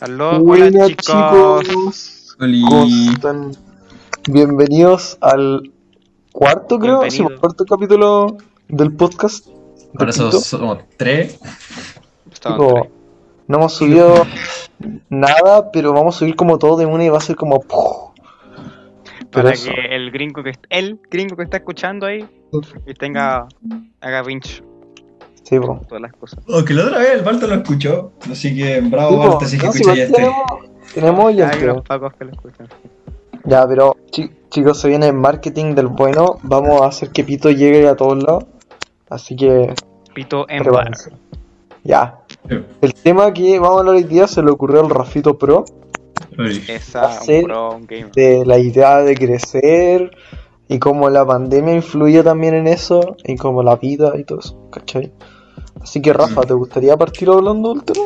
Aló, 0.00 0.38
Buenas, 0.44 0.74
hola 0.74 0.94
chicos. 0.94 2.36
¿Cómo 2.38 2.84
están? 3.12 3.50
Bienvenidos 4.30 5.18
al 5.20 5.72
cuarto, 6.30 6.78
creo, 6.78 7.10
sí, 7.10 7.24
cuarto 7.40 7.64
capítulo 7.64 8.36
del 8.68 8.92
podcast. 8.92 9.48
Ahora 9.98 10.12
Pito. 10.12 10.30
somos, 10.30 10.46
somos 10.46 10.78
tres. 10.96 11.40
No 12.46 13.56
hemos 13.56 13.72
subido 13.72 14.24
nada, 15.08 15.72
pero 15.72 15.92
vamos 15.92 16.14
a 16.14 16.18
subir 16.20 16.36
como 16.36 16.56
todo 16.60 16.76
de 16.76 16.86
una 16.86 17.04
y 17.04 17.08
va 17.08 17.18
a 17.18 17.20
ser 17.20 17.34
como. 17.34 17.58
Para 19.32 19.50
eso. 19.50 19.68
que 19.74 19.96
el 19.96 20.12
gringo 20.12 20.44
que 20.44 20.52
el 20.70 21.00
gringo 21.10 21.34
que 21.34 21.42
está 21.42 21.56
escuchando 21.56 22.06
ahí 22.06 22.24
y 22.86 22.94
tenga 22.94 23.48
haga 24.00 24.22
pinch 24.22 24.62
Sí, 25.42 25.58
po. 25.58 25.80
todas 25.88 26.02
las 26.02 26.12
cosas. 26.12 26.40
Oh, 26.48 26.64
que 26.64 26.74
la 26.74 26.84
otra 26.86 26.98
vez 26.98 27.10
el 27.14 27.22
Balto 27.22 27.46
lo 27.46 27.54
escuchó. 27.54 28.12
Así 28.30 28.54
que 28.56 28.80
bravo, 28.82 29.10
Sí. 29.22 29.28
Balto, 29.28 29.44
si 29.46 29.56
No, 29.56 29.62
que 29.64 29.72
si 29.72 29.78
escucha 29.78 29.94
ya 29.96 30.02
este. 30.04 30.14
tenemos, 30.16 30.36
tenemos 30.94 31.36
ya, 31.36 31.48
Hay 31.50 31.64
unos 31.64 31.82
pacos 31.82 32.12
que 32.14 32.24
lo 32.24 32.30
escuchan. 32.32 32.68
Ya, 33.44 33.66
pero 33.66 33.96
chi- 34.10 34.30
chicos, 34.50 34.78
se 34.80 34.88
viene 34.88 35.10
marketing 35.12 35.74
del 35.74 35.86
bueno. 35.86 36.38
Vamos 36.42 36.82
a 36.82 36.86
hacer 36.86 37.10
que 37.10 37.24
Pito 37.24 37.50
llegue 37.50 37.88
a 37.88 37.96
todos 37.96 38.22
lados. 38.22 38.44
Así 39.08 39.36
que 39.36 39.72
Pito 40.14 40.44
en 40.50 40.64
bar. 40.64 40.90
Ya. 41.84 42.18
Sí. 42.48 42.56
El 42.82 42.94
tema 42.94 43.32
que 43.32 43.58
vamos 43.58 43.76
a 43.76 43.80
hablar 43.80 43.94
hoy 43.94 44.04
día 44.04 44.26
se 44.26 44.42
le 44.42 44.50
ocurrió 44.50 44.80
al 44.80 44.90
Rafito 44.90 45.38
Pro. 45.38 45.64
Esa, 46.68 47.06
Hacer 47.06 47.44
un 47.44 47.48
pro, 47.48 47.74
un 47.76 47.86
gamer. 47.86 48.12
de 48.12 48.44
la 48.46 48.58
idea 48.58 48.98
de 48.98 49.14
crecer 49.16 50.10
y 50.68 50.78
cómo 50.78 51.08
la 51.10 51.24
pandemia 51.26 51.74
influye 51.74 52.22
también 52.22 52.54
en 52.54 52.66
eso 52.68 53.16
y 53.24 53.36
cómo 53.36 53.62
la 53.62 53.76
vida 53.76 54.12
y 54.18 54.24
todo 54.24 54.40
eso, 54.40 54.68
¿cachai? 54.70 55.12
Así 55.80 56.02
que 56.02 56.12
Rafa, 56.12 56.42
¿te 56.42 56.54
gustaría 56.54 56.96
partir 56.96 57.28
hablando 57.28 57.72
del 57.74 57.84
tema? 57.84 58.04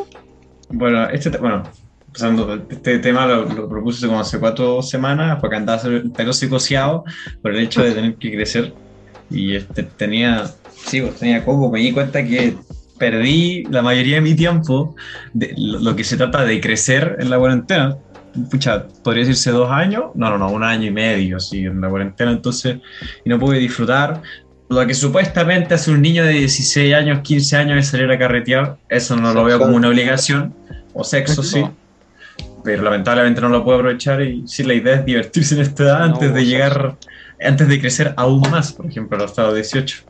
Bueno, 0.70 1.08
este, 1.08 1.30
te- 1.30 1.38
bueno, 1.38 1.62
pasando, 2.12 2.54
este 2.68 2.98
tema 2.98 3.26
lo, 3.26 3.44
lo 3.46 3.68
propuse 3.68 4.06
como 4.06 4.20
hace 4.20 4.38
cuatro 4.38 4.82
semanas, 4.82 5.38
porque 5.40 5.56
andaba 5.56 5.80
pero 6.14 6.32
psicoseado 6.32 7.04
por 7.40 7.52
el 7.52 7.60
hecho 7.64 7.82
de 7.82 7.92
tener 7.92 8.14
que 8.16 8.32
crecer. 8.32 8.72
Y 9.30 9.56
este, 9.56 9.82
tenía, 9.84 10.44
sí, 10.70 11.00
pues, 11.00 11.16
tenía 11.16 11.44
coco, 11.44 11.70
me 11.70 11.80
di 11.80 11.92
cuenta 11.92 12.22
que 12.24 12.54
perdí 12.98 13.64
la 13.64 13.82
mayoría 13.82 14.16
de 14.16 14.20
mi 14.20 14.34
tiempo 14.34 14.94
de 15.32 15.54
lo, 15.56 15.78
lo 15.78 15.96
que 15.96 16.04
se 16.04 16.16
trata 16.16 16.44
de 16.44 16.60
crecer 16.60 17.16
en 17.18 17.30
la 17.30 17.38
cuarentena. 17.38 17.96
Pucha, 18.50 18.86
podría 19.04 19.24
decirse 19.24 19.50
dos 19.50 19.70
años, 19.70 20.04
no, 20.14 20.30
no, 20.30 20.38
no, 20.38 20.50
un 20.50 20.64
año 20.64 20.86
y 20.86 20.90
medio, 20.90 21.38
sí, 21.38 21.66
en 21.66 21.80
la 21.80 21.88
cuarentena, 21.88 22.30
entonces, 22.30 22.78
y 23.24 23.28
no 23.28 23.38
pude 23.38 23.58
disfrutar. 23.58 24.22
Lo 24.68 24.86
que 24.86 24.94
supuestamente 24.94 25.74
hace 25.74 25.90
un 25.90 26.00
niño 26.00 26.24
de 26.24 26.32
16 26.32 26.94
años, 26.94 27.20
15 27.20 27.56
años 27.56 27.76
de 27.76 27.82
salir 27.82 28.10
a 28.10 28.18
carretear, 28.18 28.78
eso 28.88 29.16
no 29.16 29.34
lo 29.34 29.44
veo 29.44 29.58
como 29.58 29.76
una 29.76 29.88
obligación, 29.88 30.54
o 30.94 31.04
sexo, 31.04 31.42
sí. 31.42 31.62
Pero 32.64 32.82
lamentablemente 32.82 33.40
no 33.40 33.48
lo 33.48 33.64
puedo 33.64 33.78
aprovechar 33.78 34.22
y 34.22 34.46
sí, 34.46 34.62
la 34.62 34.74
idea 34.74 34.94
es 34.94 35.04
divertirse 35.04 35.54
en 35.56 35.60
esta 35.60 35.82
edad 35.82 36.02
antes 36.04 36.32
de 36.32 36.46
llegar, 36.46 36.96
antes 37.44 37.68
de 37.68 37.80
crecer 37.80 38.14
aún 38.16 38.40
más, 38.50 38.72
por 38.72 38.86
ejemplo, 38.86 39.18
a 39.18 39.22
los 39.22 39.30
estados 39.32 39.54
18. 39.54 40.04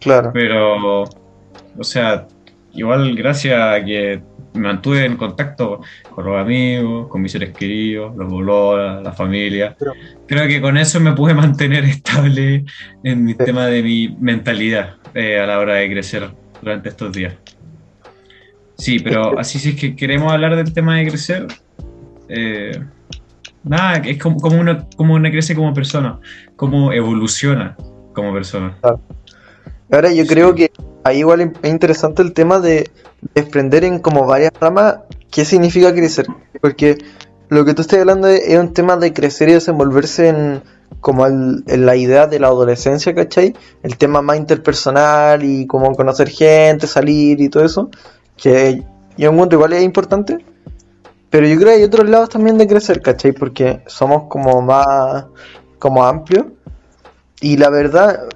Claro. 0.00 0.30
Pero, 0.34 1.04
o 1.04 1.84
sea, 1.84 2.26
igual 2.74 3.14
gracias 3.14 3.58
a 3.58 3.84
que 3.84 4.20
me 4.54 4.60
mantuve 4.60 5.04
en 5.06 5.16
contacto 5.16 5.80
con 6.14 6.24
los 6.26 6.36
amigos, 6.38 7.08
con 7.08 7.22
mis 7.22 7.32
seres 7.32 7.50
queridos, 7.56 8.14
los 8.16 8.28
bololas, 8.30 9.02
la 9.02 9.12
familia, 9.12 9.74
Pero- 9.78 9.92
creo 10.26 10.46
que 10.48 10.60
con 10.60 10.76
eso 10.76 11.00
me 11.00 11.12
pude 11.12 11.34
mantener 11.34 11.84
estable 11.84 12.64
en 13.02 13.24
mi 13.24 13.32
Sí. 13.32 13.38
tema 13.44 13.66
de 13.66 13.82
mi 13.82 14.16
mentalidad 14.20 14.96
eh, 15.14 15.38
a 15.40 15.46
la 15.46 15.58
hora 15.58 15.74
de 15.76 15.90
crecer 15.90 16.30
durante 16.60 16.88
estos 16.90 17.12
días. 17.12 17.34
Sí, 18.76 18.98
pero 18.98 19.38
así 19.38 19.58
si 19.58 19.70
es 19.70 19.76
que 19.76 19.94
queremos 19.94 20.32
hablar 20.32 20.56
del 20.56 20.72
tema 20.72 20.96
de 20.98 21.06
crecer, 21.08 21.46
eh, 22.28 22.82
nada, 23.62 23.98
es 23.98 24.18
como, 24.18 24.38
como, 24.38 24.58
uno, 24.60 24.88
como 24.96 25.14
uno 25.14 25.30
crece 25.30 25.54
como 25.54 25.72
persona, 25.72 26.18
cómo 26.56 26.92
evoluciona 26.92 27.76
como 28.12 28.32
persona. 28.32 28.76
Ahora 29.90 30.12
yo 30.12 30.26
creo 30.26 30.54
que 30.54 30.70
ahí 31.04 31.18
igual 31.18 31.40
es 31.40 31.70
interesante 31.70 32.22
el 32.22 32.32
tema 32.32 32.58
de 32.58 32.90
desprender 33.34 33.84
en 33.84 33.98
como 33.98 34.26
varias 34.26 34.52
ramas 34.60 34.96
qué 35.30 35.44
significa 35.44 35.92
crecer. 35.92 36.26
Porque 36.60 36.98
lo 37.48 37.64
que 37.64 37.74
tú 37.74 37.82
estás 37.82 38.00
hablando 38.00 38.28
es, 38.28 38.56
un 38.58 38.72
tema 38.72 38.96
de 38.96 39.12
crecer 39.12 39.48
y 39.48 39.54
desenvolverse 39.54 40.28
en 40.28 40.62
como 41.00 41.26
en 41.26 41.64
la 41.66 41.96
idea 41.96 42.26
de 42.26 42.38
la 42.38 42.46
adolescencia, 42.48 43.14
¿cachai? 43.14 43.54
El 43.82 43.96
tema 43.96 44.22
más 44.22 44.36
interpersonal 44.36 45.42
y 45.42 45.66
como 45.66 45.94
conocer 45.96 46.28
gente, 46.28 46.86
salir 46.86 47.40
y 47.40 47.48
todo 47.48 47.64
eso. 47.64 47.90
Que 48.36 48.82
yo 49.16 49.30
encuentro 49.30 49.58
igual 49.58 49.72
es 49.72 49.82
importante. 49.82 50.44
Pero 51.30 51.46
yo 51.46 51.56
creo 51.56 51.68
que 51.68 51.74
hay 51.74 51.82
otros 51.82 52.08
lados 52.08 52.28
también 52.28 52.58
de 52.58 52.66
crecer, 52.66 53.00
¿cachai? 53.00 53.32
Porque 53.32 53.82
somos 53.86 54.24
como 54.28 54.60
más 54.60 55.24
como 55.78 56.04
amplios. 56.04 56.46
Y 57.40 57.56
la 57.56 57.70
verdad, 57.70 58.28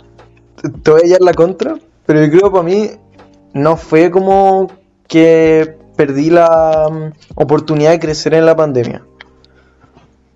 te 0.82 0.90
voy 0.90 1.12
a 1.12 1.18
la 1.20 1.32
contra, 1.32 1.76
pero 2.06 2.24
yo 2.24 2.30
creo 2.30 2.52
para 2.52 2.62
mí 2.62 2.90
no 3.52 3.76
fue 3.76 4.10
como 4.10 4.68
que 5.08 5.76
perdí 5.96 6.30
la 6.30 6.88
mm, 6.90 7.40
oportunidad 7.40 7.90
de 7.90 7.98
crecer 7.98 8.34
en 8.34 8.46
la 8.46 8.54
pandemia. 8.54 9.02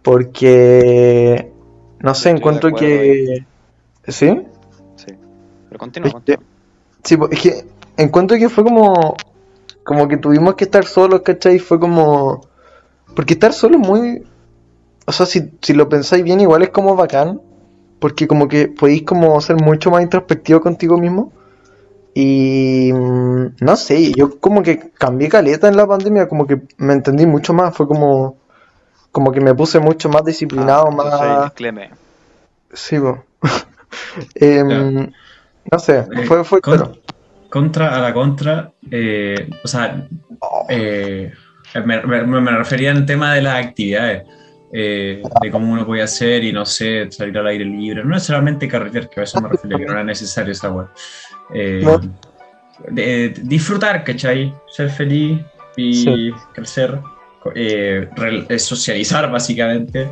Porque, 0.03 1.53
no 2.01 2.15
sé, 2.15 2.31
Estoy 2.31 2.39
encuentro 2.39 2.73
que... 2.73 3.45
¿Sí? 4.09 4.43
Sí. 4.97 5.15
Pero 5.69 5.79
continúa. 5.79 6.23
Sí, 7.05 7.17
pues, 7.17 7.33
es 7.33 7.41
que 7.41 7.65
encuentro 7.97 8.37
que 8.39 8.49
fue 8.49 8.65
como... 8.65 9.15
Como 9.85 10.09
que 10.09 10.17
tuvimos 10.17 10.55
que 10.55 10.65
estar 10.65 10.85
solos, 10.85 11.23
¿cachai? 11.23 11.59
Fue 11.59 11.79
como... 11.79 12.43
Porque 13.15 13.35
estar 13.35 13.53
solo 13.53 13.79
es 13.79 13.87
muy... 13.87 14.23
O 15.07 15.13
sea, 15.13 15.27
si, 15.27 15.51
si 15.61 15.73
lo 15.73 15.89
pensáis 15.89 16.23
bien, 16.23 16.41
igual 16.41 16.63
es 16.63 16.71
como 16.71 16.97
bacán. 16.97 17.41
Porque 17.99 18.27
como 18.27 18.49
que 18.49 18.69
podéis 18.69 19.03
como 19.03 19.39
ser 19.41 19.57
mucho 19.57 19.91
más 19.91 20.03
introspectivo 20.03 20.61
contigo 20.61 20.97
mismo. 20.97 21.33
Y... 22.15 22.93
mm, 22.93 23.57
No 23.61 23.77
sé, 23.77 24.13
yo 24.13 24.39
como 24.41 24.63
que 24.63 24.91
cambié 24.99 25.29
caleta 25.29 25.69
en 25.69 25.77
la 25.77 25.87
pandemia, 25.87 26.29
como 26.29 26.47
que 26.47 26.61
me 26.79 26.93
entendí 26.93 27.27
mucho 27.27 27.53
más. 27.53 27.77
Fue 27.77 27.87
como... 27.87 28.39
Como 29.13 29.33
que 29.33 29.41
me 29.41 29.55
puse 29.55 29.81
mucho 29.81 30.09
más 30.09 30.25
disciplinado, 30.25 30.87
Ah, 30.89 30.91
más... 30.91 31.45
disclaimer. 31.45 31.91
Sí. 32.73 32.97
Em, 34.35 35.11
no 35.71 35.79
sé, 35.79 35.99
Eh, 36.13 36.25
fue, 36.27 36.45
fue 36.45 36.61
con- 36.61 36.77
claro. 36.77 36.97
Contra 37.49 37.97
a 37.97 38.01
la 38.01 38.13
contra, 38.15 38.73
eh, 38.93 39.49
o 39.65 39.67
sea, 39.67 40.07
eh, 40.69 41.33
me, 41.85 42.01
me- 42.03 42.41
me 42.41 42.51
refería 42.53 42.93
en 42.93 43.05
tema 43.05 43.35
de 43.35 43.43
las 43.43 43.67
actividades, 43.67 44.23
eh, 44.73 45.21
de 45.43 45.51
cómo 45.51 45.73
uno 45.73 45.85
puede 45.85 46.03
hacer 46.03 46.45
y 46.45 46.53
no 46.53 46.65
sé, 46.65 47.11
salir 47.11 47.37
al 47.39 47.49
aire 47.49 47.65
libre, 47.65 48.05
no 48.05 48.11
necesariamente 48.11 48.69
carretear, 48.69 49.09
que 49.11 49.21
a 49.21 49.25
eso 49.25 49.41
me 49.41 49.49
refería, 49.49 49.79
que 49.79 49.85
no 49.87 49.93
era 49.93 50.05
necesario 50.05 50.53
esa 50.53 50.71
wea. 50.71 50.89
Eh, 51.55 51.81
No. 51.83 51.99
de- 52.89 53.29
de 53.31 53.35
disfrutar, 53.43 54.05
¿cachai? 54.05 54.55
Ser 54.71 54.91
feliz 54.91 55.41
y 55.77 55.93
Sí. 55.95 56.31
crecer, 56.55 56.99
eh, 57.55 58.09
re- 58.17 58.45
eh, 58.49 58.59
socializar 58.59 59.31
básicamente. 59.31 60.09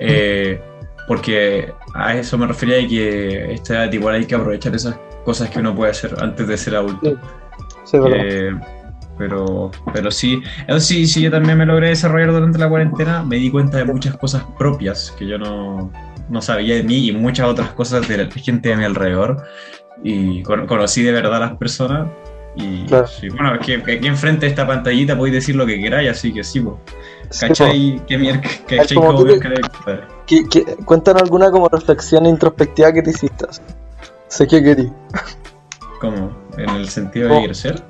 Eh, 0.00 0.60
porque 1.06 1.72
a 1.94 2.14
eso 2.16 2.36
me 2.38 2.46
refería 2.46 2.76
de 2.76 2.88
que 2.88 3.52
esta 3.54 3.84
edad 3.84 3.92
igual 3.92 4.14
hay 4.16 4.24
que 4.24 4.34
aprovechar 4.34 4.74
esas 4.74 4.96
cosas 5.24 5.50
que 5.50 5.58
uno 5.60 5.74
puede 5.74 5.90
hacer 5.92 6.14
antes 6.20 6.46
de 6.48 6.56
ser 6.56 6.76
adulto. 6.76 7.10
Sí. 7.84 7.98
Sí. 7.98 7.98
Eh, 8.12 8.50
pero, 9.18 9.70
pero 9.92 10.10
sí, 10.10 10.42
eso 10.66 10.80
sí, 10.80 11.06
sí, 11.06 11.22
yo 11.22 11.30
también 11.30 11.56
me 11.58 11.66
logré 11.66 11.90
desarrollar 11.90 12.32
durante 12.32 12.58
la 12.58 12.68
cuarentena, 12.68 13.22
me 13.22 13.36
di 13.36 13.50
cuenta 13.50 13.76
de 13.78 13.84
muchas 13.84 14.16
cosas 14.16 14.42
propias 14.58 15.14
que 15.16 15.26
yo 15.26 15.38
no, 15.38 15.92
no 16.28 16.42
sabía 16.42 16.74
de 16.76 16.82
mí 16.82 17.06
y 17.08 17.12
muchas 17.12 17.46
otras 17.46 17.68
cosas 17.70 18.08
de 18.08 18.16
la 18.24 18.30
gente 18.32 18.70
de 18.70 18.76
mi 18.76 18.84
alrededor. 18.84 19.44
Y 20.02 20.42
con- 20.42 20.66
conocí 20.66 21.02
de 21.02 21.12
verdad 21.12 21.36
a 21.36 21.40
las 21.40 21.56
personas. 21.56 22.08
Y 22.56 22.84
Claro. 22.86 23.06
sí, 23.08 23.28
bueno, 23.30 23.54
es 23.54 23.66
que 23.66 23.74
aquí 23.76 24.06
enfrente 24.06 24.46
de 24.46 24.50
esta 24.50 24.66
pantallita 24.66 25.16
podéis 25.16 25.34
decir 25.34 25.56
lo 25.56 25.66
que 25.66 25.80
queráis, 25.80 26.10
así 26.10 26.32
que 26.32 26.44
sí. 26.44 26.52
Sí, 26.54 26.60
po. 26.60 26.78
¿Cachai? 27.40 28.00
¿Qué 28.06 28.16
mierda? 28.18 28.42
¿Cachai? 28.68 28.96
como 28.96 29.16
cuéntanos 30.84 31.22
alguna 31.22 31.50
como 31.50 31.68
reflexión 31.68 32.26
introspectiva 32.26 32.92
que 32.92 33.02
te 33.02 33.10
hiciste. 33.10 33.46
Sé 34.28 34.46
que 34.46 34.62
querí. 34.62 34.92
¿Cómo? 36.00 36.30
¿En 36.56 36.70
el 36.70 36.88
sentido 36.88 37.28
de 37.28 37.44
crecer? 37.44 37.82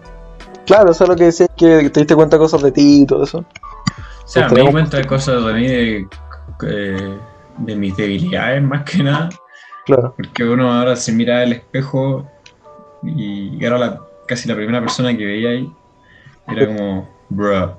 Claro, 0.67 0.93
eso 0.93 1.05
es 1.05 1.11
lo 1.11 1.17
que 1.17 1.25
decías, 1.25 1.51
que 1.57 1.91
te 1.91 2.01
diste 2.01 2.15
cuenta 2.15 2.37
de 2.37 2.41
cosas 2.41 2.63
de 2.63 2.73
ti 2.73 3.03
y 3.03 3.07
todo 3.07 3.25
eso. 3.25 3.39
O 3.39 4.27
sea, 4.27 4.49
Pues 4.49 4.61
me 4.63 4.67
di 4.67 4.73
cuenta 4.73 4.97
de 4.97 5.05
cosas 5.05 5.45
de 5.45 5.53
mí, 5.53 5.67
de, 5.67 6.07
eh, 6.67 7.19
de 7.59 7.77
mis 7.77 7.95
debilidades 7.97 8.63
más 8.63 8.83
que 8.85 9.03
nada. 9.03 9.29
Claro. 9.87 10.15
Porque 10.17 10.45
uno 10.45 10.73
ahora 10.73 10.97
se 10.97 11.13
mira 11.13 11.41
al 11.41 11.53
espejo 11.53 12.27
y 13.03 13.63
era 13.65 13.79
la, 13.79 14.01
casi 14.27 14.49
la 14.49 14.57
primera 14.57 14.81
persona 14.81 15.17
que 15.17 15.25
veía 15.25 15.51
ahí. 15.51 15.73
Era 16.49 16.67
como, 16.67 17.09
bruh. 17.29 17.71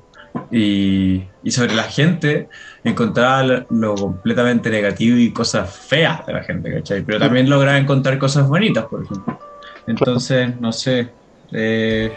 Y, 0.52 1.24
y 1.44 1.52
sobre 1.52 1.74
la 1.74 1.84
gente, 1.84 2.50
encontraba 2.84 3.66
lo, 3.69 3.96
completamente 3.96 4.69
negativo 4.69 5.18
y 5.18 5.31
cosas 5.31 5.74
feas 5.74 6.25
de 6.25 6.34
la 6.34 6.44
gente, 6.44 6.74
¿cachai? 6.74 7.04
Pero 7.04 7.19
también 7.19 7.50
lograba 7.50 7.78
encontrar 7.78 8.18
cosas 8.18 8.48
bonitas, 8.48 8.86
por 8.86 9.04
ejemplo. 9.04 9.40
Entonces, 9.88 10.60
no 10.60 10.72
sé, 10.72 11.10
eh, 11.51 12.12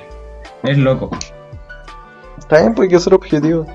es 0.65 0.79
loco. 0.79 1.11
Está 2.39 2.61
bien, 2.61 2.75
pues 2.75 2.87
hay 2.87 2.95
que 2.95 3.01
ser 3.01 3.15
objetivo. 3.15 3.67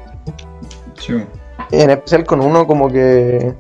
Sí. 0.99 1.23
En 1.71 1.89
especial 1.89 2.25
con 2.25 2.41
uno 2.41 2.67
como 2.67 2.91
que 2.91 3.53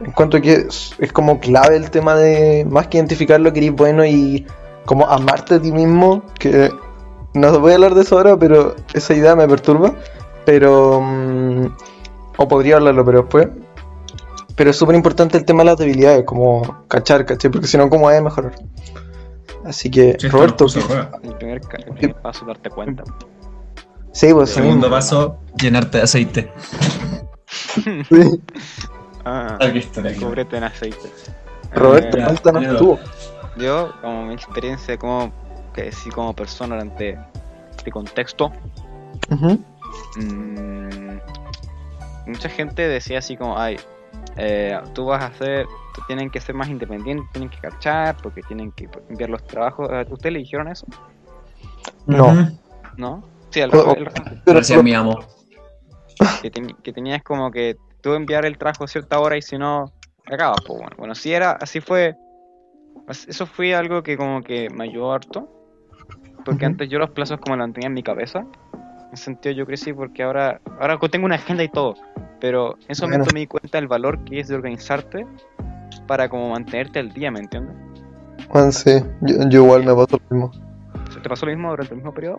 encuentro 0.00 0.40
que 0.40 0.52
es, 0.52 0.94
es 0.98 1.12
como 1.12 1.40
clave 1.40 1.76
el 1.76 1.90
tema 1.90 2.14
de 2.14 2.64
más 2.68 2.86
que 2.88 2.98
identificar 2.98 3.40
lo 3.40 3.52
que 3.52 3.58
eres 3.60 3.72
bueno 3.72 4.04
y 4.04 4.46
como 4.84 5.06
amarte 5.06 5.56
a 5.56 5.60
ti 5.60 5.70
mismo, 5.72 6.22
que 6.38 6.70
no 7.34 7.58
voy 7.60 7.72
a 7.72 7.74
hablar 7.74 7.94
de 7.94 8.02
eso 8.02 8.16
ahora, 8.16 8.36
pero 8.38 8.74
esa 8.94 9.14
idea 9.14 9.36
me 9.36 9.46
perturba, 9.46 9.94
pero 10.46 11.00
mm, 11.00 11.66
o 12.38 12.48
podría 12.48 12.76
hablarlo, 12.76 13.04
pero 13.04 13.20
después. 13.22 13.48
Pero 14.56 14.70
es 14.70 14.76
súper 14.76 14.96
importante 14.96 15.36
el 15.36 15.44
tema 15.44 15.60
de 15.60 15.66
las 15.66 15.78
debilidades, 15.78 16.24
como 16.24 16.84
cachar, 16.88 17.24
¿cachai? 17.26 17.50
Porque 17.50 17.66
si 17.68 17.76
no, 17.76 17.88
¿cómo 17.90 18.10
es 18.10 18.20
mejorar? 18.22 18.54
Así 19.64 19.90
que, 19.90 20.16
Sí, 20.18 20.28
Roberto, 20.28 20.64
puso. 20.64 20.80
El 21.22 21.34
primer, 21.34 21.60
el 21.86 21.94
primer 21.94 22.16
paso 22.16 22.40
es 22.40 22.46
darte 22.46 22.70
cuenta. 22.70 23.04
sí, 24.12 24.32
pues 24.32 24.48
sí, 24.50 24.56
Segundo 24.56 24.88
paso, 24.90 25.38
llenarte 25.60 25.98
de 25.98 26.04
aceite. 26.04 26.52
sí. 28.08 28.40
Ah, 29.24 29.56
Aquí 29.60 29.78
está. 29.78 30.00
aquí. 30.08 30.18
cúbrete 30.20 30.56
en 30.56 30.64
aceite. 30.64 31.10
Roberto, 31.74 32.16
Eh, 32.18 32.24
ya. 32.62 32.76
tú. 32.78 32.98
yo, 33.56 33.92
como 34.00 34.24
mi 34.26 34.34
experiencia 34.34 34.96
como 34.96 35.32
que 35.74 35.92
sí 35.92 36.10
como 36.10 36.32
persona 36.34 36.76
durante 36.76 37.18
este 37.76 37.90
contexto, 37.90 38.50
mm, 40.16 41.18
mucha 42.26 42.48
gente 42.48 42.86
decía 42.88 43.18
así 43.18 43.36
como, 43.36 43.58
ay, 43.58 43.76
eh, 44.36 44.78
tú 44.94 45.06
vas 45.06 45.22
a 45.22 45.26
hacer, 45.26 45.66
tienen 46.06 46.30
que 46.30 46.40
ser 46.40 46.54
más 46.54 46.68
independientes, 46.68 47.26
tienen 47.32 47.50
que 47.50 47.58
cachar, 47.58 48.16
porque 48.22 48.42
tienen 48.42 48.72
que 48.72 48.88
enviar 49.08 49.30
los 49.30 49.44
trabajos. 49.46 49.88
¿Ustedes 50.10 50.32
le 50.32 50.38
dijeron 50.40 50.68
eso? 50.68 50.86
No. 52.06 52.48
¿No? 52.96 53.22
Sí, 53.50 53.60
el, 53.60 53.70
el- 53.72 53.72
Pero, 53.74 54.34
Gracias, 54.46 54.82
mi 54.82 54.94
amo. 54.94 55.18
que, 56.42 56.52
teni- 56.52 56.76
que 56.82 56.92
tenías 56.92 57.22
como 57.22 57.50
que 57.50 57.76
tú 58.08 58.14
enviar 58.14 58.46
el 58.46 58.56
trabajo 58.56 58.84
a 58.84 58.88
cierta 58.88 59.18
hora 59.20 59.36
y 59.36 59.42
si 59.42 59.58
no, 59.58 59.92
acabas. 60.26 60.58
Pues 60.66 60.78
bueno, 60.78 60.96
bueno, 60.98 61.14
si 61.14 61.32
era, 61.32 61.52
así 61.52 61.80
fue. 61.80 62.16
Eso 63.08 63.46
fue 63.46 63.74
algo 63.74 64.02
que 64.02 64.16
como 64.16 64.42
que 64.42 64.68
me 64.70 64.84
ayudó 64.84 65.12
harto. 65.12 65.48
Porque 66.44 66.64
antes 66.64 66.88
yo 66.88 66.98
los 66.98 67.10
plazos 67.10 67.38
como 67.40 67.56
los 67.56 67.72
tenía 67.72 67.88
en 67.88 67.94
mi 67.94 68.02
cabeza. 68.02 68.46
En 69.10 69.16
sentido 69.16 69.54
yo 69.54 69.66
crecí 69.66 69.92
porque 69.92 70.22
ahora, 70.22 70.60
ahora 70.80 70.98
tengo 71.10 71.26
una 71.26 71.34
agenda 71.36 71.62
y 71.62 71.68
todo. 71.68 71.94
Pero 72.40 72.76
en 72.82 72.90
ese 72.90 73.02
Bueno. 73.02 73.16
momento 73.18 73.34
me 73.34 73.40
di 73.40 73.46
cuenta 73.46 73.78
del 73.78 73.88
valor 73.88 74.24
que 74.24 74.40
es 74.40 74.48
de 74.48 74.54
organizarte 74.54 75.26
para 76.06 76.28
como 76.28 76.50
mantenerte 76.50 76.98
al 76.98 77.12
día, 77.12 77.30
¿me 77.30 77.40
entiendes? 77.40 77.76
Juan, 78.48 78.72
sí, 78.72 78.92
yo, 79.22 79.48
yo 79.48 79.64
igual 79.64 79.84
me 79.84 79.94
pasó 79.94 80.18
lo 80.30 80.36
mismo. 80.36 80.52
¿Se 81.10 81.20
¿Te 81.20 81.28
pasó 81.28 81.46
lo 81.46 81.52
mismo 81.52 81.70
durante 81.70 81.92
el 81.92 81.96
mismo 81.98 82.14
periodo? 82.14 82.38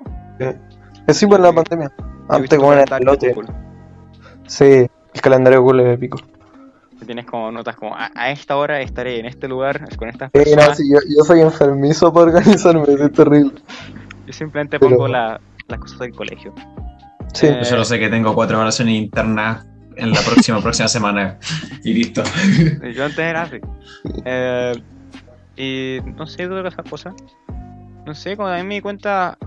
Sí, 1.09 1.27
por 1.27 1.39
la 1.39 1.51
pandemia. 1.51 1.91
Antes 2.29 2.57
como 2.57 2.73
el 2.73 2.85
lote. 3.01 3.35
Sí, 4.47 4.87
el 5.19 5.23
calendario 5.23 5.61
Google 5.61 5.83
es 5.89 5.95
épico. 5.97 6.17
Tienes 7.05 7.25
como 7.25 7.51
notas 7.51 7.75
como 7.75 7.95
a, 7.95 8.09
a 8.15 8.29
esta 8.31 8.55
hora 8.57 8.81
estaré 8.81 9.19
en 9.19 9.25
este 9.25 9.47
lugar 9.47 9.95
con 9.95 10.09
estas 10.09 10.31
Sí, 10.33 10.39
no, 10.39 10.43
personas. 10.55 10.77
sí, 10.77 10.89
yo, 10.91 10.99
yo 11.07 11.23
soy 11.23 11.41
enfermizo 11.41 12.11
para 12.13 12.25
organizarme, 12.27 12.83
es 12.93 13.13
terrible. 13.13 13.51
Yo 14.27 14.33
simplemente 14.33 14.79
Pero- 14.79 14.91
pongo 14.97 15.07
la- 15.07 15.39
las 15.67 15.79
cosas 15.79 15.99
del 15.99 16.13
colegio. 16.13 16.53
Sí, 17.33 17.47
Eh, 17.47 17.57
Yo 17.59 17.65
solo 17.65 17.85
sé 17.85 17.99
que 17.99 18.09
tengo 18.09 18.33
cuatro 18.33 18.55
evaluaciones 18.55 18.95
internas 18.95 19.65
en 19.95 20.11
la 20.11 20.19
próxima, 20.21 20.59
próxima 20.61 20.87
semana. 20.87 21.37
Y 21.83 21.93
listo. 21.93 22.23
Yo 22.95 23.05
antes 23.05 23.19
era 23.19 23.43
así. 23.43 23.57
Eh, 24.25 24.73
y 25.57 25.99
no 26.17 26.25
sé 26.27 26.47
de 26.47 26.67
esas 26.67 26.85
cosas. 26.89 27.13
No 28.05 28.13
sé, 28.15 28.35
cuando 28.35 28.55
a 28.55 28.57
mí 28.57 28.63
me 28.63 28.75
di 28.75 28.81
cuenta, 28.81 29.37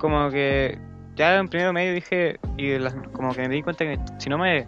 como 0.00 0.30
que 0.30 0.78
ya 1.18 1.36
en 1.36 1.48
primero 1.48 1.72
medio 1.72 1.92
dije, 1.92 2.38
y 2.56 2.78
como 3.12 3.34
que 3.34 3.42
me 3.48 3.54
di 3.56 3.62
cuenta 3.62 3.84
que 3.84 3.98
si 4.18 4.30
no 4.30 4.38
me 4.38 4.66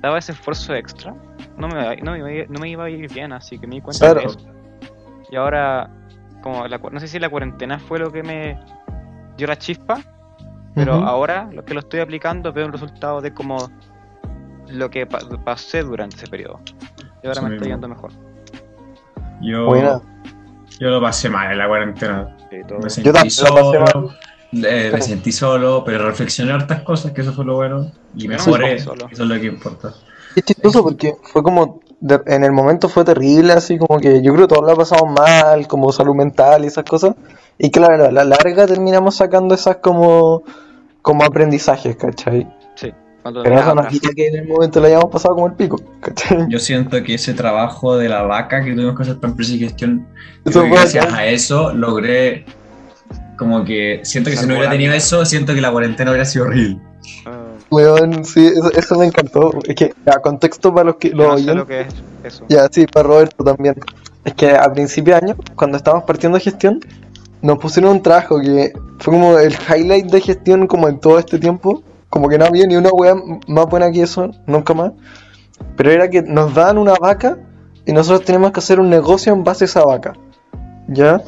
daba 0.00 0.18
ese 0.18 0.32
esfuerzo 0.32 0.74
extra, 0.74 1.14
no 1.58 1.68
me, 1.68 1.96
no, 1.98 2.12
me- 2.12 2.46
no 2.48 2.58
me 2.60 2.68
iba 2.68 2.84
a 2.84 2.90
ir 2.90 3.12
bien, 3.12 3.32
así 3.32 3.58
que 3.58 3.66
me 3.66 3.76
di 3.76 3.80
cuenta 3.82 4.08
de 4.08 4.12
Claro. 4.14 4.28
eso. 4.30 4.38
Y 5.30 5.36
ahora, 5.36 5.90
como 6.42 6.66
la, 6.66 6.78
cu- 6.78 6.90
no 6.90 6.98
sé 7.00 7.06
si 7.08 7.18
la 7.18 7.28
cuarentena 7.28 7.78
fue 7.78 7.98
lo 7.98 8.10
que 8.10 8.22
me 8.22 8.58
dio 9.36 9.46
la 9.46 9.56
chispa, 9.56 10.00
pero 10.74 10.94
ahora 10.94 11.48
lo 11.52 11.64
que 11.64 11.74
lo 11.74 11.80
estoy 11.80 12.00
aplicando 12.00 12.52
veo 12.52 12.66
un 12.66 12.72
resultado 12.72 13.20
de 13.20 13.32
como 13.32 13.70
lo 14.68 14.90
que 14.90 15.06
pa- 15.06 15.20
pasé 15.44 15.82
durante 15.82 16.16
ese 16.16 16.26
periodo. 16.26 16.60
Y 17.22 17.26
ahora 17.26 17.42
me 17.42 17.50
mismo. 17.50 17.62
está 17.64 17.74
yendo 17.74 17.88
mejor. 17.88 18.10
Yo, 19.40 19.66
Buena. 19.66 20.00
yo 20.80 20.88
lo 20.88 21.00
pasé 21.00 21.28
mal 21.30 21.52
en 21.52 21.58
la 21.58 21.68
cuarentena. 21.68 22.36
Sí, 22.50 22.56
todo. 22.66 22.78
Me 22.78 22.84
Yo 22.84 22.90
sentí 22.90 23.12
también 23.12 23.34
lo 23.38 23.54
pasé 23.54 23.92
solo. 23.92 24.14
Eh, 24.62 24.90
me 24.92 25.00
sentí 25.02 25.32
solo, 25.32 25.82
pero 25.84 26.06
reflexioné 26.06 26.52
hartas 26.52 26.82
cosas, 26.82 27.12
que 27.12 27.22
eso 27.22 27.32
fue 27.32 27.44
lo 27.44 27.56
bueno. 27.56 27.90
Y 28.16 28.28
mejoré. 28.28 28.74
Eso 28.76 28.94
es 29.10 29.18
lo 29.18 29.34
que 29.40 29.46
importa. 29.46 29.94
Es 30.36 30.44
chistoso 30.44 30.82
porque 30.82 31.14
fue 31.22 31.42
como, 31.42 31.80
de- 32.00 32.20
en 32.26 32.44
el 32.44 32.52
momento 32.52 32.88
fue 32.88 33.04
terrible, 33.04 33.52
así 33.52 33.78
como 33.78 33.98
que 34.00 34.22
yo 34.22 34.32
creo 34.34 34.46
que 34.48 34.54
todos 34.54 34.68
lo 34.68 34.76
pasamos 34.76 35.12
mal, 35.14 35.66
como 35.68 35.92
salud 35.92 36.14
mental 36.14 36.64
y 36.64 36.68
esas 36.68 36.84
cosas. 36.84 37.14
Y 37.58 37.70
claro, 37.70 38.06
a 38.06 38.10
la 38.10 38.24
larga 38.24 38.66
terminamos 38.66 39.16
sacando 39.16 39.54
esas 39.54 39.76
como, 39.76 40.42
como 41.02 41.24
aprendizajes, 41.24 41.96
¿cachai? 41.96 42.48
Sí, 42.74 42.92
Pero 43.22 43.58
eso 43.60 43.74
nos 43.76 43.86
quita 43.86 44.08
que 44.14 44.26
en 44.26 44.36
el 44.36 44.48
momento 44.48 44.80
lo 44.80 44.86
hayamos 44.86 45.10
pasado 45.10 45.34
como 45.34 45.46
el 45.46 45.54
pico, 45.54 45.80
¿cachai? 46.00 46.46
Yo 46.48 46.58
siento 46.58 47.00
que 47.04 47.14
ese 47.14 47.32
trabajo 47.34 47.96
de 47.96 48.08
la 48.08 48.22
vaca 48.22 48.64
que 48.64 48.72
tuvimos 48.72 48.96
que 48.96 49.02
hacer 49.04 49.16
para 49.20 49.30
empresa 49.30 49.52
y 49.52 49.60
gestión, 49.60 50.06
Eso 50.44 50.64
gracias 50.68 51.12
a 51.12 51.26
eso 51.26 51.72
logré. 51.72 52.44
Como 53.36 53.64
que 53.64 54.00
siento 54.04 54.30
que 54.30 54.36
si 54.36 54.46
no 54.46 54.54
hubiera 54.54 54.70
tenido 54.70 54.94
eso, 54.94 55.24
siento 55.24 55.54
que 55.54 55.60
la 55.60 55.70
cuarentena 55.72 56.10
hubiera 56.10 56.24
sido 56.24 56.46
horrible. 56.46 56.78
Ah, 57.26 57.44
Weón, 57.70 58.24
sí, 58.24 58.46
eso, 58.46 58.72
eso 58.72 58.98
me 58.98 59.06
encantó. 59.06 59.52
Es 59.66 59.74
que, 59.74 59.92
a 60.06 60.20
contexto 60.20 60.72
para 60.72 60.86
los 60.86 60.96
que 60.96 61.10
lo 61.10 61.28
no 61.28 61.36
sé 61.36 61.44
oyen, 61.44 61.56
lo 61.56 61.66
que 61.66 61.80
es 61.82 61.94
eso. 62.22 62.44
Ya, 62.48 62.68
sí, 62.70 62.86
para 62.86 63.08
Roberto 63.08 63.42
también. 63.42 63.74
Es 64.24 64.34
que 64.34 64.50
a 64.52 64.72
principio 64.72 65.14
de 65.14 65.20
año, 65.20 65.36
cuando 65.56 65.76
estábamos 65.76 66.04
partiendo 66.04 66.38
de 66.38 66.44
gestión, 66.44 66.80
nos 67.42 67.58
pusieron 67.58 67.92
un 67.92 68.02
trabajo 68.02 68.40
que 68.40 68.72
fue 68.98 69.12
como 69.12 69.38
el 69.38 69.52
highlight 69.52 70.06
de 70.06 70.20
gestión 70.20 70.66
como 70.66 70.88
en 70.88 70.98
todo 71.00 71.18
este 71.18 71.38
tiempo. 71.38 71.82
Como 72.08 72.28
que 72.28 72.38
no 72.38 72.44
había 72.44 72.66
ni 72.66 72.76
una 72.76 72.90
wea 72.90 73.14
más 73.48 73.66
buena 73.66 73.90
que 73.90 74.02
eso, 74.02 74.30
nunca 74.46 74.72
más. 74.72 74.92
Pero 75.76 75.90
era 75.90 76.08
que 76.08 76.22
nos 76.22 76.54
daban 76.54 76.78
una 76.78 76.94
vaca 76.94 77.38
y 77.84 77.92
nosotros 77.92 78.24
teníamos 78.24 78.52
que 78.52 78.60
hacer 78.60 78.80
un 78.80 78.88
negocio 78.88 79.32
en 79.32 79.44
base 79.44 79.64
a 79.64 79.66
esa 79.66 79.84
vaca. 79.84 80.14
¿Ya? 80.88 81.20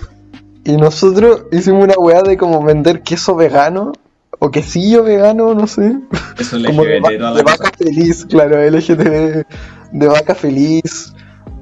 Y 0.67 0.77
nosotros 0.77 1.45
hicimos 1.53 1.85
una 1.85 1.95
wea 1.95 2.23
de 2.23 2.37
como 2.37 2.63
vender 2.63 3.03
queso 3.03 3.37
vegano 3.37 3.93
o 4.39 4.51
quesillo 4.51 5.03
vegano, 5.05 5.55
no 5.55 5.67
sé. 5.67 5.97
Eso 6.39 6.57
es 6.57 6.67
Como 6.67 6.85
de, 6.85 7.01
va- 7.01 7.11
de 7.11 7.19
la 7.19 7.31
vaca 7.33 7.57
cosa. 7.57 7.71
feliz, 7.79 8.27
claro, 8.27 8.61
LGTB, 8.63 9.45
de 9.93 10.07
vaca 10.09 10.35
feliz. 10.35 11.13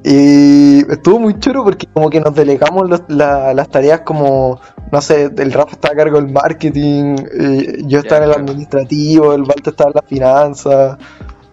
Y 0.02 0.90
estuvo 0.90 1.18
muy 1.20 1.38
choro 1.38 1.64
porque 1.64 1.86
como 1.92 2.08
que 2.10 2.20
nos 2.20 2.34
delegamos 2.34 2.88
los- 2.88 3.02
la- 3.08 3.52
las 3.54 3.68
tareas 3.68 4.00
como, 4.00 4.58
no 4.90 5.00
sé, 5.00 5.30
el 5.36 5.52
Rafa 5.52 5.72
estaba 5.72 5.92
a 5.94 5.96
cargo 5.96 6.20
del 6.20 6.32
marketing, 6.32 7.16
eh, 7.40 7.78
yo 7.86 7.98
estaba 8.00 8.24
en 8.24 8.30
el 8.30 8.34
claro. 8.36 8.40
administrativo, 8.50 9.34
el 9.34 9.42
Walter 9.42 9.68
estaba 9.72 9.90
en 9.90 9.94
las 9.96 10.06
finanzas. 10.08 10.98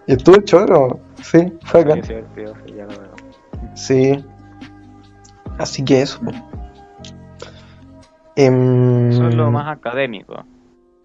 Y 0.07 0.13
estuvo 0.13 0.37
choro, 0.37 0.99
sí, 1.21 1.53
fue 1.63 1.81
acá. 1.81 1.95
Sí. 3.75 4.23
Así 5.57 5.83
que 5.83 6.01
eso. 6.01 6.19
Em, 8.35 9.09
Eso 9.11 9.27
es 9.27 9.35
lo 9.35 9.51
más 9.51 9.67
académico, 9.67 10.45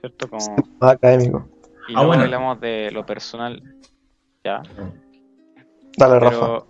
¿cierto? 0.01 0.29
Como, 0.29 0.57
más 0.81 0.93
académico. 0.93 1.49
y 1.89 1.93
Ah, 1.93 1.95
luego 1.95 2.07
bueno. 2.09 2.23
hablamos 2.25 2.61
de 2.61 2.91
lo 2.93 3.05
personal, 3.05 3.63
¿ya? 4.45 4.63
Dale, 5.97 6.21
Rafa. 6.21 6.41
Pero... 6.47 6.67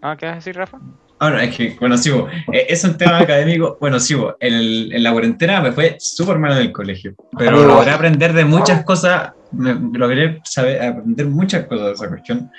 Ah, 0.00 0.16
¿qué 0.16 0.26
vas 0.26 0.32
a 0.32 0.36
decir, 0.36 0.56
Rafa? 0.56 0.78
Ah, 1.20 1.30
no, 1.30 1.38
es 1.40 1.56
que, 1.56 1.76
bueno, 1.80 1.98
sí, 1.98 2.10
bo, 2.10 2.28
eh, 2.52 2.66
es 2.68 2.84
un 2.84 2.96
tema 2.96 3.18
académico. 3.18 3.76
Bueno, 3.80 3.98
sí, 3.98 4.14
bo, 4.14 4.36
en, 4.38 4.54
el- 4.54 4.92
en 4.92 5.02
la 5.02 5.10
cuarentena 5.12 5.60
me 5.60 5.72
fue 5.72 5.96
súper 5.98 6.38
mal 6.38 6.52
en 6.52 6.58
el 6.58 6.72
colegio, 6.72 7.14
pero 7.36 7.56
Amigo. 7.56 7.66
logré 7.74 7.90
aprender 7.90 8.32
de 8.32 8.44
muchas 8.44 8.84
cosas, 8.84 9.32
me, 9.50 9.74
logré 9.98 10.40
saber, 10.44 10.80
aprender 10.80 11.26
muchas 11.26 11.66
cosas 11.66 11.86
de 11.86 11.92
esa 11.94 12.08
cuestión, 12.08 12.50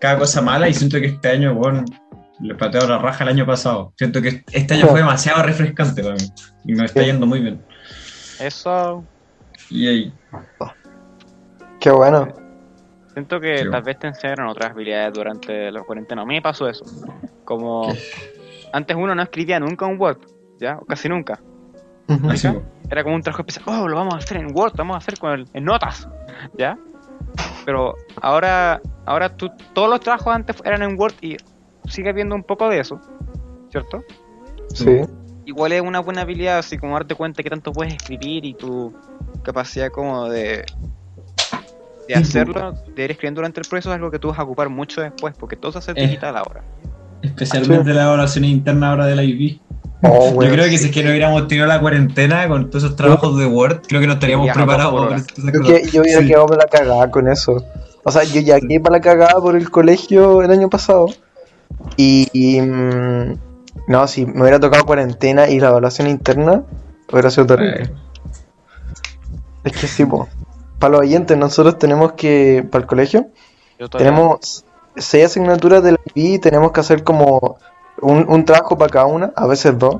cada 0.00 0.18
cosa 0.18 0.42
mala, 0.42 0.68
y 0.68 0.74
siento 0.74 0.98
que 0.98 1.06
este 1.06 1.28
año, 1.28 1.54
bueno, 1.54 1.84
le 2.40 2.54
pateo 2.54 2.86
la 2.86 2.98
raja 2.98 3.24
el 3.24 3.30
año 3.30 3.46
pasado. 3.46 3.92
Siento 3.96 4.20
que 4.22 4.44
este 4.52 4.74
año 4.74 4.86
fue 4.88 5.00
demasiado 5.00 5.42
refrescante 5.42 6.02
para 6.02 6.14
mí, 6.14 6.28
y 6.64 6.74
me 6.74 6.84
está 6.84 7.02
yendo 7.02 7.26
muy 7.26 7.40
bien. 7.40 7.64
Eso... 8.40 9.04
Y 9.70 9.86
ahí, 9.86 10.12
Qué 11.80 11.90
bueno. 11.90 12.28
Siento 13.12 13.40
que 13.40 13.58
Sí. 13.58 13.70
tal 13.70 13.82
vez 13.82 13.98
te 13.98 14.06
enseñaron 14.08 14.48
otras 14.48 14.70
habilidades 14.70 15.12
durante 15.14 15.70
la 15.70 15.82
cuarentena. 15.82 16.22
A 16.22 16.24
mí 16.24 16.34
me 16.34 16.42
pasó 16.42 16.68
eso. 16.68 16.84
Como 17.44 17.92
antes 18.72 18.96
uno 18.96 19.14
no 19.14 19.22
escribía 19.22 19.58
nunca 19.60 19.86
un 19.86 20.00
Word, 20.00 20.18
¿ya? 20.60 20.78
O 20.78 20.84
casi 20.86 21.08
nunca. 21.08 21.40
Era 22.90 23.02
como 23.04 23.16
un 23.16 23.22
trabajo 23.22 23.42
especial. 23.46 23.64
Oh, 23.66 23.86
lo 23.88 23.96
vamos 23.96 24.14
a 24.14 24.18
hacer 24.18 24.38
en 24.38 24.46
Word, 24.56 24.72
lo 24.72 24.78
vamos 24.78 24.94
a 24.94 24.98
hacer 24.98 25.18
con 25.18 25.32
el- 25.32 25.48
en 25.52 25.64
notas, 25.64 26.08
¿ya? 26.56 26.76
Pero 27.64 27.94
ahora, 28.22 28.80
ahora 29.06 29.36
tú, 29.36 29.50
todos 29.74 29.90
los 29.90 30.00
trabajos 30.00 30.34
antes 30.34 30.56
eran 30.64 30.82
en 30.82 30.98
Word 30.98 31.14
y 31.20 31.36
sigue 31.88 32.12
viendo 32.12 32.34
un 32.34 32.42
poco 32.44 32.68
de 32.68 32.80
eso, 32.80 33.00
¿cierto? 33.70 34.02
Sí. 34.74 35.00
igual 35.46 35.72
es 35.72 35.80
una 35.80 36.00
buena 36.00 36.20
habilidad, 36.22 36.58
así 36.58 36.76
como 36.76 36.92
darte 36.92 37.14
cuenta 37.14 37.42
que 37.42 37.48
tanto 37.48 37.72
puedes 37.72 37.94
escribir 37.94 38.44
y 38.44 38.52
tu 38.54 38.92
capacidad 39.42 39.88
como 39.90 40.28
de, 40.28 40.62
de 42.06 42.14
hacerlo, 42.14 42.74
de 42.94 43.04
ir 43.04 43.10
escribiendo 43.12 43.40
durante 43.40 43.60
el 43.60 43.66
proceso 43.66 43.90
es 43.90 43.94
algo 43.96 44.10
que 44.10 44.18
tú 44.18 44.28
vas 44.28 44.38
a 44.38 44.42
ocupar 44.42 44.68
mucho 44.68 45.00
después, 45.00 45.34
porque 45.38 45.56
todo 45.56 45.72
se 45.72 45.78
hace 45.78 45.92
Eh. 45.92 46.06
digital 46.06 46.36
ahora. 46.36 46.62
Especialmente 47.22 47.92
la 47.94 48.04
evaluación 48.04 48.44
interna 48.44 48.90
ahora 48.90 49.06
del 49.06 49.20
IB. 49.28 49.60
Oh, 50.02 50.40
Yo 50.42 50.50
creo 50.52 50.64
que 50.66 50.72
sí. 50.72 50.78
si 50.78 50.84
es 50.86 50.90
que 50.92 51.02
no 51.02 51.10
hubiéramos 51.10 51.48
tenido 51.48 51.66
la 51.66 51.80
cuarentena 51.80 52.46
con 52.46 52.70
todos 52.70 52.84
esos 52.84 52.94
trabajos 52.96 53.36
de 53.38 53.46
Word, 53.46 53.80
creo 53.88 54.00
que 54.00 54.06
no 54.06 54.12
estaríamos 54.12 54.46
Ya, 54.46 54.52
preparados 54.52 55.24
que 55.24 55.88
yo 55.90 56.02
hubiera 56.02 56.20
Sí. 56.20 56.26
quedado 56.28 56.46
para 56.46 56.62
la 56.64 56.68
cagada 56.70 57.10
con 57.10 57.26
eso. 57.26 57.56
O 58.04 58.12
sea, 58.12 58.22
yo 58.22 58.40
ya 58.40 58.60
quedé 58.60 58.78
para 58.80 58.96
la 58.98 59.00
cagada 59.00 59.40
por 59.40 59.56
el 59.56 59.70
colegio 59.70 60.42
el 60.42 60.50
año 60.52 60.68
pasado. 60.70 61.06
Y, 61.96 62.28
y, 62.32 62.60
mm, 62.60 63.38
no, 63.88 64.06
si 64.08 64.26
me 64.26 64.42
hubiera 64.42 64.60
tocado 64.60 64.84
cuarentena 64.84 65.48
y 65.48 65.58
la 65.60 65.68
evaluación 65.68 66.08
interna, 66.08 66.62
hubiera 67.12 67.30
sido 67.30 67.46
terrible. 67.46 67.82
Eh, 67.84 67.90
Es 69.64 69.72
que 69.72 69.86
sí, 69.86 70.04
po. 70.04 70.28
Para 70.78 70.92
los 70.92 71.00
oyentes, 71.00 71.36
nosotros 71.36 71.78
tenemos 71.78 72.12
que, 72.12 72.66
para 72.70 72.82
el 72.82 72.88
colegio, 72.88 73.26
tenemos 73.98 74.64
seis 74.96 75.26
asignaturas 75.26 75.82
de 75.82 75.92
la 75.92 75.98
IB 76.14 76.34
y 76.34 76.38
tenemos 76.38 76.72
que 76.72 76.80
hacer 76.80 77.02
como 77.04 77.58
un, 78.00 78.26
un 78.28 78.44
trabajo 78.44 78.78
para 78.78 78.90
cada 78.90 79.06
una, 79.06 79.32
a 79.34 79.46
veces 79.46 79.76
dos. 79.78 79.96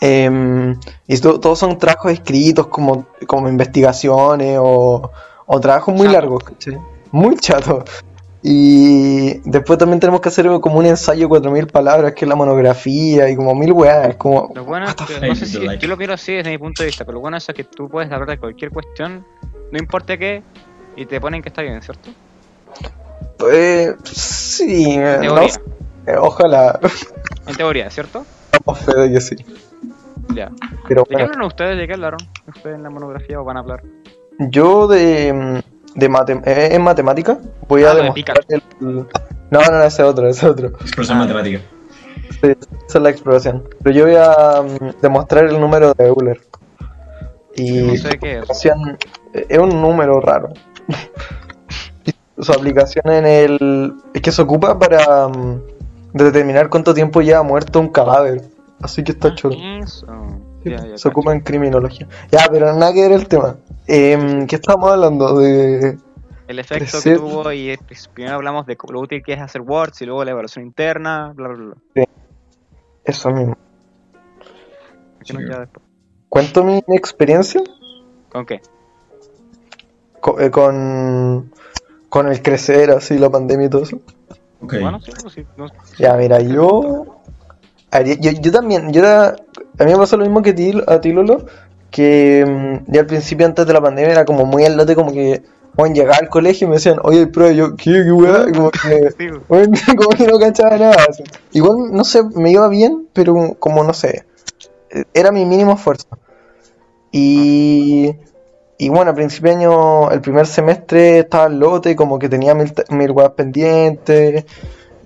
Em, 0.00 0.78
y 1.06 1.18
to- 1.18 1.40
todos 1.40 1.58
son 1.58 1.78
trabajos 1.78 2.12
escritos 2.12 2.66
como, 2.66 3.06
como 3.26 3.48
investigaciones 3.48 4.58
o, 4.60 5.10
o 5.46 5.60
trabajos 5.60 5.94
muy 5.94 6.06
Chato. 6.06 6.12
largos, 6.20 6.44
¿cachai? 6.44 6.78
Muy 7.10 7.36
chato. 7.36 7.84
Y 8.46 9.40
después 9.48 9.78
también 9.78 10.00
tenemos 10.00 10.20
que 10.20 10.28
hacer 10.28 10.46
como 10.60 10.78
un 10.78 10.84
ensayo 10.84 11.22
de 11.22 11.28
4000 11.28 11.66
palabras, 11.68 12.12
que 12.12 12.26
es 12.26 12.28
la 12.28 12.34
monografía, 12.34 13.30
y 13.30 13.36
como 13.36 13.54
mil 13.54 13.72
weas. 13.72 14.06
Es 14.06 14.16
como, 14.16 14.52
Lo 14.54 14.64
bueno 14.64 14.84
es 14.84 14.94
que, 14.94 15.26
no 15.26 15.34
sé 15.34 15.46
si, 15.46 15.66
yo 15.78 15.88
lo 15.88 15.96
quiero 15.96 16.12
así 16.12 16.34
desde 16.34 16.50
mi 16.50 16.58
punto 16.58 16.82
de 16.82 16.88
vista, 16.88 17.06
pero 17.06 17.14
lo 17.14 17.20
bueno 17.20 17.38
es 17.38 17.46
que 17.46 17.64
tú 17.64 17.88
puedes 17.88 18.12
hablar 18.12 18.28
de 18.28 18.36
cualquier 18.36 18.70
cuestión, 18.70 19.24
no 19.72 19.78
importa 19.78 20.18
qué, 20.18 20.42
y 20.94 21.06
te 21.06 21.22
ponen 21.22 21.40
que 21.40 21.48
está 21.48 21.62
bien, 21.62 21.80
¿cierto? 21.80 22.10
eh, 23.50 23.94
sí, 24.04 24.98
no 24.98 25.40
eh, 26.06 26.16
ojalá. 26.18 26.78
en 27.46 27.56
teoría, 27.56 27.88
¿cierto? 27.88 28.26
Damos 28.52 28.78
fe 28.78 28.94
de 28.94 29.10
que 29.10 29.20
sí. 29.22 29.36
Ya. 30.34 30.50
Pero 30.86 31.06
¿De 31.08 31.16
qué 31.16 31.22
hablaron 31.22 31.46
ustedes? 31.46 31.78
¿De 31.78 31.86
qué 31.86 31.94
hablaron 31.94 32.20
ustedes 32.46 32.76
en 32.76 32.82
la 32.82 32.90
monografía 32.90 33.40
o 33.40 33.44
van 33.44 33.56
a 33.56 33.60
hablar? 33.60 33.82
Yo 34.38 34.86
de, 34.86 35.62
de 35.94 36.10
matem- 36.10 36.42
eh, 36.46 36.70
en 36.74 36.82
matemática 36.82 37.38
voy 37.68 37.84
Ah, 37.84 37.90
a 37.90 37.94
de 37.94 38.02
demostrar 38.02 38.38
el... 38.48 38.62
No, 38.80 39.60
no, 39.60 39.70
no, 39.70 39.82
ese 39.84 40.02
otro, 40.02 40.28
ese 40.28 40.46
otro. 40.46 40.68
Expresión 40.80 41.18
Ah, 41.18 41.20
matemática. 41.22 41.60
Sí, 42.40 42.48
esa 42.88 42.98
es 42.98 43.02
la 43.02 43.10
exploración. 43.10 43.68
Pero 43.82 43.94
yo 43.96 44.04
voy 44.06 44.16
a 44.16 44.62
mm, 44.62 45.00
demostrar 45.00 45.44
el 45.44 45.60
número 45.60 45.94
de 45.94 46.06
Euler. 46.06 46.40
Y 47.56 47.82
No 47.82 47.96
sé 47.96 48.18
qué 48.18 48.38
es. 48.40 48.64
eh, 48.66 49.46
es 49.48 49.58
un 49.58 49.68
número 49.80 50.20
raro. 50.20 50.50
Y 52.04 52.12
Su 52.42 52.52
aplicación 52.52 53.04
en 53.12 53.26
el... 53.26 53.94
Es 54.12 54.20
que 54.22 54.32
se 54.32 54.42
ocupa 54.42 54.76
para 54.78 55.28
mm, 55.28 55.60
determinar 56.14 56.68
cuánto 56.68 56.92
tiempo 56.94 57.22
lleva 57.22 57.42
muerto 57.44 57.78
un 57.78 57.88
cadáver. 57.90 58.42
Así 58.82 59.04
que 59.04 59.12
está 59.12 59.34
chulo. 59.34 59.56
Eso. 59.82 60.06
Ya, 60.64 60.86
ya, 60.86 60.98
se 60.98 61.08
ocupa 61.08 61.32
en 61.32 61.40
criminología. 61.40 62.08
Ya, 62.30 62.46
pero 62.50 62.72
nada 62.74 62.92
que 62.92 63.02
ver 63.02 63.12
el 63.12 63.28
tema. 63.28 63.56
Em, 63.86 64.46
¿Qué 64.46 64.56
estamos 64.56 64.90
hablando? 64.90 65.38
De... 65.38 65.98
El 66.46 66.58
efecto 66.58 66.84
crecer. 66.84 67.14
que 67.14 67.18
tuvo 67.18 67.52
y 67.52 67.76
pues, 67.86 68.08
primero 68.08 68.36
hablamos 68.36 68.66
de 68.66 68.76
lo 68.88 69.00
útil 69.00 69.22
que 69.22 69.32
es 69.34 69.40
hacer 69.40 69.60
Words 69.62 70.02
y 70.02 70.06
luego 70.06 70.24
la 70.24 70.30
evaluación 70.32 70.64
interna, 70.64 71.32
bla 71.34 71.48
bla 71.48 71.74
bla. 71.94 72.06
Eso 73.04 73.30
mismo. 73.30 73.56
¿Qué 75.24 75.32
nos 75.32 75.42
Sí. 75.42 75.80
Cuento 76.28 76.64
mi 76.64 76.82
experiencia 76.88 77.62
¿Con 78.30 78.44
qué? 78.44 78.60
eh, 80.38 80.50
con, 80.50 81.52
con 82.08 82.28
el 82.28 82.42
crecer, 82.42 82.90
así, 82.90 83.18
la 83.18 83.30
pandemia 83.30 83.66
y 83.66 83.70
todo 83.70 83.82
eso. 83.82 84.00
Bueno, 84.60 84.98
sí, 85.00 85.12
pues 85.20 85.34
sí. 85.34 85.46
no- 85.56 85.66
Ya, 85.98 86.14
mira, 86.14 86.40
yo, 86.40 87.06
yo. 87.92 88.30
Yo 88.40 88.52
también, 88.52 88.92
yo 88.92 89.00
era. 89.02 89.36
A 89.78 89.84
mí 89.84 89.92
me 89.92 89.98
pasó 89.98 90.16
lo 90.16 90.24
mismo 90.24 90.42
que 90.42 90.50
a 90.50 90.54
ti, 90.54 90.72
a 90.86 91.00
ti 91.00 91.12
Lolo, 91.12 91.46
que 91.90 92.44
mm, 92.46 92.92
ya 92.92 93.00
al 93.00 93.06
principio, 93.06 93.46
antes 93.46 93.66
de 93.66 93.72
la 93.72 93.80
pandemia, 93.80 94.12
era 94.12 94.24
como 94.24 94.44
muy 94.46 94.64
al 94.64 94.76
lote, 94.76 94.94
como 94.94 95.12
que. 95.12 95.42
Bueno, 95.76 95.92
llegaba 95.94 96.18
al 96.18 96.28
colegio 96.28 96.66
y 96.66 96.70
me 96.70 96.76
decían, 96.76 96.98
oye, 97.02 97.22
y 97.52 97.56
yo, 97.56 97.74
¿qué, 97.76 97.90
qué 98.04 98.12
weá? 98.12 98.44
Como 98.52 98.70
que. 98.70 99.10
sí. 99.18 99.26
Bueno, 99.48 99.76
como 99.96 100.10
que 100.10 100.26
no 100.26 100.38
cachaba 100.38 100.76
nada. 100.78 100.96
así. 101.08 101.24
Igual, 101.52 101.92
no 101.92 102.04
sé, 102.04 102.22
me 102.36 102.50
iba 102.52 102.68
bien, 102.68 103.08
pero 103.12 103.56
como 103.58 103.82
no 103.84 103.92
sé. 103.92 104.24
Era 105.12 105.32
mi 105.32 105.44
mínimo 105.44 105.72
esfuerzo. 105.74 106.06
Y. 107.12 108.14
Y 108.76 108.88
bueno, 108.88 109.12
a 109.12 109.14
principio 109.14 109.50
de 109.50 109.56
año, 109.58 110.10
el 110.10 110.20
primer 110.20 110.46
semestre 110.46 111.20
estaba 111.20 111.44
al 111.44 111.58
lote, 111.60 111.94
como 111.94 112.18
que 112.18 112.28
tenía 112.28 112.54
mil, 112.54 112.72
mil 112.90 113.10
weas 113.12 113.30
pendientes. 113.30 114.44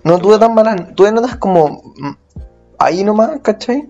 No 0.04 0.18
tuve 0.18 0.38
tan 0.38 0.54
malas. 0.54 0.94
Tuve 0.94 1.12
notas 1.12 1.37
como. 1.37 1.82
mm, 1.96 2.12
Ahí 2.78 3.04
nomás, 3.04 3.40
¿cachai? 3.42 3.88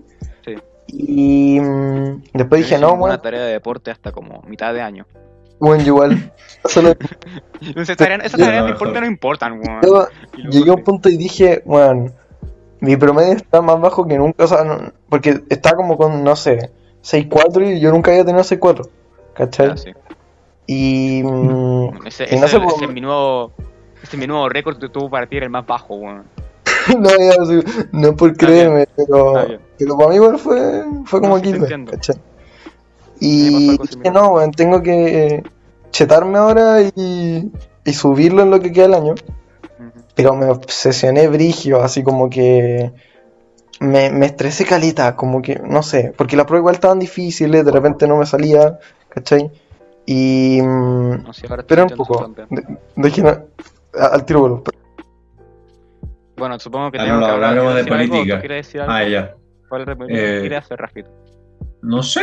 Y. 0.91 1.59
mm, 1.59 2.23
después 2.33 2.61
dije, 2.63 2.77
no, 2.79 2.95
bueno, 2.97 3.19
tarea 3.19 3.41
de 3.43 3.53
deporte 3.53 3.91
hasta 3.91 4.11
como 4.11 4.41
mitad 4.47 4.73
de 4.73 4.81
año. 4.81 5.05
bueno, 5.59 5.83
igual. 5.83 6.31
Solo- 6.65 6.95
esas 7.75 7.97
tareas 7.97 8.31
de 8.31 8.71
deporte 8.71 8.99
no 8.99 9.05
importan, 9.07 9.53
weón. 9.59 9.81
yo, 9.83 10.07
Llegué 10.49 10.69
a 10.71 10.73
un 10.73 10.83
punto 10.83 11.09
y 11.09 11.17
dije, 11.17 11.61
bueno, 11.65 12.11
mi 12.81 12.95
promedio 12.97 13.33
está 13.33 13.61
más 13.61 13.79
bajo 13.79 14.05
que 14.07 14.17
nunca, 14.17 14.43
o 14.43 14.47
sea, 14.47 14.63
no- 14.63 14.91
porque 15.09 15.41
está 15.49 15.75
como 15.75 15.97
con, 15.97 16.23
no 16.23 16.35
sé, 16.35 16.71
6.4 17.03 17.77
y 17.77 17.79
yo 17.79 17.91
nunca 17.91 18.11
había 18.11 18.25
tenido 18.25 18.43
6.4, 18.43 18.89
¿cachai? 19.33 19.67
Ah, 19.67 19.77
sí. 19.77 19.91
Y, 20.67 21.23
mm, 21.23 22.05
Ese, 22.05 22.25
y 22.35 22.37
no 22.39 22.45
ese- 22.45 22.57
sé, 22.59 22.65
ese 22.75 22.85
es 22.85 22.91
mi 22.91 23.01
nuevo, 23.01 23.51
ese 24.03 24.15
es 24.15 24.17
mi 24.17 24.27
nuevo 24.27 24.47
récord 24.49 24.77
que 24.79 24.89
tuvo 24.89 25.09
para 25.09 25.27
ti 25.27 25.37
era 25.37 25.45
el 25.45 25.51
más 25.51 25.65
bajo, 25.65 25.95
weón. 25.95 26.23
no, 26.99 27.09
ya, 27.09 27.63
no 27.91 28.15
por 28.15 28.35
creerme, 28.35 28.87
pero, 28.95 29.33
pero 29.77 29.97
para 29.97 30.09
mí 30.09 30.15
igual 30.15 30.39
fue, 30.39 30.83
fue 31.05 31.21
como 31.21 31.37
No, 31.37 31.43
Y 33.19 33.77
dije, 33.77 34.11
no, 34.11 34.33
weón, 34.33 34.51
tengo 34.51 34.81
que 34.81 35.43
chetarme 35.91 36.37
ahora 36.37 36.81
y, 36.81 37.51
y 37.85 37.93
subirlo 37.93 38.43
en 38.43 38.51
lo 38.51 38.59
que 38.59 38.71
queda 38.71 38.85
del 38.85 38.93
año. 38.95 39.15
Pero 40.15 40.35
me 40.35 40.47
obsesioné 40.49 41.27
brigio, 41.27 41.81
así 41.81 42.03
como 42.03 42.29
que 42.29 42.91
me, 43.79 44.09
me 44.11 44.25
estresé 44.25 44.65
calita, 44.65 45.15
como 45.15 45.41
que, 45.41 45.59
no 45.63 45.83
sé, 45.83 46.13
porque 46.17 46.35
las 46.35 46.45
pruebas 46.45 46.61
igual 46.63 46.75
estaban 46.75 46.99
difíciles, 46.99 47.65
de 47.65 47.71
repente 47.71 48.07
no 48.07 48.17
me 48.17 48.25
salía, 48.25 48.79
¿cachai? 49.09 49.49
Y... 50.05 50.59
No 50.61 51.31
ahora 51.49 51.61
Espera 51.61 51.83
un 51.83 51.89
poco, 51.91 52.19
campeón. 52.19 52.47
de- 52.49 52.77
al 53.93 54.25
tiro 54.25 54.41
vuelo. 54.41 54.63
Bueno, 56.39 56.59
supongo 56.59 56.91
que 56.91 56.97
Ah, 56.99 57.05
no, 57.07 57.19
que 57.19 57.25
hablar 57.25 57.49
hablamos 57.49 57.75
de 57.75 57.83
¿quieres 57.83 57.99
decir 57.99 58.01
algo? 58.01 58.13
política. 58.13 58.35
¿Tú 58.35 58.39
quieres 58.41 58.65
decir 58.65 58.81
algo? 58.81 58.93
Ah, 58.93 59.03
ya. 59.03 59.35
¿Cuál 59.67 59.85
Eh, 60.09 60.37
quieres 60.41 60.59
hacer, 60.59 60.79
Rafito? 60.79 61.09
No 61.81 62.01
sé. 62.01 62.21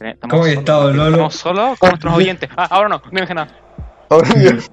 Estamos 0.00 0.30
¿Cómo 0.30 0.46
he 0.46 0.50
solos, 0.50 0.58
estado, 0.58 0.90
Lolo? 0.92 1.10
Estamos 1.10 1.34
solos 1.34 1.78
con 1.78 1.88
nuestros 1.90 2.14
oyentes. 2.14 2.50
Ah, 2.56 2.68
ahora 2.70 2.88
no, 2.88 3.02
no 3.10 3.20
dije 3.20 3.34
nada. 3.34 3.48
Hola, 4.10 4.28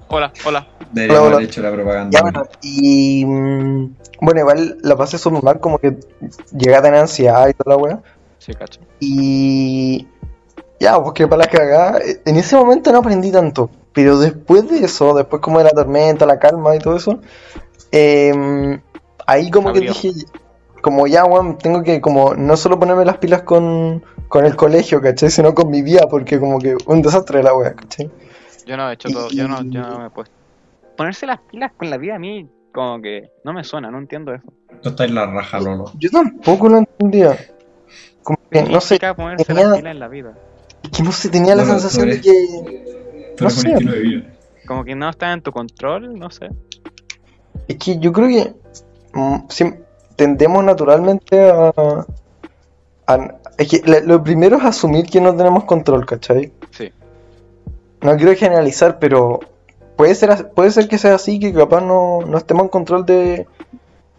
hola. 0.08 0.32
Hola. 0.46 0.66
haber 0.94 1.42
hecho 1.42 1.60
la 1.62 1.72
propaganda. 1.72 2.10
ya, 2.16 2.22
bueno, 2.22 2.42
y... 2.62 3.24
mm, 3.26 3.94
bueno, 4.22 4.40
igual 4.40 4.78
la 4.82 4.96
pasé 4.96 5.18
súper 5.18 5.42
mal, 5.42 5.60
como 5.60 5.78
que 5.78 5.96
llegué 6.56 6.74
a 6.74 6.82
tener 6.82 7.00
ansiedad 7.00 7.46
y 7.48 7.52
toda 7.54 7.76
la 7.76 7.82
wea. 7.82 8.02
Sí, 8.38 8.54
cacho. 8.54 8.80
Y 9.00 10.06
ya, 10.80 10.98
pues 11.02 11.12
que 11.14 11.26
para 11.26 11.42
la 11.44 11.50
cagada, 11.50 12.00
en 12.24 12.36
ese 12.36 12.56
momento 12.56 12.92
no 12.92 12.98
aprendí 12.98 13.30
tanto, 13.30 13.68
pero 13.92 14.18
después 14.18 14.68
de 14.70 14.84
eso, 14.84 15.14
después 15.14 15.42
como 15.42 15.58
de 15.58 15.64
la 15.64 15.70
tormenta, 15.70 16.24
la 16.24 16.38
calma 16.38 16.74
y 16.76 16.78
todo 16.78 16.96
eso, 16.96 17.20
em, 17.92 18.80
ahí 19.26 19.50
como 19.50 19.72
que 19.72 19.78
Abrió. 19.78 19.92
dije, 19.92 20.12
como 20.82 21.06
ya, 21.06 21.24
weón, 21.24 21.58
tengo 21.58 21.82
que 21.82 22.00
como 22.00 22.34
no 22.34 22.56
solo 22.56 22.78
ponerme 22.78 23.04
las 23.04 23.18
pilas 23.18 23.42
con, 23.42 24.04
con 24.28 24.44
el 24.44 24.56
colegio, 24.56 25.00
¿cachai? 25.00 25.30
Sino 25.30 25.54
con 25.54 25.70
mi 25.70 25.82
vida, 25.82 26.06
porque 26.10 26.38
como 26.38 26.58
que 26.58 26.76
un 26.86 27.02
desastre 27.02 27.42
la 27.42 27.54
wea, 27.54 27.74
¿cachai? 27.74 28.10
Yo 28.66 28.76
no 28.76 28.90
he 28.90 28.94
hecho 28.94 29.08
todo, 29.10 29.28
yo 29.30 29.46
no, 29.48 29.62
yo 29.62 29.80
no 29.82 29.98
me 30.00 30.06
he 30.06 30.10
puesto. 30.10 30.34
Ponerse 30.96 31.26
las 31.26 31.40
pilas 31.40 31.72
con 31.76 31.90
la 31.90 31.98
vida 31.98 32.16
a 32.16 32.18
mí, 32.18 32.48
como 32.72 33.00
que 33.00 33.30
no 33.44 33.52
me 33.52 33.62
suena, 33.64 33.90
no 33.90 33.98
entiendo 33.98 34.34
eso. 34.34 34.44
Tú 34.82 34.88
estás 34.90 35.08
en 35.08 35.14
la 35.14 35.26
raja, 35.26 35.60
Lolo. 35.60 35.92
Yo 35.98 36.10
tampoco 36.10 36.68
lo 36.68 36.78
entendía. 36.78 37.36
Como 38.22 38.38
que, 38.50 38.62
no 38.64 38.80
sé, 38.80 38.98
ponerse 39.16 39.44
tenía- 39.44 39.68
las 39.68 39.78
pilas 39.78 39.92
en 39.92 40.00
la 40.00 40.08
vida? 40.08 40.32
es 40.82 40.90
que 40.90 41.02
no 41.02 41.12
sé, 41.12 41.28
tenía 41.30 41.54
la 41.54 41.62
Bueno, 41.64 41.78
sensación 41.80 42.10
de 42.10 42.16
tú 42.16 42.22
que... 42.22 43.34
No 43.40 43.48
eres 43.48 43.54
sé. 43.54 43.68
de. 43.68 44.24
Como 44.66 44.84
que 44.84 44.94
no 44.94 45.08
está 45.10 45.32
en 45.32 45.42
tu 45.42 45.52
control, 45.52 46.18
no 46.18 46.30
sé. 46.30 46.48
Es 47.68 47.76
que 47.76 47.98
yo 47.98 48.12
creo 48.12 48.28
que 48.28 48.54
mm, 49.14 49.36
tendemos 50.16 50.64
naturalmente 50.64 51.50
a, 51.50 51.72
a- 53.06 53.34
Es 53.58 53.68
que 53.68 53.82
la- 53.84 54.00
lo 54.00 54.22
primero 54.22 54.56
es 54.58 54.64
asumir 54.64 55.06
que 55.06 55.20
no 55.20 55.34
tenemos 55.34 55.64
control, 55.64 56.04
¿cachai? 56.04 56.52
Sí. 56.70 56.92
No 58.02 58.14
quiero 58.16 58.34
generalizar, 58.34 58.98
pero 58.98 59.40
puede 59.96 60.14
ser, 60.14 60.50
puede 60.50 60.70
ser 60.70 60.88
que 60.88 60.98
sea 60.98 61.14
así, 61.14 61.38
que 61.40 61.52
capaz 61.54 61.80
no, 61.80 62.20
no 62.20 62.36
estemos 62.38 62.64
en 62.64 62.68
control 62.68 63.06
de, 63.06 63.46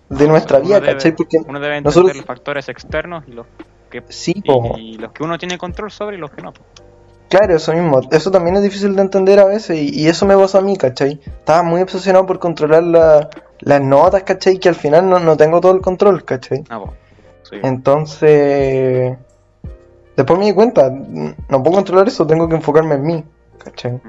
de 0.10 0.27
nuestra 0.27 0.60
vida, 0.60 0.80
debe- 0.80 0.94
¿cachai? 0.94 1.16
Porque 1.16 1.38
Uno 1.48 1.60
debe 1.60 1.77
entender 1.77 1.84
nosotros- 1.96 2.18
los 2.18 2.25
factores 2.25 2.68
externos 2.70 3.24
y 3.27 3.32
los 3.34 3.46
que 3.92 4.04
sí, 4.10 4.34
y, 4.36 4.42
po, 4.42 4.74
y 4.77 4.98
los 4.98 5.12
que 5.12 5.24
uno 5.24 5.38
tiene 5.38 5.58
control 5.58 5.92
sobre 5.92 6.18
y 6.18 6.20
los 6.20 6.32
que 6.32 6.42
no. 6.42 6.51
Claro, 7.30 7.56
eso 7.56 7.74
mismo. 7.74 8.02
Eso 8.12 8.32
también 8.32 8.56
es 8.58 8.64
difícil 8.64 8.96
de 8.96 9.02
entender 9.02 9.40
a 9.40 9.46
veces 9.46 9.78
y, 9.78 9.90
y 10.02 10.08
eso 10.08 10.26
me 10.26 10.36
pasó 10.36 10.58
a 10.58 10.62
mí, 10.62 10.76
¿cachai? 10.78 11.20
Estaba 11.26 11.64
muy 11.64 11.82
obsesionado 11.82 12.26
por 12.26 12.40
controlar 12.40 12.84
la- 12.84 13.30
las 13.60 13.82
notas, 13.82 14.24
¿cachai? 14.24 14.60
Que 14.60 14.70
al 14.70 14.76
final 14.76 15.10
no, 15.10 15.20
no 15.20 15.36
tengo 15.38 15.60
todo 15.62 15.74
el 15.74 15.82
control, 15.82 16.24
¿cachai? 16.24 16.64
Ah. 16.70 16.82
Sí. 17.44 17.56
Entonces, 17.64 19.18
después 20.16 20.40
me 20.40 20.46
di 20.46 20.54
cuenta, 20.54 20.90
no 20.92 21.64
puedo 21.64 21.76
controlar 21.78 22.08
eso, 22.08 22.28
tengo 22.28 22.48
que 22.50 22.56
enfocarme 22.56 22.96
en 22.96 23.04
mí, 23.04 23.24
¿cachai? 23.64 24.00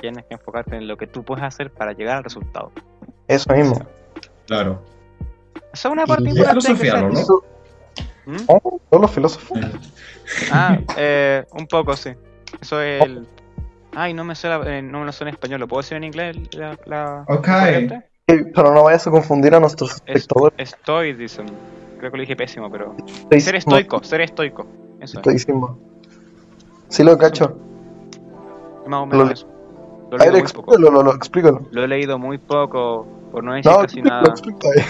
Tienes 0.00 0.24
que 0.26 0.34
enfocarte 0.34 0.76
en 0.76 0.86
lo 0.88 0.96
que 0.96 1.06
tú 1.06 1.22
puedes 1.24 1.42
hacer 1.44 1.70
para 1.70 1.92
llegar 1.92 2.18
al 2.18 2.24
resultado. 2.24 2.70
Eso 3.28 3.52
mismo. 3.54 3.80
Claro. 4.46 4.82
Eso 5.72 5.88
es 5.88 5.92
una 5.92 6.04
parte 6.06 6.28
importante. 6.28 6.66
que 6.68 6.74
filosofía, 6.74 7.02
¿no? 7.02 7.18
Eso- 7.18 7.44
¿Mm? 8.26 8.36
¿Oh? 8.46 8.80
¿Todos 8.90 9.00
los 9.02 9.10
filósofos? 9.10 9.58
Ah, 10.52 10.78
eh, 10.96 11.44
un 11.54 11.66
poco, 11.66 11.96
sí. 11.96 12.10
Eso 12.60 12.80
es 12.80 13.02
el... 13.02 13.26
Ay, 13.94 14.14
no 14.14 14.24
me 14.24 14.34
sé, 14.34 14.48
la- 14.48 14.62
eh, 14.78 14.82
no 14.82 15.00
me 15.00 15.06
lo 15.06 15.12
sé 15.12 15.24
en 15.24 15.28
español. 15.28 15.60
¿Lo 15.60 15.68
puedo 15.68 15.82
decir 15.82 15.96
en 15.96 16.04
inglés? 16.04 16.36
La, 16.54 16.78
la- 16.86 17.24
Ok. 17.28 17.46
la 17.48 18.04
Pero 18.26 18.72
no 18.72 18.84
vayas 18.84 19.06
a 19.06 19.10
confundir 19.10 19.54
a 19.54 19.60
nuestros 19.60 19.92
Es, 20.06 20.16
espectadores. 20.22 20.70
stoicism. 20.70 21.46
Creo 21.98 22.10
que 22.10 22.16
lo 22.16 22.20
dije 22.22 22.36
pésimo, 22.36 22.70
pero... 22.70 22.94
Estoicismo, 22.98 23.40
Ser 23.40 23.54
estoico, 23.56 24.02
ser 24.02 24.20
estoico. 24.22 24.66
Eso 25.00 25.04
es. 25.20 25.26
estoicismo. 25.26 25.78
Sí 26.88 27.02
lo 27.04 27.16
cacho. 27.18 27.56
Más 28.86 29.02
o 29.02 29.06
menos 29.06 29.26
Lo- 29.26 29.32
eso. 29.32 29.46
Lo 30.10 30.18
he 30.18 30.20
A 30.20 30.24
ver, 30.24 30.32
leído 30.34 30.42
muy 30.44 30.52
poco. 30.52 30.72
explícalo, 30.72 30.90
lo, 30.90 31.02
lo- 31.02 31.14
explícalo. 31.16 31.60
Lo 31.70 31.84
he 31.84 31.88
leído 31.88 32.18
muy 32.18 32.38
poco, 32.38 33.06
por 33.30 33.44
no 33.44 33.54
decir 33.54 33.70
No, 33.72 33.78
casi 33.78 34.00
explícalo, 34.00 34.22
nada. 34.22 34.30
explícalo. 34.32 34.82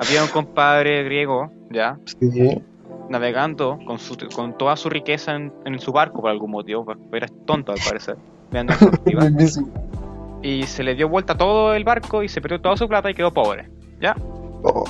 Había 0.00 0.22
un 0.22 0.28
compadre 0.30 1.02
griego, 1.04 1.50
ya, 1.70 1.98
Sí. 2.20 2.62
Navegando 3.08 3.78
con, 3.86 3.98
su, 3.98 4.16
con 4.34 4.56
toda 4.56 4.76
su 4.76 4.88
riqueza 4.88 5.34
en, 5.34 5.52
en 5.64 5.78
su 5.78 5.92
barco 5.92 6.20
por 6.20 6.30
algún 6.30 6.50
motivo, 6.50 6.84
porque 6.84 7.02
era 7.12 7.28
tonto 7.46 7.72
al 7.72 7.78
parecer, 7.84 8.16
y 10.42 10.62
se 10.64 10.82
le 10.82 10.94
dio 10.94 11.08
vuelta 11.08 11.36
todo 11.36 11.74
el 11.74 11.84
barco 11.84 12.22
y 12.22 12.28
se 12.28 12.40
perdió 12.40 12.60
toda 12.60 12.76
su 12.76 12.88
plata 12.88 13.10
y 13.10 13.14
quedó 13.14 13.32
pobre, 13.32 13.68
¿ya? 14.00 14.16
Oh, 14.62 14.84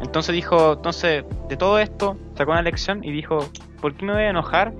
Entonces 0.00 0.34
dijo, 0.34 0.74
entonces, 0.74 1.24
de 1.48 1.56
todo 1.56 1.78
esto, 1.78 2.16
sacó 2.36 2.52
una 2.52 2.62
lección 2.62 3.04
y 3.04 3.10
dijo, 3.12 3.38
¿por 3.80 3.94
qué 3.94 4.04
me 4.04 4.12
voy 4.12 4.22
a 4.22 4.30
enojar 4.30 4.72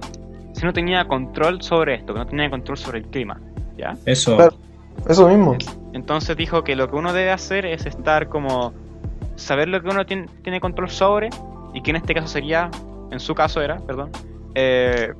si 0.52 0.64
no 0.64 0.73
tenía 0.73 1.07
control 1.07 1.62
sobre 1.62 1.95
esto, 1.95 2.12
que 2.12 2.19
no 2.19 2.26
tenía 2.26 2.50
control 2.50 2.76
sobre 2.76 2.99
el 2.99 3.07
clima, 3.07 3.40
¿ya? 3.76 3.97
Eso. 4.05 4.37
Claro. 4.37 4.57
Eso 5.09 5.29
mismo. 5.29 5.57
Entonces 5.93 6.37
dijo 6.37 6.62
que 6.62 6.76
lo 6.76 6.90
que 6.90 6.97
uno 6.97 7.12
debe 7.12 7.31
hacer 7.31 7.64
es 7.64 7.87
estar 7.87 8.29
como 8.29 8.73
saber 9.37 9.69
lo 9.69 9.81
que 9.81 9.88
uno 9.88 10.05
tiene, 10.05 10.26
tiene 10.43 10.61
control 10.61 10.90
sobre 10.90 11.31
y 11.75 11.83
que 11.83 11.91
en 11.91 11.97
este 11.97 12.15
caso 12.15 12.29
sería, 12.29 12.71
en 13.11 13.21
su 13.21 13.35
caso 13.35 13.61
era, 13.62 13.77
perdón, 13.79 14.11
eh, 14.55 15.12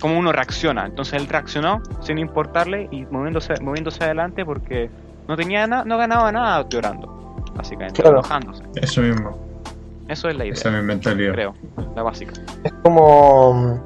cómo 0.00 0.18
uno 0.18 0.32
reacciona. 0.32 0.86
Entonces 0.86 1.14
él 1.20 1.28
reaccionó 1.28 1.82
sin 2.00 2.18
importarle 2.18 2.88
y 2.90 3.04
moviéndose, 3.10 3.54
moviéndose 3.60 4.02
adelante 4.04 4.44
porque 4.44 4.90
no 5.28 5.36
tenía 5.36 5.66
nada, 5.66 5.84
no 5.84 5.96
ganaba 5.98 6.32
nada 6.32 6.66
llorando, 6.68 7.34
básicamente, 7.54 8.02
Claro. 8.02 8.18
enojándose. 8.18 8.62
Eso 8.76 9.00
mismo. 9.02 9.38
Eso 10.08 10.28
es 10.28 10.36
la 10.36 10.44
idea, 10.44 10.54
Esa 10.54 10.68
es 10.70 10.74
mi 10.74 10.82
mentalidad. 10.82 11.32
creo, 11.32 11.54
la 11.94 12.02
básica. 12.02 12.32
Es 12.64 12.72
como 12.82 13.54
mm, 13.54 13.80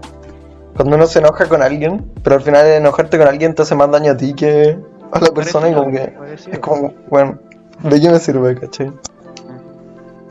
cuando 0.77 0.97
uno 0.97 1.07
se 1.07 1.19
enoja 1.19 1.47
con 1.49 1.63
alguien, 1.63 2.11
pero 2.25 2.37
al 2.37 2.43
final 2.43 2.67
enojarte 2.67 3.19
con 3.19 3.29
alguien 3.29 3.55
te 3.55 3.63
hace 3.63 3.75
más 3.75 3.91
daño 3.91 4.13
a 4.13 4.17
ti 4.17 4.33
que 4.35 4.79
a 5.13 5.21
la 5.21 5.31
persona 5.31 5.69
y 5.69 5.75
como 5.75 5.91
que 5.93 5.99
Parecido. 6.09 6.53
es 6.53 6.59
como, 6.61 6.95
bueno, 7.11 7.39
¿de 7.83 8.01
qué 8.01 8.11
me 8.11 8.19
sirve, 8.19 8.55
cachai? 8.59 8.89
Ujú. 8.89 8.97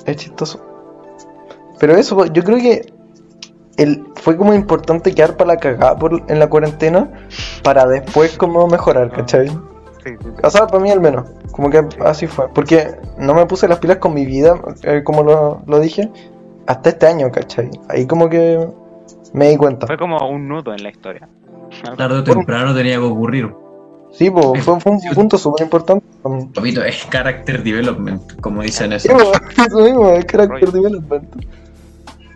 Es 0.05 0.15
chistoso. 0.17 0.59
Pero 1.79 1.95
eso, 1.95 2.25
yo 2.25 2.43
creo 2.43 2.57
que 2.57 2.93
el, 3.77 4.05
fue 4.15 4.37
como 4.37 4.53
importante 4.53 5.13
quedar 5.13 5.35
para 5.37 5.53
la 5.53 5.57
cagada 5.57 5.97
por, 5.97 6.23
en 6.27 6.39
la 6.39 6.47
cuarentena 6.47 7.09
para 7.63 7.85
después 7.85 8.37
como 8.37 8.67
mejorar, 8.67 9.11
¿cachai? 9.11 9.49
Sí, 9.49 9.55
sí, 10.03 10.15
sí. 10.21 10.29
O 10.43 10.49
sea, 10.49 10.67
para 10.67 10.81
mí 10.81 10.91
al 10.91 11.01
menos, 11.01 11.25
como 11.51 11.69
que 11.69 11.85
así 12.05 12.27
fue. 12.27 12.47
Porque 12.53 12.95
no 13.17 13.33
me 13.33 13.45
puse 13.45 13.67
las 13.67 13.79
pilas 13.79 13.97
con 13.97 14.13
mi 14.13 14.25
vida, 14.25 14.59
eh, 14.83 15.01
como 15.03 15.23
lo, 15.23 15.61
lo 15.67 15.79
dije, 15.79 16.09
hasta 16.67 16.89
este 16.89 17.07
año, 17.07 17.31
¿cachai? 17.31 17.69
Ahí 17.89 18.05
como 18.05 18.29
que 18.29 18.67
me 19.33 19.49
di 19.49 19.57
cuenta. 19.57 19.87
Fue 19.87 19.97
como 19.97 20.17
un 20.29 20.47
nudo 20.47 20.73
en 20.73 20.83
la 20.83 20.89
historia. 20.89 21.27
Tarde 21.97 22.19
o 22.19 22.23
temprano 22.23 22.73
tenía 22.73 22.93
que 22.93 23.03
ocurrir. 23.03 23.53
Sí, 24.11 24.29
pues, 24.29 24.63
fue, 24.63 24.79
fue 24.79 24.93
un 24.93 25.01
punto 25.13 25.37
súper 25.37 25.65
importante. 25.65 26.05
Papito, 26.53 26.81
es 26.83 27.05
character 27.09 27.61
development, 27.61 28.39
como 28.39 28.61
dicen 28.61 28.97
Sí, 28.97 29.09
eso. 29.09 29.17
pues, 29.17 29.67
eso 29.67 29.79
mismo, 29.81 30.09
es 30.11 30.25
character 30.25 30.71
development. 30.71 31.45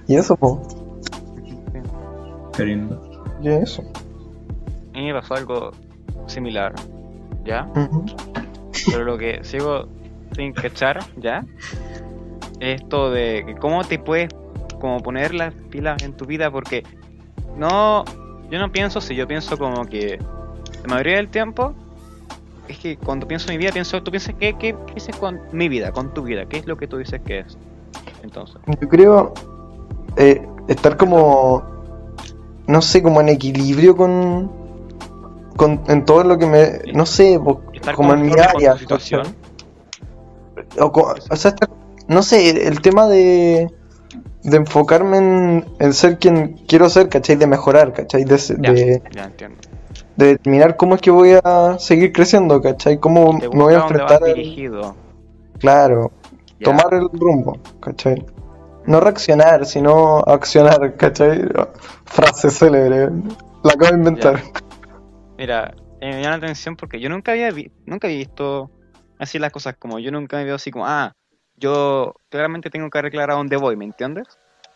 Y 0.10 0.16
eso, 0.16 0.36
pues, 0.36 0.56
Qué 2.58 2.66
lindo. 2.66 3.00
y 3.44 3.50
eso. 3.50 3.84
A 4.96 4.98
mí 4.98 5.06
me 5.06 5.14
pasó 5.14 5.36
algo 5.36 5.72
similar, 6.26 6.74
¿ya? 7.46 7.70
Pero 8.88 9.06
lo 9.06 9.20
que 9.20 9.44
sigo 9.44 9.88
sin 10.36 10.52
cachar, 10.54 11.00
¿ya? 11.18 11.46
Es 12.60 12.82
esto 12.82 13.12
de 13.12 13.44
que 13.46 13.56
cómo 13.56 13.84
te 13.84 14.00
puedes 14.00 14.30
como 14.82 15.00
poner 15.00 15.36
las 15.36 15.54
pilas 15.70 16.02
en 16.02 16.14
tu 16.14 16.26
vida 16.26 16.50
porque 16.50 16.84
no, 17.56 18.04
yo 18.50 18.58
no 18.58 18.72
pienso 18.72 19.02
si 19.02 19.16
yo 19.16 19.28
pienso 19.28 19.60
como 19.60 19.86
que 19.86 20.18
la 20.82 20.88
mayoría 20.88 21.18
del 21.18 21.30
tiempo 21.30 21.76
es 22.68 22.80
que 22.80 22.98
cuando 22.98 23.28
pienso 23.28 23.48
en 23.50 23.54
mi 23.54 23.58
vida 23.60 23.72
pienso, 23.72 24.02
tú 24.02 24.10
piensas 24.10 24.34
que 24.36 24.58
qué 24.58 24.76
dices 24.96 25.16
con 25.16 25.40
mi 25.52 25.70
vida, 25.70 25.92
con 25.92 26.16
tu 26.16 26.24
vida, 26.24 26.48
qué 26.48 26.58
es 26.58 26.66
lo 26.66 26.78
que 26.78 26.88
tú 26.88 26.98
dices 26.98 27.22
que 27.22 27.40
es. 27.40 27.60
Entonces, 28.24 28.58
Yo 28.82 28.90
creo 28.90 29.34
eh, 30.18 30.46
estar 30.68 30.98
como, 30.98 31.64
no 32.68 32.82
sé, 32.82 33.02
como 33.02 33.22
en 33.22 33.30
equilibrio 33.30 33.96
con, 33.96 34.52
con 35.56 35.82
en 35.88 36.06
todo 36.06 36.24
lo 36.24 36.38
que 36.38 36.46
me, 36.46 36.80
no 36.94 37.06
sé, 37.06 37.40
estar 37.74 37.96
como 37.96 38.14
en 38.14 38.22
mi 38.24 38.32
área. 38.34 38.74
tu 38.74 38.80
situación. 38.80 39.36
O, 40.80 41.36
sea, 41.36 41.52
estar- 41.52 41.70
no 42.08 42.22
sé, 42.24 42.68
el 42.68 42.82
tema 42.82 43.08
de, 43.08 43.70
de 44.44 44.58
enfocarme 44.58 45.18
en, 45.18 45.66
en 45.80 45.94
ser 45.94 46.18
quien 46.20 46.58
quiero 46.68 46.90
ser, 46.90 47.10
¿cachai? 47.10 47.36
De 47.36 47.48
mejorar, 47.48 47.94
¿cachai? 47.94 48.24
De, 48.26 48.38
Ya, 48.38 48.72
de, 48.74 49.02
ya 49.12 49.24
entiendo. 49.26 49.58
de 50.18 50.26
determinar 50.28 50.76
cómo 50.78 50.96
es 50.96 51.02
que 51.02 51.12
voy 51.12 51.38
a 51.44 51.78
seguir 51.80 52.12
creciendo, 52.14 52.62
¿cachai? 52.62 53.00
Cómo 53.00 53.34
me 53.34 53.48
voy 53.48 53.74
a 53.74 53.80
enfrentar. 53.82 54.24
al- 54.24 54.34
dirigido. 54.34 54.96
Claro, 55.60 56.12
ya. 56.60 56.66
tomar 56.66 56.94
el 56.94 57.10
rumbo, 57.12 57.58
¿cachai? 57.82 58.26
No 58.90 59.00
reaccionar, 59.00 59.68
sino 59.68 60.18
accionar, 60.26 60.96
¿cachai? 60.98 61.48
Frase 62.06 62.50
célebre, 62.50 63.10
la 63.64 63.74
acabo 63.74 63.92
de 63.92 63.98
inventar. 64.00 64.42
Mira, 65.38 65.72
eh, 66.02 66.08
me 66.08 66.22
llama 66.24 66.38
la 66.38 66.46
atención 66.46 66.76
porque 66.76 67.00
yo 67.00 67.08
nunca 67.08 67.34
había 67.34 67.52
vi- 67.52 67.72
nunca 67.86 68.08
había 68.08 68.18
visto 68.18 68.72
así 69.20 69.38
las 69.38 69.52
cosas 69.52 69.76
como 69.78 70.00
yo 70.00 70.12
nunca 70.12 70.38
me 70.38 70.46
veo 70.46 70.56
así 70.56 70.72
como, 70.72 70.88
ah, 70.88 71.12
yo 71.56 72.16
claramente 72.32 72.72
tengo 72.72 72.90
que 72.90 72.98
arreglar 72.98 73.30
a 73.30 73.36
dónde 73.36 73.58
voy, 73.58 73.76
¿me 73.76 73.86
entiendes? 73.86 74.26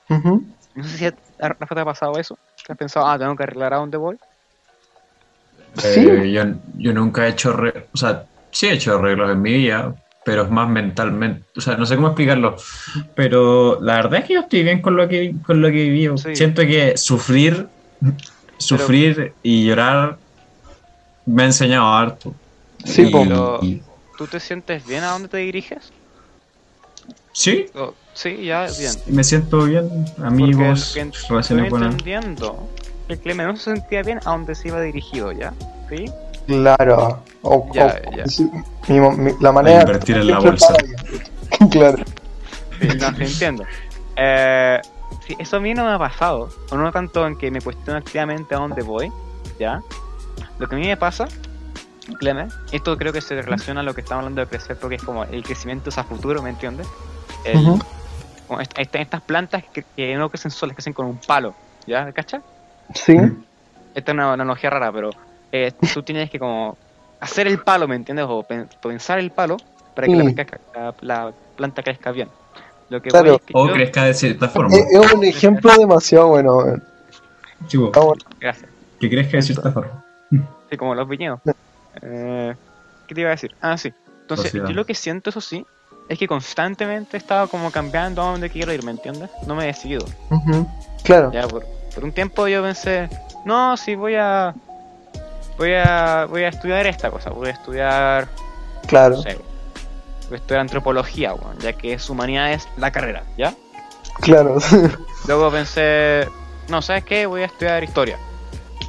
Ujú. 0.10 0.44
No 0.76 0.84
sé 0.84 0.98
si 0.98 1.06
a 1.08 1.50
Rafa 1.50 1.74
te 1.74 1.82
ha 1.82 1.86
pasado 1.86 2.14
eso, 2.20 2.38
que 2.64 2.72
has 2.72 2.78
pensado, 2.78 3.08
ah, 3.08 3.18
tengo 3.18 3.36
que 3.36 3.44
arreglar 3.44 3.74
a 3.74 3.78
dónde 3.78 3.98
voy. 3.98 4.16
Sí. 5.78 6.06
Eh, 6.08 6.32
yo, 6.32 6.44
yo 6.78 6.94
nunca 6.94 7.26
he 7.26 7.32
hecho, 7.32 7.58
o 7.94 7.98
sea, 7.98 8.26
sí 8.52 8.68
he 8.68 8.74
hecho 8.74 9.00
arreglos 9.00 9.32
en 9.32 9.42
mi 9.42 9.54
vida, 9.54 9.96
pero 10.26 10.44
es 10.44 10.50
más 10.50 10.70
mentalmente, 10.70 11.46
o 11.58 11.62
sea, 11.62 11.76
no 11.78 11.86
sé 11.86 11.96
cómo 11.96 12.08
explicarlo, 12.08 12.56
pero 13.16 13.80
la 13.82 13.96
verdad 13.96 14.20
es 14.20 14.26
que 14.26 14.34
yo 14.36 14.40
estoy 14.42 14.64
bien 14.64 14.82
con 14.82 14.96
lo 14.96 15.08
que, 15.08 15.34
con 15.46 15.62
lo 15.62 15.68
que 15.68 15.90
vivo. 15.90 16.18
Sí. 16.18 16.36
Siento 16.36 16.62
que 16.62 16.96
sufrir, 16.98 17.68
sufrir 18.58 19.36
y 19.44 19.66
llorar 19.66 20.20
me 21.26 21.44
ha 21.44 21.46
enseñado 21.48 21.88
harto. 21.88 22.36
Sí, 22.86 23.04
Y- 23.12 23.66
y- 23.68 23.84
¿Tú 24.18 24.28
te 24.28 24.40
sientes 24.40 24.86
bien 24.88 25.04
a 25.04 25.12
dónde 25.12 25.28
te 25.28 25.38
diriges? 25.38 25.92
sí, 27.34 27.66
O- 27.76 27.94
sí, 28.14 28.44
ya, 28.46 28.68
bien. 28.78 28.94
me 29.08 29.24
siento 29.24 29.64
bien, 29.66 29.90
Porque 30.16 30.24
amigos, 30.28 30.96
lo 30.96 31.04
que 31.04 31.10
estoy 31.10 31.30
relaciones 31.30 31.70
buenas. 31.70 31.92
entendiendo 31.94 32.70
el 33.10 33.18
Clemen 33.20 33.48
no 33.48 33.56
se 33.58 33.72
sentía 33.72 34.04
bien 34.04 34.20
a 34.24 34.32
dónde 34.32 34.56
se 34.56 34.68
iba 34.70 34.82
dirigido, 34.82 35.32
¿ya? 35.32 35.54
¿Sí? 35.90 36.06
Claro. 36.48 37.24
O, 37.44 37.70
Ya, 37.74 38.00
o- 38.08 38.12
ya. 38.16 38.26
sí, 38.26 38.50
mi 38.88 39.00
mi- 39.00 39.34
la 39.40 39.52
manera 39.52 39.82
invertir 39.82 40.18
en 40.18 40.28
la 40.28 40.40
bolsa. 40.40 40.74
claro. 41.72 41.98
Sí, 42.80 42.88
no, 42.98 43.16
sí, 43.16 43.24
entiendo. 43.24 43.64
Eh, 44.16 44.80
sí, 45.28 45.36
eso 45.38 45.58
a 45.58 45.60
mí 45.60 45.74
no 45.74 45.86
me 45.86 45.92
ha 45.92 46.00
pasado. 46.00 46.50
O 46.72 46.76
no 46.78 46.92
tanto 46.92 47.28
en 47.28 47.38
que 47.38 47.52
me 47.52 47.62
cuestiono 47.62 48.00
activamente 48.00 48.56
a 48.56 48.60
dónde 48.60 48.82
voy, 48.82 49.12
¿ya? 49.60 49.82
Lo 50.58 50.68
que 50.68 50.76
a 50.76 50.78
mí 50.80 50.88
me 50.88 50.98
pasa, 50.98 51.28
Clemen, 52.20 52.50
esto 52.72 52.98
creo 52.98 53.12
que 53.14 53.22
se 53.22 53.42
relaciona 53.42 53.82
a 53.82 53.84
lo 53.84 53.94
que 53.94 54.02
estamos 54.02 54.24
hablando 54.24 54.42
de 54.42 54.48
crecer, 54.48 54.78
porque 54.78 54.96
es 54.96 55.04
como 55.04 55.24
el 55.26 55.44
crecimiento 55.44 55.90
es 55.90 55.98
a 55.98 56.04
futuro, 56.04 56.42
¿me 56.42 56.50
entiendes? 56.50 56.88
El- 57.46 57.58
Ujú. 57.58 57.80
como 58.48 58.62
est- 58.62 58.78
est- 58.78 58.96
estas 58.96 59.22
plantas 59.22 59.64
que, 59.72 59.84
que 59.96 60.16
no 60.16 60.30
crecen 60.30 60.52
solas, 60.52 60.76
crecen 60.76 60.94
con 60.94 61.06
un 61.08 61.18
palo, 61.18 61.54
¿ya? 61.88 62.12
¿Cachai? 62.12 62.42
Sí. 62.94 63.16
Esta 63.96 64.12
es 64.12 64.14
una 64.16 64.34
analogía 64.34 64.70
rara, 64.70 64.92
pero 64.92 65.12
eh, 65.52 65.72
tú 65.94 66.02
tienes 66.04 66.30
que 66.30 66.40
como 66.40 66.78
hacer 67.24 67.48
el 67.48 67.60
palo, 67.60 67.88
¿me 67.88 67.96
entiendes? 67.96 68.26
O 68.30 68.44
pen- 68.44 68.68
pensar 68.82 69.20
el 69.20 69.32
palo 69.32 69.58
para 69.96 70.08
que 70.08 70.14
Sí. 70.14 70.24
la, 70.24 70.32
crezca- 70.32 70.60
la- 70.76 70.94
la 71.02 71.34
planta 71.56 71.82
crezca 71.84 72.12
bien. 72.12 72.30
Lo 72.90 73.02
que 73.02 73.10
Claro. 73.10 73.26
voy 73.28 73.36
es 73.38 73.42
que 73.44 73.54
O 73.56 73.68
yo- 73.68 73.74
crezca 73.74 74.04
de 74.06 74.14
cierta 74.14 74.50
forma. 74.50 74.76
Es, 74.76 74.86
es 74.92 75.14
un 75.14 75.24
ejemplo 75.24 75.72
demasiado 75.78 76.28
bueno, 76.30 76.64
Vamos, 77.94 78.18
Gracias. 78.40 78.70
que 79.00 79.10
crezca 79.10 79.38
de 79.38 79.44
cierta 79.44 79.72
forma. 79.72 80.04
Sí, 80.70 80.78
como 80.78 80.94
los 80.96 81.08
viñedos. 81.08 81.40
Eh, 82.02 82.54
¿Qué 83.08 83.16
te 83.16 83.22
iba 83.22 83.30
a 83.30 83.32
decir? 83.32 83.56
Ah, 83.62 83.78
sí. 83.78 83.94
Entonces, 84.22 84.48
Sociedad. 84.48 84.68
yo 84.68 84.74
lo 84.76 84.86
que 84.86 84.96
siento, 84.96 85.30
eso 85.30 85.40
sí, 85.42 85.66
es 86.10 86.18
que 86.20 86.28
constantemente 86.28 87.16
he 87.16 87.20
estado 87.20 87.48
como 87.48 87.72
cambiando 87.72 88.22
a 88.22 88.32
dónde 88.32 88.50
quiero 88.50 88.74
ir, 88.74 88.84
¿me 88.84 88.92
entiendes? 88.92 89.30
No 89.48 89.56
me 89.56 89.64
he 89.64 89.68
decidido. 89.68 90.06
Claro, 91.04 91.32
Ya, 91.32 91.48
por, 91.48 91.66
por 91.94 92.04
un 92.04 92.12
tiempo 92.12 92.48
yo 92.48 92.62
pensé, 92.64 93.10
no, 93.46 93.78
sí, 93.78 93.96
voy 93.96 94.16
a. 94.16 94.54
Voy 95.58 95.74
a, 95.74 96.26
voy 96.30 96.44
a 96.44 96.50
estudiar 96.50 96.86
esta 96.88 97.12
cosa, 97.12 97.30
voy 97.30 97.50
a 97.50 97.52
estudiar, 97.52 98.28
claro. 98.88 99.18
no 99.18 99.22
sé, 99.22 99.36
voy 100.28 100.34
a 100.34 100.36
estudiar 100.36 100.62
antropología, 100.62 101.34
weón, 101.34 101.58
ya 101.60 101.74
que 101.74 101.94
es 101.94 102.10
humanidades 102.10 102.68
la 102.78 102.92
carrera, 102.92 103.24
¿ya? 103.38 103.54
Claro. 104.22 104.58
Luego 105.28 105.52
pensé, 105.52 106.28
no, 106.70 106.82
¿sabes 106.82 107.04
qué? 107.04 107.26
Voy 107.26 107.42
a 107.44 107.46
estudiar 107.46 107.84
historia. 107.84 108.18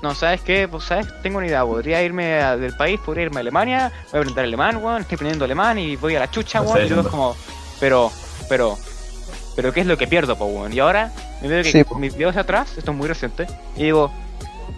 No, 0.03 0.15
¿sabes 0.15 0.43
qué? 0.43 0.69
Pues, 0.69 0.85
¿sabes? 0.85 1.07
Tengo 1.23 1.39
una 1.39 1.47
idea. 1.47 1.65
Podría 1.65 2.03
irme 2.03 2.35
a- 2.43 2.57
del 2.59 2.77
país, 2.77 3.01
podría 3.01 3.25
irme 3.25 3.39
a 3.39 3.41
Alemania, 3.41 3.93
voy 4.11 4.19
a 4.19 4.21
aprender 4.21 4.45
alemán, 4.45 4.77
weón. 4.77 5.01
Estoy 5.03 5.15
aprendiendo 5.17 5.45
alemán 5.47 5.79
y 5.79 5.97
voy 5.97 6.15
a 6.17 6.21
la 6.21 6.31
chucha, 6.31 6.61
weón. 6.61 6.85
Y 6.85 6.89
luego 6.89 7.03
es 7.03 7.09
como, 7.09 7.37
pero, 7.81 8.11
pero, 8.49 8.77
pero, 9.57 9.73
¿qué 9.73 9.81
es 9.81 9.87
lo 9.87 9.97
que 9.97 10.07
pierdo, 10.07 10.37
po, 10.37 10.45
weón? 10.47 10.73
Y 10.75 10.81
ahora 10.81 11.11
me 11.41 11.49
veo 11.49 11.63
que 11.63 11.73
Sí, 11.73 11.83
mis 11.97 12.15
videos 12.15 12.37
atrás, 12.37 12.77
esto 12.77 12.91
es 12.91 12.97
muy 12.97 13.09
reciente, 13.09 13.47
y 13.77 13.85
digo, 13.85 14.11
¿a- 14.11 14.24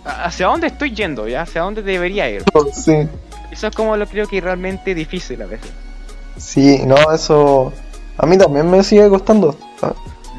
¿hacia 0.07 0.47
dónde 0.47 0.69
estoy 0.69 0.95
yendo, 0.95 1.27
ya? 1.29 1.43
¿Hacia 1.43 1.63
dónde 1.63 1.83
debería 1.83 2.29
ir? 2.31 2.45
sí. 2.73 3.09
Eso 3.51 3.69
es 3.69 3.75
como 3.75 3.97
lo 3.97 4.07
creo 4.07 4.27
que 4.27 4.41
realmente 4.41 4.95
difícil 4.95 5.41
a 5.43 5.47
veces. 5.47 5.71
Sí, 6.37 6.83
no, 6.85 6.97
eso 7.13 7.73
a 8.19 8.27
mí 8.27 8.37
también 8.37 8.71
me 8.71 8.83
sigue 8.83 9.09
costando. 9.09 9.57
A- 9.83 9.95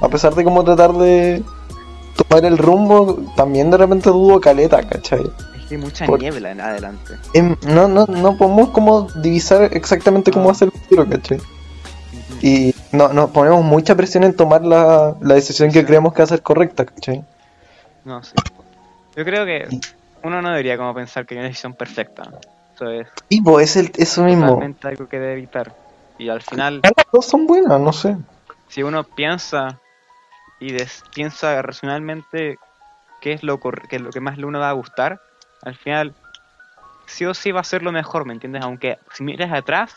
A 0.06 0.10
pesar 0.10 0.36
de 0.36 0.44
como 0.44 0.64
tratar 0.64 0.94
de 0.94 1.42
tomar 2.16 2.46
el 2.46 2.58
rumbo, 2.60 3.18
también 3.36 3.72
de 3.72 3.78
repente 3.78 4.10
dudo 4.12 4.40
caleta, 4.40 4.84
¿cachai? 4.84 5.22
Es 5.58 5.66
que 5.68 5.76
hay 5.76 5.82
mucha 5.82 6.06
Por- 6.06 6.20
niebla 6.20 6.52
en 6.52 6.62
adelante. 6.62 7.14
Em, 7.34 7.56
No, 7.64 7.88
no, 7.88 8.06
no 8.06 8.38
podemos 8.38 8.70
como 8.70 9.08
divisar 9.24 9.64
exactamente 9.74 10.32
cómo 10.32 10.46
No. 10.46 10.52
hacer 10.52 10.70
el 10.72 10.82
tiro, 10.82 11.10
¿cachai? 11.10 11.40
Y 12.42 12.76
no, 12.92 13.08
nos 13.14 13.32
ponemos 13.32 13.64
mucha 13.66 13.96
presión 13.96 14.24
en 14.24 14.36
tomar 14.36 14.64
la, 14.64 15.16
la 15.22 15.34
decisión 15.34 15.72
que 15.72 15.84
creemos 15.84 16.14
que 16.14 16.20
va 16.20 16.26
a 16.26 16.28
ser 16.28 16.44
correcta, 16.44 16.86
¿cachai? 16.86 17.24
No, 18.06 18.22
sí. 18.24 18.34
Yo 19.18 19.26
creo 19.26 19.46
que 19.48 19.68
uno 20.24 20.44
no 20.44 20.50
debería 20.50 20.78
como 20.78 20.94
pensar 20.94 21.26
que 21.26 21.34
hay 21.34 21.40
una 21.40 21.48
decisión 21.48 21.74
perfecta. 21.74 22.32
Eso 22.76 22.92
es 22.92 23.08
Y 23.30 23.42
pues 23.42 23.76
es 23.76 23.78
el, 23.78 23.92
eso 23.98 24.24
mismo. 24.24 24.60
algo 24.84 25.08
que 25.08 25.20
debe 25.20 25.34
evitar. 25.34 25.74
Y 26.20 26.30
al 26.30 26.42
final, 26.44 26.82
Las 26.84 26.94
dos 27.12 27.26
son 27.26 27.48
buenas, 27.48 27.82
no 27.82 27.92
sé. 27.92 28.16
si 28.70 28.84
uno 28.84 29.04
piensa 29.04 29.80
y 30.60 30.72
des- 30.72 31.04
piensa 31.16 31.60
racionalmente 31.64 32.60
qué 33.20 33.34
es 33.34 33.42
lo 33.42 33.60
qué 33.60 33.96
es 33.96 34.02
lo 34.02 34.12
que 34.12 34.22
más 34.22 34.38
le 34.38 34.46
uno 34.46 34.60
va 34.60 34.70
a 34.70 34.74
gustar, 34.74 35.20
al 35.64 35.76
final 35.76 36.14
sí 37.08 37.26
o 37.26 37.34
sí 37.34 37.52
va 37.52 37.62
a 37.62 37.64
ser 37.64 37.82
lo 37.82 37.92
mejor, 37.92 38.26
¿me 38.26 38.34
entiendes? 38.34 38.62
Aunque 38.64 39.00
si 39.12 39.24
miras 39.24 39.52
atrás, 39.52 39.96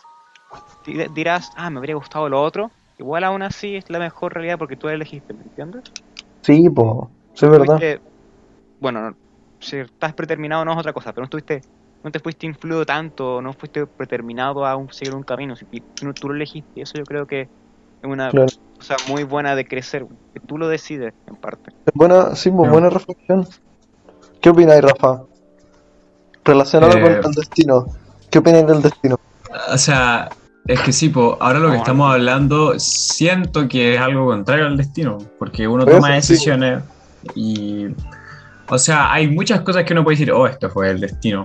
di- 0.84 1.08
dirás, 1.10 1.50
ah, 1.56 1.68
me 1.68 1.78
habría 1.78 1.94
gustado 1.94 2.26
lo 2.30 2.40
otro, 2.42 2.70
igual 2.96 3.24
aún 3.24 3.42
así 3.42 3.76
es 3.76 3.90
la 3.90 3.98
mejor 3.98 4.32
realidad 4.32 4.58
porque 4.58 4.76
tú 4.76 4.86
la 4.86 4.94
elegiste, 4.94 5.34
¿me 5.34 5.42
entiendes? 5.42 5.82
Sí, 6.42 6.70
pues, 6.70 6.88
sí, 7.34 7.46
es 7.46 7.52
verdad. 7.52 7.82
Bueno, 8.80 9.10
no- 9.10 9.18
si 9.60 9.78
estás 9.78 10.14
preterminado 10.14 10.64
no 10.64 10.72
es 10.72 10.78
otra 10.78 10.92
cosa, 10.92 11.12
pero 11.12 11.22
no 11.22 11.26
estuviste, 11.26 11.60
no 12.02 12.10
te 12.10 12.20
fuiste 12.20 12.46
influido 12.46 12.86
tanto, 12.86 13.42
no 13.42 13.52
fuiste 13.52 13.86
preterminado 13.86 14.64
a 14.66 14.76
un, 14.76 14.90
seguir 14.90 15.14
un 15.14 15.22
camino, 15.22 15.54
si 15.56 15.66
si 15.70 16.06
no, 16.06 16.14
tú 16.14 16.28
lo 16.28 16.34
elegiste, 16.34 16.82
eso 16.82 16.98
yo 16.98 17.04
creo 17.04 17.26
que 17.26 17.42
es 17.42 17.50
una 18.02 18.30
Claro. 18.30 18.48
cosa 18.78 18.96
muy 19.08 19.24
buena 19.24 19.54
de 19.54 19.66
crecer, 19.66 20.06
que 20.32 20.40
tú 20.40 20.56
lo 20.56 20.68
decides 20.68 21.12
en 21.26 21.36
parte. 21.36 21.72
Buena, 21.94 22.34
sí, 22.34 22.50
pues, 22.50 22.70
buena 22.70 22.88
reflexión. 22.90 23.46
¿Qué 24.40 24.48
opináis, 24.48 24.82
Rafa? 24.82 25.24
Relacionado 26.44 26.96
Eh, 26.96 27.02
con 27.02 27.12
el 27.12 27.34
destino. 27.34 27.86
¿Qué 28.30 28.38
opináis 28.38 28.66
del 28.66 28.82
destino? 28.82 29.16
O 29.72 29.78
sea, 29.78 30.30
es 30.66 30.80
que 30.80 30.92
sí, 30.92 31.08
po, 31.08 31.36
ahora 31.40 31.58
lo 31.58 31.68
que 31.68 31.74
No, 31.74 31.80
estamos 31.82 32.12
hablando, 32.12 32.78
siento 32.78 33.68
que 33.68 33.94
es 33.94 34.00
algo 34.00 34.26
contrario 34.26 34.66
al 34.66 34.76
destino, 34.76 35.18
porque 35.38 35.66
uno 35.68 35.84
toma 35.84 36.16
eso, 36.16 36.28
sí. 36.28 36.34
decisiones 36.34 36.82
y, 37.34 37.86
o 38.70 38.78
sea, 38.78 39.12
hay 39.12 39.28
muchas 39.28 39.60
cosas 39.62 39.84
que 39.84 39.92
uno 39.92 40.04
puede 40.04 40.16
decir, 40.16 40.32
oh, 40.32 40.46
esto 40.46 40.70
fue 40.70 40.90
el 40.90 41.00
destino. 41.00 41.44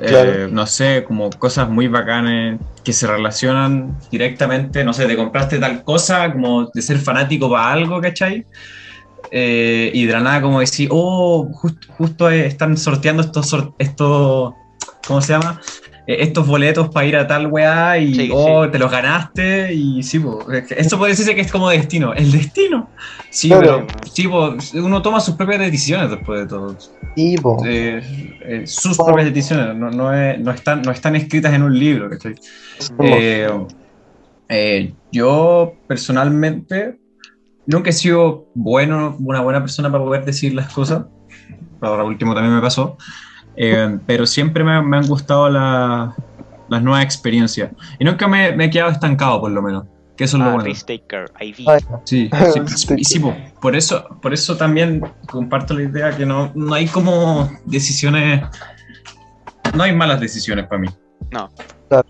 Eh, 0.00 0.48
no 0.50 0.66
sé, 0.66 1.04
como 1.06 1.30
cosas 1.30 1.68
muy 1.68 1.88
bacanas 1.88 2.58
que 2.84 2.92
se 2.92 3.06
relacionan 3.06 3.96
directamente, 4.10 4.84
no 4.84 4.92
sé, 4.92 5.06
te 5.06 5.16
compraste 5.16 5.58
tal 5.58 5.82
cosa, 5.84 6.32
como 6.32 6.70
de 6.72 6.80
ser 6.80 6.98
fanático 6.98 7.50
para 7.50 7.72
algo, 7.72 8.00
¿cachai? 8.00 8.46
Eh, 9.32 9.90
y 9.92 10.06
de 10.06 10.12
la 10.12 10.20
nada 10.20 10.40
como 10.42 10.60
decir, 10.60 10.88
oh, 10.90 11.48
just- 11.52 11.86
justo 11.96 12.30
eh, 12.30 12.46
están 12.46 12.76
sorteando 12.76 13.22
estos, 13.22 13.54
estos, 13.78 14.54
¿cómo 15.06 15.20
se 15.20 15.32
llama? 15.32 15.60
Eh, 16.10 16.16
estos 16.24 16.44
boletos 16.46 16.88
para 16.88 17.06
ir 17.06 17.16
a 17.16 17.26
tal 17.26 17.46
weá 17.46 17.96
y 17.98 18.14
Sí, 18.14 18.30
oh, 18.32 18.64
sí. 18.64 18.70
te 18.72 18.78
los 18.80 18.90
ganaste 18.90 19.72
y 19.72 20.02
sí, 20.02 20.18
po, 20.18 20.44
eso 20.50 20.98
puede 20.98 21.12
decirse 21.12 21.34
que 21.36 21.42
es 21.42 21.52
como 21.52 21.68
destino. 21.70 22.12
¿El 22.14 22.32
destino? 22.32 22.90
Sí, 23.30 23.48
Claro. 23.48 23.86
pero 23.86 24.10
sí, 24.12 24.26
po, 24.26 24.56
uno 24.74 25.02
toma 25.02 25.20
sus 25.20 25.36
propias 25.36 25.60
decisiones 25.60 26.10
después 26.10 26.40
de 26.40 26.46
todo. 26.48 26.76
Sí, 27.14 27.36
pues. 27.40 27.62
Eh, 27.64 28.00
eh, 28.44 28.62
sus 28.66 28.96
Como- 28.96 29.08
propias 29.08 29.32
decisiones, 29.32 29.76
no, 29.76 29.90
no, 29.90 30.12
es- 30.12 30.38
no 30.40 30.50
están, 30.50 30.82
no 30.82 30.90
están 30.90 31.14
escritas 31.14 31.52
en 31.54 31.62
un 31.62 31.78
libro, 31.78 32.10
¿cachai? 32.10 32.34
Eh, 33.04 33.48
eh, 34.48 34.92
yo 35.12 35.74
personalmente 35.86 36.98
nunca 37.66 37.90
he 37.90 37.92
sido 37.92 38.46
bueno, 38.54 39.16
una 39.20 39.42
buena 39.42 39.60
persona 39.60 39.92
para 39.92 40.02
poder 40.02 40.24
decir 40.24 40.54
las 40.54 40.72
cosas. 40.72 41.04
Ahora 41.80 42.02
último 42.04 42.34
también 42.34 42.54
me 42.54 42.60
pasó. 42.60 42.96
Eh, 43.56 43.98
pero 44.06 44.26
siempre 44.26 44.64
me, 44.64 44.80
me 44.82 44.96
han 44.96 45.06
gustado 45.06 45.48
la- 45.50 46.14
las 46.68 46.82
nuevas 46.82 47.04
experiencias. 47.04 47.70
Y 47.98 48.04
nunca 48.04 48.28
me, 48.28 48.52
me 48.52 48.66
he 48.66 48.70
quedado 48.70 48.90
estancado, 48.90 49.40
por 49.40 49.50
lo 49.50 49.60
menos. 49.62 49.84
Que 50.16 50.24
eso 50.24 50.36
es 50.36 50.42
lo 50.42 50.48
Ah, 50.50 50.52
bueno. 50.52 50.64
risk 50.64 50.86
taker, 50.86 51.30
IV. 51.40 51.64
Sí, 52.04 52.30
sí, 52.30 52.60
Sí. 52.76 52.94
y 52.96 53.04
sí, 53.04 53.18
po, 53.18 53.34
por 53.60 53.74
eso, 53.74 54.06
por 54.22 54.32
eso 54.34 54.56
también 54.56 55.02
comparto 55.28 55.74
la 55.74 55.82
idea 55.82 56.16
que 56.16 56.24
no, 56.26 56.52
no 56.54 56.74
hay 56.74 56.86
como 56.86 57.50
decisiones, 57.64 58.42
no 59.74 59.82
hay 59.82 59.94
malas 59.94 60.20
decisiones 60.20 60.66
para 60.66 60.80
mí. 60.82 60.88
No. 61.30 61.50
Claro. 61.88 62.06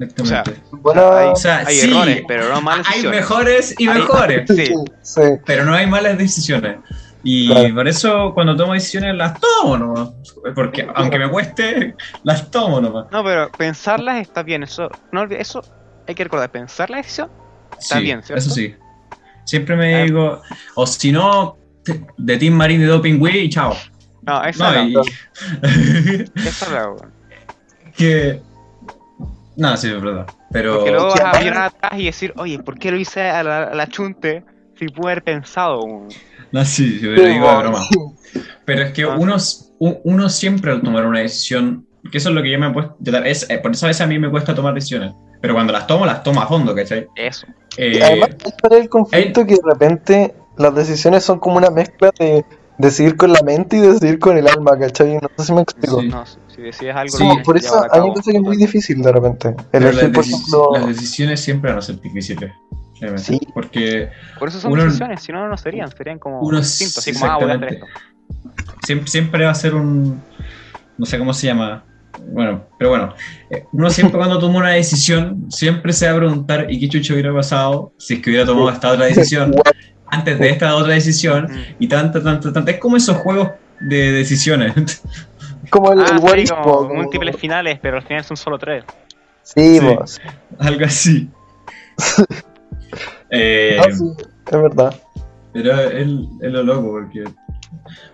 Exactamente. 0.00 0.62
buena- 0.72 1.16
hay, 1.18 1.28
o 1.28 1.36
sea, 1.36 1.58
hay 1.66 1.76
sí, 1.76 1.90
errores, 1.90 2.22
pero 2.26 2.48
no 2.48 2.60
malas 2.60 2.86
hay 2.88 3.02
decisiones. 3.02 3.20
mejores 3.20 3.74
y 3.78 3.88
Hay- 3.88 3.98
mejores, 4.00 4.48
Sí. 4.48 4.66
sí, 4.66 4.74
sí. 5.02 5.20
pero 5.46 5.64
no 5.64 5.74
hay 5.74 5.86
malas 5.86 6.18
decisiones. 6.18 6.78
Y 7.24 7.48
Claro. 7.48 7.74
por 7.74 7.88
eso 7.88 8.32
cuando 8.34 8.56
tomo 8.56 8.72
decisiones 8.74 9.14
las 9.14 9.38
tomo 9.40 9.76
nomás. 9.78 10.10
Porque 10.54 10.88
aunque 10.94 11.18
me 11.18 11.28
cueste, 11.30 11.94
las 12.24 12.50
tomo 12.50 12.80
nomás. 12.80 13.06
No, 13.12 13.22
pero 13.22 13.50
pensarlas 13.52 14.20
está 14.20 14.42
bien, 14.42 14.62
eso, 14.64 14.88
no 15.12 15.24
eso 15.24 15.62
hay 16.08 16.14
que 16.14 16.24
recordar, 16.24 16.50
pensar 16.50 16.90
la 16.90 16.96
decisión 16.96 17.30
Está 17.78 17.96
Sí, 17.98 18.02
bien, 18.02 18.22
¿cierto? 18.22 18.38
Eso 18.44 18.50
sí. 18.50 18.74
Siempre 19.44 19.76
me 19.76 19.94
Ah. 19.94 20.02
digo, 20.04 20.42
o 20.74 20.86
si 20.86 21.10
no, 21.12 21.56
de 22.16 22.36
Team 22.38 22.54
Marín 22.54 22.80
de 22.80 22.86
Doping 22.86 23.20
Wii, 23.20 23.48
chao. 23.50 23.74
No, 24.22 24.44
esa 24.44 24.72
No, 24.72 24.84
no, 24.84 24.88
y... 24.88 24.94
la 26.72 26.80
hago. 26.80 26.96
que... 27.96 28.40
No, 29.56 29.76
sí, 29.76 29.88
es 29.88 30.00
verdad. 30.00 30.26
Pero... 30.50 30.76
Porque 30.76 30.90
luego 30.92 31.08
vas 31.08 31.20
a 31.20 31.40
mirar 31.42 31.62
atrás 31.64 31.92
y 31.98 32.04
decir, 32.06 32.32
oye, 32.36 32.58
¿por 32.58 32.78
qué 32.78 32.90
lo 32.90 32.96
hice 32.98 33.22
a 33.28 33.42
la, 33.42 33.62
a 33.64 33.74
la 33.74 33.86
chunte 33.88 34.44
si 34.78 34.86
pude 34.88 35.12
haber 35.12 35.24
pensado? 35.24 35.82
weón?" 35.84 36.08
No, 36.60 36.64
sí, 36.64 36.98
yo 37.00 37.10
lo 37.10 37.22
digo 37.22 37.48
de 37.50 37.56
broma. 37.58 37.80
Pero 38.64 38.82
es 38.82 38.92
que 38.92 39.02
Ah. 39.04 39.16
uno, 39.18 39.36
uno 40.04 40.28
siempre 40.28 40.70
al 40.72 40.82
tomar 40.82 41.06
una 41.06 41.20
decisión, 41.20 41.86
que 42.10 42.18
eso 42.18 42.28
es 42.28 42.34
lo 42.34 42.42
que 42.42 42.50
yo 42.50 42.58
me 42.58 42.68
he 42.68 42.72
puesto, 42.72 42.94
es, 43.24 43.48
eh, 43.50 43.58
por 43.58 43.72
eso 43.72 43.86
a 43.86 43.88
veces 43.88 44.02
a 44.02 44.06
mí 44.06 44.18
me 44.18 44.30
cuesta 44.30 44.54
tomar 44.54 44.74
decisiones, 44.74 45.12
pero 45.40 45.54
cuando 45.54 45.72
las 45.72 45.86
tomo, 45.86 46.04
las 46.06 46.22
tomo 46.22 46.40
a 46.42 46.46
fondo, 46.46 46.74
¿cachai? 46.74 47.06
Eso. 47.16 47.46
Eh, 47.78 47.96
Y 47.98 48.00
además, 48.02 48.30
para 48.62 48.76
el 48.76 48.88
conflicto 48.88 49.46
que 49.46 49.54
de 49.54 49.60
repente 49.64 50.34
las 50.58 50.74
decisiones 50.74 51.24
son 51.24 51.38
como 51.40 51.56
una 51.56 51.70
mezcla 51.70 52.10
de 52.18 52.44
decidir 52.78 53.16
con 53.16 53.32
la 53.32 53.40
mente 53.42 53.76
y 53.78 53.80
decidir 53.80 54.18
con 54.18 54.36
el 54.36 54.46
alma, 54.46 54.78
¿cachai? 54.78 55.14
No 55.14 55.28
sé 55.38 55.44
si 55.46 55.52
me 55.54 55.62
explico. 55.62 56.00
Sí. 56.00 56.08
No, 56.08 56.24
si, 56.26 56.60
decides 56.62 56.94
algo, 56.94 57.16
Sí. 57.18 57.24
por 57.44 57.56
eso 57.56 57.74
a 57.78 57.98
mí 58.00 58.08
me 58.08 58.12
parece 58.12 58.30
que 58.32 58.36
es 58.36 58.42
muy 58.42 58.56
difícil 58.56 59.02
de 59.02 59.10
repente. 59.12 59.54
Elegir, 59.72 60.02
las, 60.02 60.10
por 60.12 60.24
deci- 60.24 60.28
ejemplo, 60.34 60.70
las 60.74 60.86
decisiones 60.86 61.40
siempre 61.40 61.70
van 61.70 61.78
a 61.78 61.82
ser 61.82 62.00
difíciles. 62.00 62.52
Sí. 63.16 63.40
Porque 63.54 64.10
Por 64.38 64.48
eso 64.48 64.60
son 64.60 64.72
Uno- 64.72 64.84
decisiones, 64.84 65.22
si 65.22 65.32
no, 65.32 65.48
no 65.48 65.56
serían, 65.56 65.90
serían 65.96 66.18
como 66.18 66.40
Uno- 66.40 66.58
instintos, 66.58 66.98
así 66.98 67.12
como, 67.12 67.26
ah, 67.26 67.36
voy 67.38 67.50
a 67.50 67.54
hacer 67.54 67.72
esto. 67.74 67.86
siempre, 68.86 69.08
siempre 69.10 69.44
va 69.44 69.50
a 69.50 69.54
ser 69.54 69.74
un. 69.74 70.22
No 70.98 71.06
sé 71.06 71.18
cómo 71.18 71.32
se 71.34 71.46
llama. 71.46 71.84
Bueno, 72.28 72.66
pero 72.78 72.90
bueno, 72.90 73.14
eh, 73.50 73.64
uno 73.72 73.88
siempre 73.90 74.18
cuando 74.18 74.38
toma 74.38 74.58
una 74.58 74.70
decisión, 74.70 75.50
siempre 75.50 75.92
se 75.92 76.06
va 76.06 76.12
a 76.12 76.16
preguntar, 76.16 76.66
¿y 76.70 76.78
qué 76.78 76.88
chucho 76.88 77.14
hubiera 77.14 77.32
pasado 77.34 77.92
si 77.98 78.14
es 78.14 78.20
que 78.22 78.30
hubiera 78.30 78.44
tomado 78.46 78.70
esta 78.70 78.90
otra 78.92 79.06
decisión 79.06 79.54
antes 80.06 80.38
de 80.38 80.50
esta 80.50 80.74
otra 80.76 80.92
decisión? 80.94 81.44
Mm. 81.50 81.64
Y 81.80 81.88
tanto, 81.88 82.22
tanto, 82.22 82.52
tanto. 82.52 82.70
Es 82.70 82.78
como 82.78 82.96
esos 82.96 83.16
juegos 83.16 83.48
de 83.80 84.12
decisiones. 84.12 84.72
como 85.70 85.92
el, 85.92 86.00
Ah, 86.00 86.06
el 86.12 86.18
what 86.18 86.36
sí, 86.36 86.44
como 86.48 86.62
como- 86.76 86.94
múltiples 86.94 87.36
finales, 87.36 87.78
pero 87.80 87.96
al 87.96 88.02
final 88.02 88.22
son 88.24 88.36
solo 88.36 88.58
tres. 88.58 88.84
Sí, 89.42 89.80
sí. 89.80 90.20
Algo 90.58 90.84
así. 90.84 91.30
Eh, 93.30 93.78
Ah, 93.80 93.86
sí, 93.92 94.04
es 94.46 94.52
verdad. 94.62 94.94
Pero 95.52 95.80
él 95.80 96.28
es 96.40 96.52
lo 96.52 96.62
loco, 96.62 96.90
porque. 96.92 97.24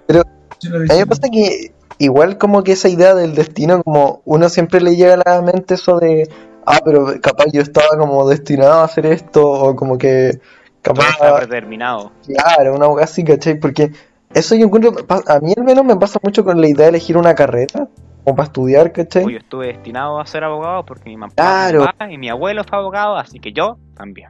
Pero, 0.07 0.21
A 0.21 0.93
mí 0.95 0.99
me 0.99 1.07
pasa 1.07 1.29
que 1.31 1.73
igual 1.99 2.38
como 2.38 2.62
que 2.64 2.73
esa 2.73 2.88
idea 2.88 3.14
del 3.14 3.35
destino, 3.35 3.83
como 3.83 4.23
uno 4.25 4.49
siempre 4.49 4.81
le 4.81 4.97
llega 4.97 5.14
a 5.14 5.17
la 5.37 5.43
mente 5.43 5.75
eso 5.75 5.99
de, 5.99 6.29
ah, 6.67 6.81
pero 6.85 7.07
capaz 7.21 7.47
yo 7.53 7.61
estaba 7.61 7.97
como 7.99 8.29
destinado 8.29 8.81
a 8.81 8.85
hacer 8.85 9.07
esto, 9.07 9.49
o 9.49 9.77
como 9.77 9.99
que 9.99 10.41
capaz, 10.83 11.11
Está 11.11 11.37
predeterminado. 11.37 12.12
claro, 12.27 12.75
una 12.75 12.87
cosa 12.87 13.05
así, 13.05 13.23
¿cachai? 13.25 13.59
Porque 13.61 13.93
eso 14.35 14.55
yo 14.57 14.67
encuentro, 14.67 14.95
a 15.27 15.38
mí 15.41 15.55
al 15.57 15.64
menos 15.64 15.85
me 15.85 15.97
pasa 15.97 16.19
mucho 16.23 16.45
con 16.45 16.61
la 16.61 16.69
idea 16.69 16.85
de 16.87 16.91
elegir 16.91 17.17
una 17.17 17.35
carrera, 17.35 17.88
como 18.25 18.37
para 18.37 18.47
estudiar, 18.47 18.93
¿cachai? 18.93 19.25
Uy, 19.25 19.33
yo 19.35 19.38
estuve 19.38 19.67
destinado 19.69 20.21
a 20.21 20.27
ser 20.27 20.45
abogado 20.45 20.85
porque 20.85 21.09
mi 21.09 21.17
mamá, 21.17 21.33
Claro. 21.37 21.87
y 22.11 22.19
mi 22.19 22.29
abuelo 22.29 22.62
fue 22.64 22.79
abogado, 22.79 23.17
así 23.17 23.38
que 23.38 23.53
yo 23.53 23.79
también. 23.97 24.29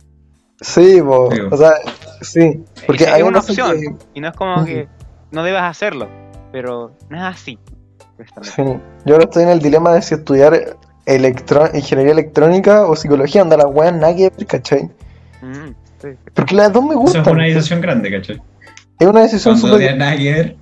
Sí, 0.60 0.94
Sí, 0.96 1.02
po. 1.02 1.28
o 1.50 1.56
sea, 1.56 1.72
sí, 2.20 2.64
porque 2.86 3.04
Es 3.04 3.10
hay 3.12 3.22
una 3.22 3.30
una 3.30 3.38
opción. 3.40 3.80
que- 3.80 3.94
Y 4.14 4.20
no 4.20 4.28
es 4.28 4.34
como 4.36 4.64
que 4.64 4.88
no 5.30 5.42
debas 5.44 5.64
hacerlo, 5.70 6.08
pero 6.52 6.92
no 7.08 7.16
es 7.16 7.22
así. 7.22 7.58
Sí. 8.42 8.62
Yo 9.04 9.14
ahora 9.14 9.24
estoy 9.24 9.44
en 9.44 9.50
el 9.50 9.60
dilema 9.60 9.92
de 9.94 10.02
si 10.02 10.14
estudiar 10.14 10.76
electro- 11.06 11.70
ingeniería 11.72 12.12
electrónica 12.12 12.86
o 12.86 12.96
psicología, 12.96 13.42
anda 13.42 13.56
la 13.56 13.66
weá 13.68 13.92
nadie, 13.92 14.30
¿cachai? 14.48 14.90
Mm, 15.40 15.68
sí. 16.02 16.08
Porque 16.34 16.54
las 16.56 16.72
dos 16.72 16.82
me 16.82 16.90
Eso 16.90 16.98
gustan. 17.00 17.22
es 17.22 17.28
una 17.28 17.44
decisión 17.44 17.80
grande, 17.80 18.10
¿cachai? 18.10 18.42
Es 18.98 19.06
una 19.06 19.20
decisión 19.20 19.54
Cuando 19.54 19.68
no 19.68 19.72
súper. 19.74 19.86
tiene 19.88 19.98
nada 20.04 20.16
que 20.16 20.32
ver, 20.32 20.56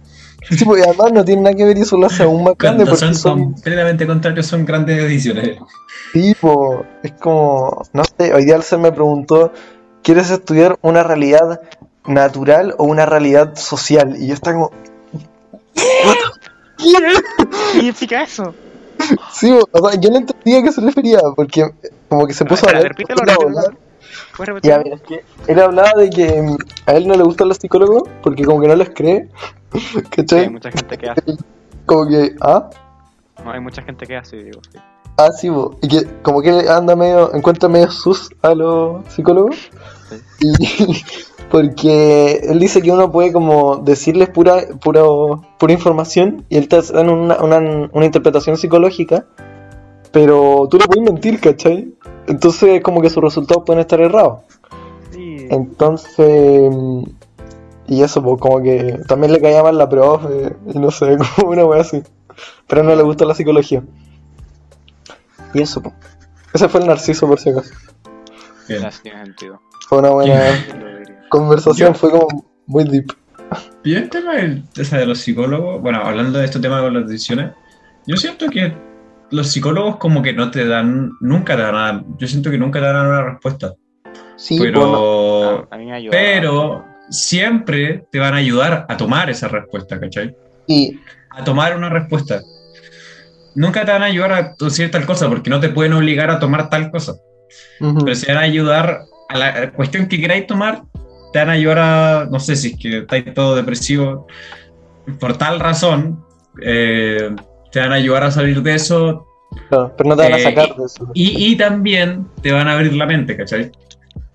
Sí, 0.48 0.64
y 0.64 0.80
además 0.82 1.12
no 1.12 1.24
tiene 1.24 1.42
nada 1.42 1.56
que 1.56 1.64
ver 1.64 1.76
y 1.76 1.80
eso 1.80 1.96
lo 1.96 2.06
hace 2.06 2.22
aún 2.22 2.44
más 2.44 2.54
grande 2.58 2.84
cuando 2.84 2.90
porque 2.90 2.98
son 3.06 3.14
son 3.14 3.52
completamente 3.54 4.06
contrarios, 4.06 4.46
son 4.46 4.64
grandes 4.66 4.98
decisiones. 5.02 5.56
tipo. 6.12 6.84
Es 7.02 7.12
como. 7.12 7.82
No 7.92 8.02
sé, 8.04 8.32
hoy 8.32 8.44
día 8.44 8.54
Alcer 8.54 8.78
me 8.78 8.92
preguntó: 8.92 9.50
¿Quieres 10.06 10.30
estudiar 10.30 10.78
una 10.82 11.02
realidad 11.02 11.60
natural 12.06 12.76
o 12.78 12.84
una 12.84 13.06
realidad 13.06 13.56
social? 13.56 14.14
Y 14.16 14.28
yo 14.28 14.34
estaba 14.34 14.54
como. 14.56 14.70
¿Qué 16.78 16.94
significa 17.72 18.22
eso? 18.22 18.54
Sí, 19.32 19.50
o 19.72 19.88
sea, 19.90 20.00
yo 20.00 20.10
no 20.10 20.18
entendía 20.18 20.60
a 20.60 20.62
qué 20.62 20.70
se 20.70 20.80
refería 20.80 21.18
porque 21.34 21.68
como 22.08 22.24
que 22.24 22.34
se 22.34 22.44
puso 22.44 22.66
Espera, 22.66 22.78
a 22.78 22.78
hablar. 22.82 22.92
repítelo, 22.92 23.20
puso 24.36 24.44
repítelo. 24.44 24.76
Ya, 24.76 24.78
mira, 24.78 24.94
es 24.94 25.02
que 25.02 25.24
él 25.48 25.60
hablaba 25.60 25.90
de 26.00 26.10
que 26.10 26.40
mm, 26.40 26.56
a 26.86 26.92
él 26.92 27.08
no 27.08 27.14
le 27.16 27.24
gustan 27.24 27.48
los 27.48 27.56
psicólogos 27.58 28.08
porque 28.22 28.44
como 28.44 28.60
que 28.60 28.68
no 28.68 28.76
les 28.76 28.90
cree. 28.90 29.28
Sí, 29.72 30.02
¿Cachai? 30.08 30.40
hay 30.44 30.50
mucha 30.50 30.70
gente 30.70 30.96
que 30.98 31.10
hace. 31.10 31.22
Como 31.84 32.06
que, 32.06 32.36
ah, 32.42 32.70
No, 33.44 33.50
hay 33.50 33.58
mucha 33.60 33.82
gente 33.82 34.06
que 34.06 34.16
hace, 34.16 34.36
digo. 34.36 34.60
Sí. 34.72 34.78
ah, 35.18 35.32
sí, 35.32 35.48
bo. 35.48 35.76
y 35.82 35.88
que 35.88 36.04
como 36.22 36.40
que 36.42 36.60
él 36.60 36.68
anda 36.68 36.94
medio, 36.94 37.34
encuentra 37.34 37.68
medio 37.68 37.90
sus 37.90 38.30
a 38.42 38.54
los 38.54 39.04
psicólogos. 39.12 39.56
Y 40.40 40.52
porque 41.50 42.40
él 42.42 42.58
dice 42.58 42.82
que 42.82 42.90
uno 42.90 43.10
puede 43.10 43.32
como 43.32 43.76
decirles 43.76 44.28
pura, 44.30 44.64
puro, 44.82 45.42
pura 45.58 45.72
información 45.72 46.44
y 46.48 46.56
él 46.56 46.68
te 46.68 46.80
da 46.80 47.00
una, 47.00 47.36
una, 47.42 47.88
una 47.92 48.04
interpretación 48.04 48.56
psicológica, 48.56 49.26
pero 50.12 50.66
tú 50.70 50.78
le 50.78 50.86
puedes 50.86 51.04
mentir, 51.04 51.40
¿cachai? 51.40 51.94
Entonces 52.26 52.82
como 52.82 53.00
que 53.00 53.10
sus 53.10 53.22
resultados 53.22 53.64
pueden 53.64 53.80
estar 53.80 54.00
errados. 54.00 54.40
Sí. 55.12 55.46
Entonces, 55.50 56.72
y 57.88 58.02
eso, 58.02 58.22
pues 58.22 58.40
como 58.40 58.62
que 58.62 58.98
también 59.06 59.32
le 59.32 59.40
caía 59.40 59.62
mal 59.62 59.78
la 59.78 59.88
profe, 59.88 60.56
y 60.66 60.78
no 60.78 60.90
sé, 60.90 61.16
como 61.36 61.52
una 61.52 61.64
wea 61.64 61.80
así. 61.80 62.02
Pero 62.66 62.82
no 62.82 62.94
le 62.94 63.02
gusta 63.02 63.24
la 63.24 63.34
psicología. 63.34 63.82
Y 65.54 65.62
eso, 65.62 65.82
pues. 65.82 65.94
Ese 66.52 66.68
fue 66.68 66.80
el 66.80 66.86
narciso, 66.86 67.26
por 67.26 67.38
si 67.38 67.50
acaso. 67.50 67.70
Bien. 68.68 68.82
Ya, 68.82 68.90
sí, 68.90 69.00
tiene 69.02 69.24
sentido. 69.24 69.60
Fue 69.88 69.98
una 69.98 70.10
buena 70.10 70.40
conversación, 71.30 71.92
Yo- 71.92 71.98
fue 71.98 72.10
como 72.10 72.26
muy 72.66 72.84
deep. 72.84 73.12
Y 73.84 73.94
el 73.94 74.08
tema 74.10 74.34
del- 74.34 74.64
de 74.74 75.06
los 75.06 75.18
psicólogos, 75.20 75.80
bueno, 75.80 76.00
hablando 76.02 76.38
de 76.38 76.44
este 76.46 76.58
tema 76.58 76.80
con 76.80 76.94
las 76.94 77.06
decisiones, 77.08 77.52
yo 78.06 78.16
siento 78.16 78.48
que 78.48 78.76
los 79.30 79.48
psicólogos 79.50 79.96
como 79.96 80.22
que 80.22 80.32
no 80.32 80.50
te 80.50 80.66
dan, 80.66 81.12
nunca 81.20 81.56
te 81.56 81.62
dar, 81.62 82.02
yo 82.18 82.26
siento 82.26 82.50
que 82.50 82.58
nunca 82.58 82.80
te 82.80 82.86
dar 82.86 83.06
una 83.06 83.22
respuesta, 83.22 83.72
Sí, 84.36 84.58
pero, 84.60 85.66
a 85.70 85.76
mí 85.78 85.86
me 85.86 85.94
ayuda. 85.94 86.10
pero 86.10 86.84
siempre 87.08 88.06
te 88.10 88.18
van 88.18 88.34
a 88.34 88.38
ayudar 88.38 88.84
a 88.88 88.96
tomar 88.96 89.30
esa 89.30 89.48
respuesta, 89.48 89.98
¿cachai? 90.00 90.34
Y, 90.66 91.00
A 91.30 91.44
tomar 91.44 91.76
una 91.76 91.88
respuesta. 91.88 92.40
Nunca 93.54 93.84
te 93.84 93.92
van 93.92 94.02
a 94.02 94.06
ayudar 94.06 94.32
a 94.32 94.54
decir 94.58 94.90
tal 94.90 95.06
cosa, 95.06 95.28
porque 95.28 95.50
no 95.50 95.60
te 95.60 95.68
pueden 95.70 95.92
obligar 95.92 96.30
a 96.30 96.38
tomar 96.38 96.68
tal 96.68 96.90
cosa. 96.90 97.14
Ujú, 97.80 98.04
pero 98.04 98.14
se 98.14 98.32
van 98.32 98.42
a 98.42 98.46
ayudar 98.46 99.02
a 99.28 99.38
la 99.38 99.72
cuestión 99.72 100.06
que 100.06 100.20
queráis 100.20 100.46
tomar, 100.46 100.82
te 101.32 101.38
van 101.40 101.50
a 101.50 101.52
ayudar 101.52 101.78
a, 101.78 102.28
no 102.30 102.38
sé 102.40 102.56
si 102.56 102.68
es 102.72 102.78
que 102.78 102.98
estáis 102.98 103.32
todo 103.34 103.56
depresivo, 103.56 104.26
por 105.20 105.36
tal 105.36 105.60
razón, 105.60 106.24
eh, 106.62 107.34
te 107.72 107.80
van 107.80 107.92
a 107.92 107.96
ayudar 107.96 108.24
a 108.24 108.30
salir 108.30 108.62
de 108.62 108.74
eso 108.74 109.26
claro, 109.68 109.94
pero 109.96 110.08
no 110.10 110.16
te 110.16 110.22
van 110.22 110.32
a 110.34 110.38
eh, 110.38 110.42
sacar 110.42 110.74
de 110.76 110.84
eso. 110.84 111.10
y, 111.14 111.52
y 111.52 111.56
también 111.56 112.26
te 112.42 112.52
van 112.52 112.68
a 112.68 112.72
abrir 112.74 112.94
la 112.94 113.06
mente, 113.06 113.36
¿cachai? 113.36 113.70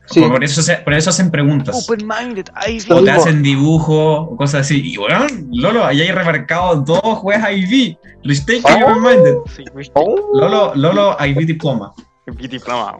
Sí, 0.08 0.20
Por, 0.20 0.44
eso 0.44 0.62
se- 0.62 0.76
por 0.78 0.94
eso 0.94 1.10
hacen 1.10 1.32
preguntas. 1.32 1.88
Open-minded, 1.88 2.48
ahí 2.54 2.82
Lo 2.90 2.98
O 2.98 3.04
te 3.04 3.12
hacen 3.12 3.42
dibujo 3.42 4.24
o 4.24 4.36
cosas 4.36 4.62
así. 4.62 4.82
Y 4.94 4.98
bueno, 4.98 5.26
Lolo, 5.54 5.86
ahí 5.86 6.02
hay 6.02 6.12
remarcado 6.12 6.76
dos 6.82 7.00
jueces 7.20 7.46
IB. 7.50 7.98
Restake 8.26 8.60
y 8.60 8.84
Oh. 8.84 8.88
Open 8.92 9.02
Minded. 9.04 9.36
Sí. 9.56 9.64
Oh. 9.94 10.32
Lolo, 10.34 10.74
Lolo 10.76 11.16
IB 11.26 11.46
diploma. 11.46 11.94
Diploma, 12.26 12.98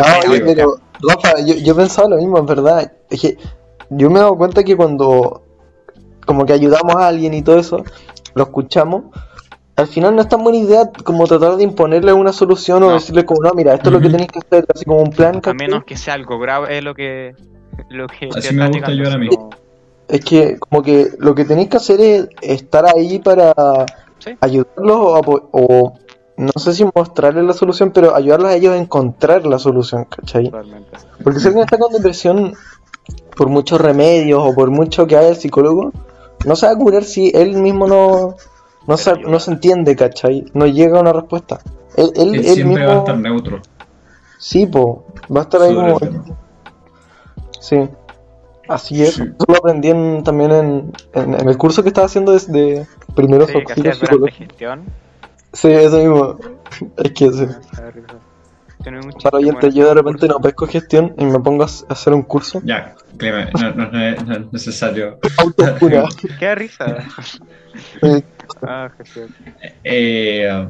Ah, 0.00 0.20
oye, 0.20 0.42
weón. 0.42 0.42
pero 0.46 0.74
Rafa, 1.02 1.40
yo, 1.44 1.54
yo 1.54 1.74
pensaba 1.74 2.08
lo 2.08 2.16
mismo, 2.16 2.38
en 2.38 2.46
verdad. 2.46 2.92
Es 3.10 3.20
que 3.20 3.36
yo 3.90 4.08
me 4.10 4.18
he 4.18 4.22
dado 4.22 4.36
cuenta 4.36 4.62
que 4.62 4.76
cuando 4.76 5.42
como 6.24 6.46
que 6.46 6.52
ayudamos 6.52 6.94
a 6.96 7.08
alguien 7.08 7.34
y 7.34 7.42
todo 7.42 7.58
eso, 7.58 7.84
lo 8.34 8.44
escuchamos, 8.44 9.04
al 9.74 9.86
final 9.88 10.14
no 10.14 10.22
es 10.22 10.28
tan 10.28 10.44
buena 10.44 10.58
idea 10.58 10.90
como 11.04 11.26
tratar 11.26 11.56
de 11.56 11.64
imponerle 11.64 12.12
una 12.12 12.32
solución 12.32 12.82
o 12.84 12.92
decirle 12.92 13.24
como, 13.24 13.42
no, 13.42 13.52
mira, 13.54 13.74
esto 13.74 13.88
es 13.88 13.92
lo 13.94 14.00
que 14.00 14.08
tenéis 14.10 14.28
que 14.30 14.38
hacer, 14.38 14.64
así 14.72 14.84
como 14.84 15.00
un 15.00 15.10
plan. 15.10 15.40
A 15.44 15.52
menos 15.54 15.84
que 15.84 15.96
sea 15.96 16.14
algo 16.14 16.38
grave, 16.38 16.78
es 16.78 16.84
lo 16.84 16.94
que. 16.94 17.34
Lo 17.88 18.06
que 18.06 18.28
Así 18.36 18.54
me 18.54 18.68
gusta 18.68 18.88
ayudar 18.88 19.14
a 19.14 19.18
mí. 19.18 19.28
Es 20.06 20.24
que 20.24 20.58
como 20.58 20.82
que 20.82 21.08
lo 21.18 21.34
que 21.34 21.44
tenéis 21.44 21.68
que 21.70 21.76
hacer 21.78 22.00
es 22.00 22.28
estar 22.42 22.84
ahí 22.86 23.18
para 23.18 23.52
Sí. 24.18 24.36
ayudarlos 24.40 24.98
o 25.52 25.94
no 26.40 26.52
sé 26.60 26.72
si 26.74 26.84
mostrarles 26.94 27.44
la 27.44 27.52
solución, 27.52 27.90
pero 27.92 28.14
ayudarlos 28.14 28.50
a 28.50 28.54
ellos 28.54 28.72
a 28.72 28.76
encontrar 28.78 29.46
la 29.46 29.58
solución, 29.58 30.04
¿cachai? 30.04 30.44
Totalmente. 30.50 30.90
Porque 31.22 31.38
si 31.40 31.46
alguien 31.48 31.64
está 31.64 31.78
con 31.78 31.92
depresión, 31.92 32.54
por 33.36 33.48
muchos 33.48 33.80
remedios 33.80 34.40
o 34.44 34.54
por 34.54 34.70
mucho 34.70 35.06
que 35.06 35.16
haga 35.16 35.28
el 35.28 35.36
psicólogo, 35.36 35.92
no 36.46 36.56
se 36.56 36.66
va 36.66 36.72
a 36.72 36.76
curar 36.76 37.04
si 37.04 37.30
él 37.34 37.56
mismo 37.60 37.86
no, 37.86 38.36
no, 38.86 38.96
se, 38.96 39.16
no 39.18 39.38
se 39.38 39.50
entiende, 39.52 39.94
¿cachai? 39.96 40.44
No 40.54 40.66
llega 40.66 40.98
a 40.98 41.02
una 41.02 41.12
respuesta. 41.12 41.60
Él, 41.96 42.12
él, 42.16 42.28
Él 42.28 42.34
él 42.36 42.44
siempre 42.44 42.64
mismo, 42.78 42.86
va 42.86 42.92
a 42.94 42.98
estar 42.98 43.18
neutro. 43.18 43.60
sí, 44.38 44.66
po, 44.66 45.04
va 45.34 45.40
a 45.40 45.42
estar 45.42 45.60
ahí 45.62 45.74
sobre 45.74 45.92
como... 45.92 46.24
Sí, 47.60 47.76
así 48.68 49.02
es. 49.02 49.14
Sí. 49.14 49.22
Eso 49.22 49.44
lo 49.48 49.56
aprendí 49.56 49.88
en- 49.90 50.22
también 50.24 50.50
en, 50.52 50.92
en, 51.14 51.34
en 51.34 51.48
el 51.48 51.58
curso 51.58 51.82
que 51.82 51.88
estaba 51.88 52.06
haciendo 52.06 52.32
desde 52.32 52.86
primeros 53.14 53.50
Sí, 53.50 53.56
auxilios 53.58 53.98
psicológicos. 53.98 54.56
Sí, 55.52 55.68
eso 55.68 55.98
mismo. 55.98 56.38
Es 56.98 57.10
que 57.12 57.32
sí. 57.32 57.44
A 57.76 57.80
ver, 57.82 57.94
Tiene 58.82 58.98
un 58.98 59.04
chiste, 59.12 59.22
Para 59.24 59.38
oyente, 59.38 59.70
yo 59.72 59.88
de 59.88 59.94
repente 59.94 60.28
no 60.28 60.38
pesco 60.40 60.66
gestión 60.66 61.14
y 61.18 61.24
me 61.24 61.38
pongo 61.40 61.64
a 61.64 61.66
hacer 61.66 62.12
un 62.14 62.22
curso. 62.22 62.60
Ya, 62.64 62.94
Clemen, 63.18 63.50
no, 63.60 63.74
no- 63.74 63.90
no 63.90 64.00
es 64.00 64.24
no 64.24 64.34
es 64.36 64.52
necesario. 64.52 65.18
Autocura. 65.38 66.04
Qué 66.38 66.54
risa. 66.54 66.96
Ah, 68.62 68.90
gestión. 68.96 69.28
Eh, 69.84 70.68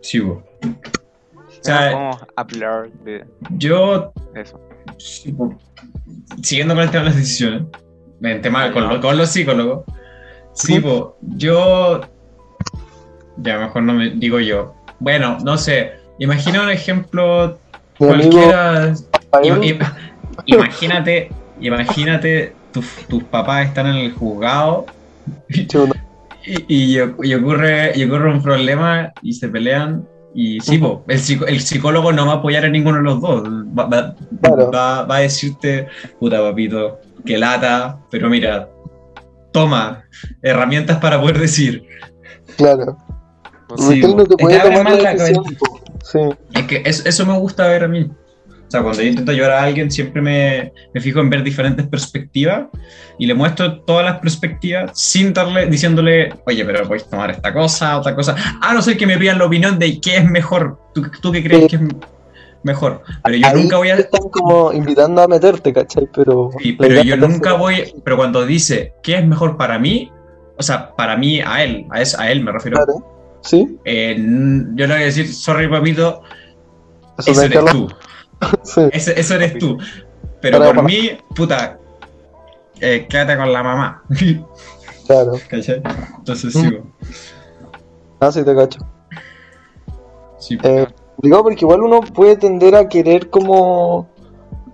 sí, 0.00 0.20
bo. 0.20 0.34
O 0.34 1.64
sea, 1.64 1.90
Ya 1.90 1.96
Vamos 1.96 2.22
a 2.36 2.40
hablar 2.40 2.90
de 3.04 3.24
yo, 3.56 4.12
eso. 4.34 4.60
sí, 4.98 5.32
bo, 5.32 5.56
siguiendo 6.42 6.74
con 6.74 6.82
el 6.84 6.90
tema 6.90 7.04
de 7.04 7.10
las 7.10 7.16
decisiones, 7.16 7.62
en 8.22 8.42
tema 8.42 8.72
con, 8.72 8.88
lo- 8.88 9.00
con 9.00 9.16
los 9.16 9.28
psicólogos, 9.30 9.84
sí, 10.54 10.78
bo, 10.80 11.16
yo, 11.22 12.00
ya 13.38 13.58
mejor 13.58 13.82
no 13.82 13.94
me 13.94 14.10
digo 14.10 14.40
yo. 14.40 14.74
Bueno, 15.00 15.38
no 15.44 15.56
sé, 15.58 15.92
imagina 16.18 16.62
un 16.62 16.70
ejemplo 16.70 17.58
cualquiera. 17.98 18.94
Rafael, 19.32 19.62
im- 19.62 19.62
im- 19.62 19.78
imagínate, 20.46 21.30
imagínate, 21.60 22.54
tus, 22.72 22.86
tus 23.08 23.24
papás 23.24 23.66
están 23.68 23.86
en 23.88 23.96
el 23.96 24.12
juzgado 24.12 24.86
Y, 26.44 26.94
y, 26.94 26.98
y 27.22 27.34
ocurre, 27.34 27.92
y 27.94 28.04
ocurre 28.04 28.30
un 28.32 28.42
problema 28.42 29.12
y 29.22 29.32
se 29.32 29.48
pelean. 29.48 30.04
Y 30.34 30.60
sí, 30.60 30.78
po, 30.78 31.04
el, 31.08 31.18
psicólogo 31.60 32.10
no 32.10 32.26
va 32.26 32.32
a 32.32 32.36
apoyar 32.36 32.64
a 32.64 32.68
ninguno 32.68 32.96
de 32.98 33.04
los 33.04 33.20
dos. 33.20 33.42
Va, 33.78 33.84
va- 33.86 34.14
Claro. 34.40 34.70
va- 34.72 35.04
va 35.04 35.16
a 35.16 35.20
decirte, 35.20 35.86
puta 36.18 36.40
papito, 36.40 36.98
que 37.24 37.36
lata, 37.38 37.98
pero 38.10 38.28
mira, 38.30 38.68
toma 39.52 40.04
herramientas 40.40 40.96
para 40.98 41.20
poder 41.20 41.38
decir. 41.38 41.84
claro. 42.56 42.96
Sí, 43.76 44.00
no 44.00 44.24
te 44.24 44.36
tomar 44.36 44.84
más 44.84 45.02
la 45.02 45.16
cabeza. 45.16 45.40
Sí, 46.04 46.18
Es 46.54 46.62
que 46.64 46.82
eso, 46.84 47.08
eso 47.08 47.26
me 47.26 47.38
gusta 47.38 47.66
ver 47.68 47.84
a 47.84 47.88
mí. 47.88 48.10
O 48.48 48.70
sea, 48.72 48.82
cuando 48.82 49.02
yo 49.02 49.08
intento 49.08 49.30
ayudar 49.32 49.50
a 49.50 49.62
alguien, 49.64 49.90
siempre 49.90 50.22
me, 50.22 50.72
me 50.94 51.00
fijo 51.00 51.20
en 51.20 51.28
ver 51.28 51.42
diferentes 51.44 51.86
perspectivas 51.86 52.68
y 53.18 53.26
le 53.26 53.34
muestro 53.34 53.80
todas 53.82 54.04
las 54.04 54.18
perspectivas 54.20 54.98
sin 54.98 55.34
darle, 55.34 55.66
diciéndole, 55.66 56.32
oye, 56.46 56.64
pero 56.64 56.88
puedes 56.88 57.04
tomar 57.08 57.30
esta 57.30 57.52
cosa, 57.52 57.98
otra 57.98 58.14
cosa. 58.14 58.34
A 58.62 58.72
no 58.72 58.80
ser 58.80 58.96
que 58.96 59.06
me 59.06 59.18
pidan 59.18 59.38
la 59.38 59.44
opinión 59.44 59.78
de 59.78 60.00
qué 60.00 60.16
es 60.16 60.24
mejor. 60.24 60.78
¿Tú, 60.94 61.02
tú 61.20 61.30
qué 61.32 61.42
crees 61.44 61.62
Sí. 61.64 61.68
que 61.68 61.76
es 61.76 61.82
mejor? 62.62 63.02
Pero 63.24 63.36
yo 63.36 63.46
Ahí 63.46 63.62
nunca 63.62 63.76
voy 63.76 63.90
a. 63.90 63.96
te 63.96 64.02
están 64.02 64.28
como 64.30 64.72
invitando 64.72 65.20
a 65.20 65.28
meterte, 65.28 65.70
¿cachai? 65.72 66.08
Pero, 66.14 66.50
Sí, 66.58 66.72
pero 66.72 67.02
yo 67.02 67.16
nunca 67.18 67.52
voy. 67.52 67.92
Pero 68.02 68.16
cuando 68.16 68.46
dice 68.46 68.94
qué 69.02 69.18
es 69.18 69.26
mejor 69.26 69.58
para 69.58 69.78
mí, 69.78 70.10
o 70.56 70.62
sea, 70.62 70.94
para 70.96 71.14
mí, 71.18 71.42
a 71.44 71.62
él, 71.62 71.86
a, 71.90 72.00
es, 72.00 72.18
a 72.18 72.30
él 72.32 72.42
me 72.42 72.52
refiero. 72.52 72.78
Claro. 72.78 73.11
¿Sí? 73.42 73.78
eh, 73.84 74.16
yo 74.18 74.86
le 74.86 74.94
voy 74.94 75.02
a 75.02 75.06
decir, 75.06 75.32
sorry, 75.32 75.68
papito, 75.68 76.22
Eso 77.18 77.42
eres 77.42 77.64
tú. 77.66 77.88
Sí, 78.64 78.80
eso 78.92 79.34
eres 79.36 79.58
tú. 79.58 79.78
Pero 80.40 80.58
Para- 80.58 80.70
por 80.70 80.76
para- 80.76 80.88
mí, 80.88 81.10
puta, 81.36 81.78
eh, 82.80 83.06
quédate 83.08 83.36
con 83.36 83.52
la 83.52 83.62
mamá. 83.62 84.02
claro. 85.06 85.32
¿Cachai? 85.48 85.80
Entonces, 86.18 86.54
Mm. 86.56 86.60
sí, 86.60 86.70
bo. 86.76 86.92
Ah, 88.18 88.32
sí, 88.32 88.44
te 88.44 88.54
cacho. 88.54 88.80
sí. 90.38 90.58
Eh, 90.62 90.86
digo, 91.18 91.42
porque 91.42 91.60
igual 91.64 91.82
uno 91.82 92.00
puede 92.00 92.36
tender 92.36 92.74
a 92.74 92.88
querer 92.88 93.30
como 93.30 94.08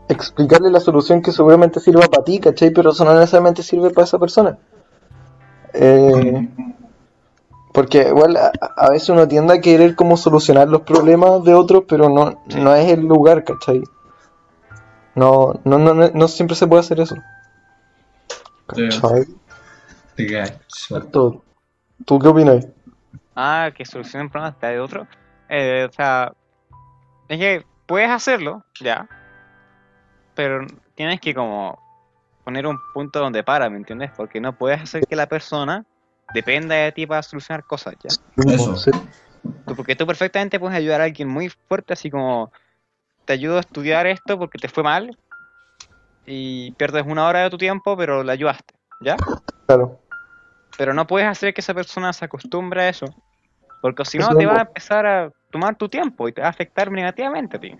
explicarle 0.08 0.70
la 0.70 0.80
solución 0.80 1.20
que 1.20 1.32
seguramente 1.32 1.80
sirva 1.80 2.06
para 2.06 2.24
ti, 2.24 2.38
¿cachai? 2.38 2.70
Pero 2.70 2.92
eso 2.92 3.04
no 3.04 3.12
necesariamente 3.14 3.62
sirve 3.62 3.90
para 3.90 4.04
esa 4.06 4.18
persona. 4.18 4.56
Eh, 5.74 6.48
porque 7.78 8.08
igual 8.08 8.36
a, 8.36 8.50
a 8.76 8.90
veces 8.90 9.08
uno 9.10 9.28
tiende 9.28 9.54
a 9.54 9.60
querer 9.60 9.94
como 9.94 10.16
solucionar 10.16 10.66
los 10.66 10.82
problemas 10.82 11.44
de 11.44 11.54
otros, 11.54 11.84
pero 11.86 12.08
no, 12.08 12.42
no 12.56 12.74
es 12.74 12.90
el 12.90 13.02
lugar, 13.02 13.44
¿cachai? 13.44 13.84
No, 15.14 15.60
no, 15.62 15.78
no, 15.78 15.94
no, 15.94 16.10
no 16.12 16.26
siempre 16.26 16.56
se 16.56 16.66
puede 16.66 16.80
hacer 16.80 16.98
eso. 16.98 17.14
¿Cachai? 18.66 19.26
Exacto. 20.16 21.44
¿Tú 22.04 22.18
qué 22.18 22.26
opinas? 22.26 22.66
Ah, 23.36 23.70
que 23.72 23.84
solucionen 23.84 24.28
problemas 24.28 24.60
de 24.60 24.80
otro. 24.80 25.06
Eh, 25.48 25.86
o 25.88 25.92
sea, 25.92 26.32
es 27.28 27.38
que 27.38 27.64
puedes 27.86 28.10
hacerlo, 28.10 28.64
ya. 28.80 29.08
Pero 30.34 30.66
tienes 30.96 31.20
que 31.20 31.32
como 31.32 31.78
poner 32.42 32.66
un 32.66 32.80
punto 32.92 33.20
donde 33.20 33.44
para, 33.44 33.70
¿me 33.70 33.76
entiendes? 33.76 34.10
Porque 34.16 34.40
no 34.40 34.52
puedes 34.52 34.82
hacer 34.82 35.06
que 35.06 35.14
la 35.14 35.28
persona 35.28 35.86
dependa 36.32 36.74
de 36.74 36.92
ti 36.92 37.06
para 37.06 37.22
solucionar 37.22 37.64
cosas, 37.64 37.94
ya. 38.02 38.10
Eso. 38.52 38.74
Tú- 39.66 39.76
Porque 39.76 39.96
tú 39.96 40.06
perfectamente 40.06 40.58
puedes 40.58 40.76
ayudar 40.76 41.00
a 41.00 41.04
alguien 41.04 41.28
muy 41.28 41.50
fuerte, 41.68 41.92
así 41.92 42.10
como 42.10 42.50
te 43.26 43.34
ayudo 43.34 43.58
a 43.58 43.60
estudiar 43.60 44.06
esto 44.06 44.38
porque 44.38 44.58
te 44.58 44.68
fue 44.68 44.82
mal 44.82 45.16
y 46.24 46.72
pierdes 46.72 47.04
una 47.06 47.26
hora 47.26 47.40
de 47.42 47.50
tu 47.50 47.58
tiempo, 47.58 47.96
pero 47.96 48.22
le 48.22 48.32
ayudaste, 48.32 48.74
¿ya? 49.00 49.16
Claro. 49.66 49.98
Pero 50.76 50.94
no 50.94 51.06
puedes 51.06 51.28
hacer 51.28 51.52
que 51.54 51.60
esa 51.60 51.74
persona 51.74 52.12
se 52.12 52.24
acostumbre 52.24 52.82
a 52.82 52.88
eso, 52.88 53.06
porque 53.80 54.04
si 54.04 54.18
no 54.18 54.28
te 54.36 54.46
va 54.46 54.58
a 54.58 54.60
empezar 54.62 55.06
a 55.06 55.30
tomar 55.50 55.76
tu 55.76 55.88
tiempo 55.88 56.28
y 56.28 56.32
te 56.32 56.40
va 56.40 56.46
a 56.46 56.50
afectar 56.50 56.90
negativamente 56.90 57.56
a 57.56 57.60
ti. 57.60 57.74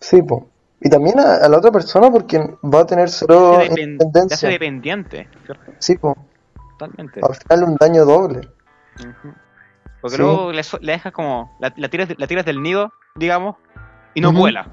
Sí, 0.00 0.22
po. 0.22 0.48
Y 0.80 0.90
también 0.90 1.18
a, 1.18 1.36
a 1.36 1.48
la 1.48 1.58
otra 1.58 1.70
persona 1.70 2.10
porque 2.10 2.38
va 2.38 2.80
a 2.80 2.86
tener 2.86 3.08
cero 3.08 3.50
Te, 3.60 3.70
depen- 3.70 4.28
te 4.28 4.34
hace 4.34 4.48
dependiente, 4.48 5.28
¿cierto? 5.46 5.72
Sí, 5.78 5.96
po. 5.96 6.14
Totalmente. 6.78 7.20
Al 7.22 7.34
final 7.34 7.64
un 7.64 7.76
daño 7.76 8.04
doble. 8.04 8.48
Porque 10.00 10.16
Sí. 10.16 10.22
luego 10.22 10.52
le, 10.52 10.62
dejas 10.82 11.12
como, 11.12 11.56
la, 11.60 11.72
la 11.76 11.88
tiras, 11.88 12.08
la 12.18 12.26
tiras 12.26 12.44
del 12.44 12.62
nido, 12.62 12.92
digamos, 13.14 13.56
y 14.14 14.20
no 14.20 14.32
vuela, 14.32 14.68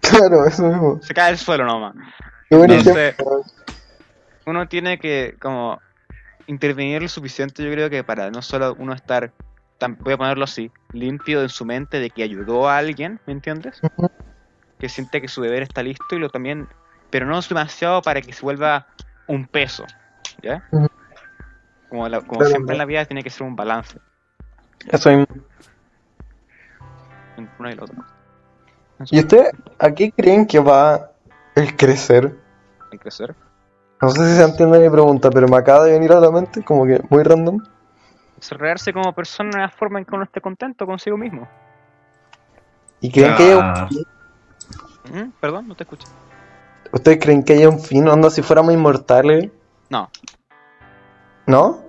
Claro, 0.00 0.44
eso 0.46 0.62
mismo. 0.64 1.00
se 1.02 1.14
cae 1.14 1.30
al 1.30 1.38
suelo 1.38 1.64
nomás. 1.64 1.94
Qué 2.48 2.56
buen 2.56 2.70
Entonces- 2.70 3.16
uno 4.46 4.66
tiene 4.68 4.98
que 4.98 5.36
como 5.40 5.80
intervenir 6.46 7.02
lo 7.02 7.08
suficiente, 7.08 7.62
yo 7.62 7.70
creo 7.70 7.90
que 7.90 8.02
para 8.04 8.30
no 8.30 8.40
solo 8.42 8.74
uno 8.78 8.92
estar, 8.94 9.32
tan, 9.78 9.98
voy 10.00 10.14
a 10.14 10.16
ponerlo 10.18 10.44
así, 10.44 10.70
limpio 10.92 11.42
en 11.42 11.48
su 11.50 11.64
mente 11.66 12.00
de 12.00 12.10
que 12.10 12.22
ayudó 12.22 12.68
a 12.68 12.78
alguien, 12.78 13.20
¿me 13.26 13.32
entiendes? 13.34 13.80
Que 14.78 14.88
siente 14.88 15.20
que 15.20 15.28
su 15.28 15.42
deber 15.42 15.62
está 15.62 15.82
listo 15.82 16.16
y 16.16 16.18
lo 16.18 16.30
también, 16.30 16.66
pero 17.10 17.26
no 17.26 17.38
es 17.38 17.48
demasiado 17.48 18.00
para 18.02 18.20
que 18.22 18.32
se 18.32 18.42
vuelva 18.42 18.86
un 19.26 19.46
peso, 19.46 19.84
¿ya? 20.42 20.62
Ujú. 20.72 20.87
Como, 21.88 22.08
la- 22.08 22.20
como 22.20 22.38
Claro, 22.40 22.50
siempre 22.50 22.74
en 22.74 22.78
la 22.78 22.84
vida 22.84 23.04
tiene 23.06 23.22
que 23.22 23.30
ser 23.30 23.46
un 23.46 23.56
balance 23.56 23.98
Eso 24.88 25.10
mismo. 25.10 25.26
uno 27.58 27.68
y 27.68 27.72
el 27.72 27.80
otro. 27.82 27.96
¿Y 29.10 29.20
usted 29.20 29.50
a 29.78 29.90
qué 29.92 30.10
creen 30.12 30.46
que 30.46 30.58
va 30.58 31.10
el 31.54 31.76
crecer? 31.76 32.36
Que 32.90 32.98
crecer. 32.98 33.34
No 34.02 34.10
sé 34.10 34.28
si 34.30 34.36
se 34.36 34.42
entiende 34.44 34.78
mi 34.78 34.90
pregunta, 34.90 35.30
pero 35.30 35.48
me 35.48 35.56
acaba 35.56 35.84
de 35.84 35.92
venir 35.92 36.12
a 36.12 36.20
la 36.20 36.30
mente, 36.30 36.62
como 36.64 36.84
que 36.86 37.00
muy 37.08 37.22
random. 37.22 37.62
Desarrollarse 38.36 38.92
como 38.92 39.12
persona 39.12 39.50
en 39.54 39.60
la 39.62 39.68
forma 39.68 39.98
en 39.98 40.04
que 40.04 40.14
uno 40.14 40.24
esté 40.24 40.40
contento 40.40 40.86
consigo 40.86 41.16
mismo. 41.16 41.48
¿Y 43.00 43.10
creen 43.10 43.34
que 43.36 43.42
haya 43.44 43.58
Ah. 43.60 43.82
un 43.82 43.88
fin? 43.88 44.06
¿Mm? 45.12 45.30
Perdón, 45.40 45.68
no 45.68 45.74
te 45.74 45.84
escucho. 45.84 46.06
¿Ustedes 46.92 47.18
creen 47.20 47.42
que 47.44 47.54
haya 47.54 47.68
un 47.68 47.80
fin? 47.80 48.06
¿Onda 48.08 48.30
si 48.30 48.42
fuéramos 48.42 48.72
inmortales? 48.72 49.50
No, 49.90 50.10
¿No? 51.48 51.80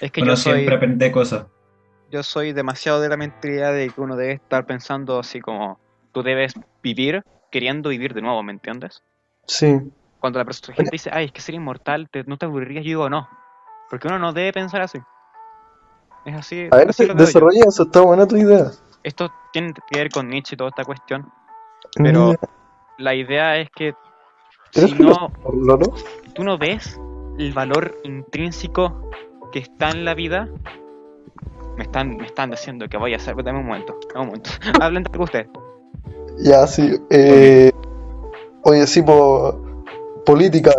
es 0.00 0.12
que 0.12 0.20
yo 0.24 0.36
soy... 0.36 0.52
siempre 0.54 0.76
aprende 0.76 1.10
cosas. 1.10 1.46
yo 2.10 2.22
soy 2.22 2.52
demasiado 2.52 3.00
de 3.00 3.08
la 3.08 3.16
mentalidad 3.16 3.72
de 3.72 3.88
que 3.90 4.00
uno 4.00 4.16
debe 4.16 4.34
estar 4.34 4.66
pensando 4.66 5.18
así 5.18 5.40
como 5.40 5.80
tú 6.12 6.22
debes 6.22 6.54
vivir 6.82 7.22
queriendo 7.50 7.88
vivir 7.88 8.12
de 8.14 8.20
nuevo, 8.20 8.42
¿me 8.42 8.52
entiendes? 8.52 9.02
Sí. 9.46 9.80
Cuando 10.20 10.38
la 10.38 10.44
persona, 10.44 10.76
gente 10.76 10.90
dice, 10.92 11.10
ay, 11.12 11.26
es 11.26 11.32
que 11.32 11.40
ser 11.40 11.54
inmortal, 11.54 12.08
te- 12.10 12.24
¿no 12.24 12.36
te 12.36 12.44
aburrirías? 12.44 12.84
Yo 12.84 12.88
digo, 12.88 13.10
no. 13.10 13.28
Porque 13.88 14.08
uno 14.08 14.18
no 14.18 14.32
debe 14.32 14.52
pensar 14.52 14.82
así. 14.82 14.98
Es 16.26 16.34
así. 16.34 16.68
A 16.70 16.76
ver, 16.76 16.90
así 16.90 17.06
desarrolla 17.06 17.64
eso, 17.66 17.84
está 17.84 18.00
buena 18.02 18.26
tu 18.26 18.36
idea. 18.36 18.70
Esto 19.02 19.30
tiene 19.52 19.72
que 19.72 19.98
ver 19.98 20.10
con 20.10 20.28
Nietzsche 20.28 20.54
y 20.54 20.58
toda 20.58 20.68
esta 20.70 20.84
cuestión. 20.84 21.32
Pero 21.94 22.26
Mira, 22.26 22.40
la 22.98 23.14
idea 23.14 23.56
es 23.56 23.70
que 23.70 23.94
¿Eres 24.74 24.90
si 24.90 24.98
no, 25.02 25.32
tú 26.34 26.44
no 26.44 26.58
ves 26.58 27.00
el 27.38 27.52
valor 27.52 28.00
intrínseco 28.04 29.10
que 29.52 29.60
está 29.60 29.90
en 29.90 30.04
la 30.04 30.14
vida, 30.14 30.48
me 31.76 31.84
están, 31.84 32.16
me 32.16 32.26
están 32.26 32.50
diciendo 32.50 32.88
que 32.88 32.96
voy 32.96 33.14
a 33.14 33.16
hacer. 33.16 33.34
Dame 33.42 33.60
un 33.60 33.66
momento, 33.66 33.98
dame 34.12 34.20
un 34.20 34.26
momento. 34.26 34.50
Hablen 34.80 35.04
entre 35.06 35.22
usted. 35.22 35.46
Ya, 36.38 36.66
sí. 36.66 36.96
Eh, 37.10 37.70
oye, 38.62 38.86
sí, 38.86 39.02
po, 39.02 39.60
política. 40.26 40.72